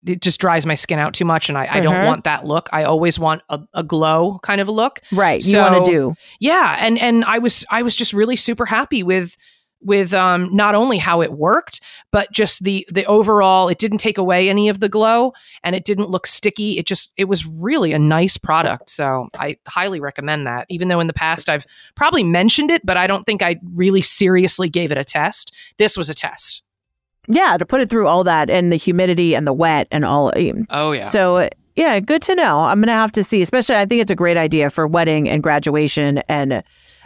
it 0.06 0.20
just 0.20 0.40
dries 0.40 0.66
my 0.66 0.74
skin 0.74 0.98
out 0.98 1.14
too 1.14 1.24
much 1.24 1.48
and 1.48 1.56
I, 1.56 1.68
I 1.70 1.80
don't 1.80 1.94
mm-hmm. 1.94 2.06
want 2.06 2.24
that 2.24 2.46
look. 2.46 2.68
I 2.72 2.84
always 2.84 3.18
want 3.18 3.42
a, 3.48 3.60
a 3.74 3.82
glow 3.82 4.38
kind 4.42 4.60
of 4.60 4.68
a 4.68 4.72
look. 4.72 5.00
Right. 5.12 5.42
So, 5.42 5.50
you 5.50 5.72
want 5.72 5.84
to 5.84 5.90
do. 5.90 6.14
Yeah. 6.40 6.76
And 6.78 6.98
and 6.98 7.24
I 7.24 7.38
was 7.38 7.64
I 7.70 7.82
was 7.82 7.96
just 7.96 8.12
really 8.12 8.36
super 8.36 8.66
happy 8.66 9.02
with 9.02 9.36
with 9.84 10.14
um, 10.14 10.48
not 10.50 10.74
only 10.74 10.98
how 10.98 11.20
it 11.20 11.32
worked, 11.32 11.80
but 12.10 12.32
just 12.32 12.64
the 12.64 12.86
the 12.90 13.04
overall. 13.04 13.68
It 13.68 13.78
didn't 13.78 13.98
take 13.98 14.18
away 14.18 14.48
any 14.48 14.68
of 14.68 14.80
the 14.80 14.88
glow, 14.88 15.32
and 15.62 15.76
it 15.76 15.84
didn't 15.84 16.10
look 16.10 16.26
sticky. 16.26 16.78
It 16.78 16.86
just 16.86 17.12
it 17.16 17.24
was 17.24 17.46
really 17.46 17.92
a 17.92 17.98
nice 17.98 18.36
product. 18.36 18.90
So 18.90 19.28
I 19.38 19.58
highly 19.68 20.00
recommend 20.00 20.46
that. 20.46 20.66
Even 20.68 20.88
though 20.88 21.00
in 21.00 21.06
the 21.06 21.12
past 21.12 21.48
I've 21.48 21.66
probably 21.94 22.24
mentioned 22.24 22.70
it, 22.70 22.84
but 22.84 22.96
I 22.96 23.06
don't 23.06 23.24
think 23.24 23.42
I 23.42 23.60
really 23.74 24.02
seriously 24.02 24.68
gave 24.68 24.90
it 24.90 24.98
a 24.98 25.04
test. 25.04 25.52
This 25.76 25.96
was 25.96 26.08
a 26.08 26.14
test. 26.14 26.62
Yeah, 27.26 27.56
to 27.56 27.64
put 27.64 27.80
it 27.80 27.88
through 27.88 28.06
all 28.06 28.24
that 28.24 28.50
and 28.50 28.72
the 28.72 28.76
humidity 28.76 29.34
and 29.34 29.46
the 29.46 29.52
wet 29.52 29.88
and 29.90 30.04
all. 30.04 30.32
Eh, 30.36 30.52
oh 30.70 30.92
yeah. 30.92 31.04
So 31.04 31.36
eh, 31.38 31.48
yeah, 31.76 31.98
good 32.00 32.22
to 32.22 32.34
know. 32.34 32.60
I'm 32.60 32.80
gonna 32.80 32.92
have 32.92 33.12
to 33.12 33.24
see. 33.24 33.42
Especially, 33.42 33.76
I 33.76 33.86
think 33.86 34.00
it's 34.00 34.10
a 34.10 34.16
great 34.16 34.36
idea 34.36 34.70
for 34.70 34.86
wedding 34.86 35.28
and 35.28 35.42
graduation 35.42 36.18
and 36.28 36.62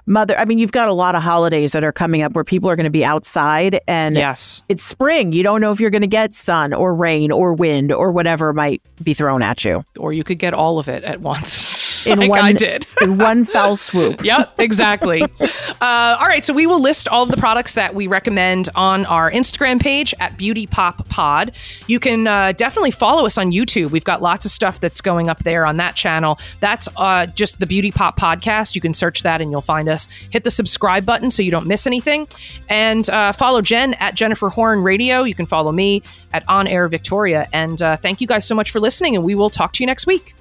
mother 0.09 0.37
i 0.39 0.45
mean 0.45 0.59
you've 0.59 0.73
got 0.73 0.89
a 0.89 0.95
lot 0.95 1.15
of 1.15 1.23
holidays 1.23 1.73
that 1.73 1.85
are 1.85 1.93
coming 1.93 2.23
up 2.23 2.33
where 2.33 2.45
people 2.45 2.71
are 2.71 2.77
going 2.77 2.85
to 2.85 2.91
be 2.91 3.05
outside 3.05 3.81
and 3.87 4.17
yes. 4.17 4.63
it's 4.69 4.83
spring. 4.83 5.33
You 5.33 5.43
don't 5.43 5.61
know 5.61 5.71
if 5.71 5.81
you're 5.81 5.91
going 5.91 6.03
to 6.03 6.07
get 6.07 6.35
sun 6.35 6.73
or 6.73 6.95
rain 6.95 7.31
or 7.31 7.55
wind 7.55 7.93
or 7.93 8.11
whatever 8.11 8.53
might 8.53 8.83
be 9.03 9.15
thrown 9.15 9.43
at 9.43 9.65
you. 9.65 9.85
Or 9.99 10.13
you 10.13 10.25
could 10.25 10.39
get 10.39 10.55
all 10.55 10.79
of 10.79 10.89
it 10.89 11.05
at 11.05 11.21
once 11.21 11.67
in 12.07 12.19
like 12.19 12.31
one 12.31 12.41
i 12.41 12.53
did. 12.53 12.87
in 13.03 13.19
one 13.19 13.45
fell 13.45 13.77
swoop. 13.77 14.23
Yep 14.29 14.55
exactly. 14.59 15.23
Uh, 15.23 15.79
all 15.81 16.27
right 16.27 16.45
so 16.45 16.53
we 16.53 16.67
will 16.67 16.81
list 16.81 17.09
all 17.09 17.23
of 17.23 17.31
the 17.31 17.37
products 17.37 17.75
that 17.75 17.95
we 17.95 18.07
recommend 18.07 18.69
on 18.75 19.07
our 19.07 19.31
instagram 19.31 19.81
page 19.81 20.15
at 20.21 20.37
beauty 20.37 20.67
pop 20.67 21.09
pod. 21.09 21.53
You 21.87 21.99
can 21.99 22.27
uh, 22.27 22.53
definitely 22.53 22.91
follow 22.91 23.27
us 23.27 23.39
on 23.39 23.53
youtube. 23.53 23.91
We've 23.91 24.05
got 24.05 24.23
lots 24.23 24.45
of 24.45 24.51
stuff 24.51 24.81
that's 24.81 25.01
going 25.01 25.29
up 25.29 25.45
there 25.45 25.67
on 25.67 25.77
that 25.79 25.97
channel. 25.97 26.39
That's 26.61 26.89
uh, 26.97 27.27
just 27.27 27.61
the 27.61 27.67
beauty 27.67 27.91
pop 27.91 28.19
podcast. 28.19 28.75
You 28.75 28.81
can 28.81 28.95
search 28.95 29.23
that 29.23 29.41
and 29.41 29.51
you'll 29.51 29.63
find 29.63 29.89
us 29.89 29.98
us. 29.99 30.09
Hit 30.31 30.45
the 30.45 30.51
subscribe 30.51 31.05
button 31.05 31.31
so 31.31 31.43
you 31.43 31.51
don't 31.51 31.67
miss 31.67 31.87
anything. 31.87 32.29
And 32.69 33.09
uh, 33.11 33.33
follow 33.33 33.61
Jen 33.61 33.95
at 33.95 34.15
Jennifer 34.15 34.49
Horn 34.49 34.83
Radio. 34.83 35.25
You 35.25 35.35
can 35.35 35.47
follow 35.47 35.73
me 35.73 36.03
at 36.33 36.49
On 36.49 36.67
Air 36.67 36.89
Victoria. 36.89 37.49
And 37.53 37.83
uh, 37.83 37.97
thank 37.97 38.21
you 38.21 38.27
guys 38.27 38.47
so 38.47 38.55
much 38.55 38.71
for 38.71 38.81
listening, 38.81 39.17
and 39.17 39.25
we 39.25 39.35
will 39.35 39.51
talk 39.51 39.73
to 39.75 39.83
you 39.83 39.87
next 39.87 40.07
week. 40.07 40.35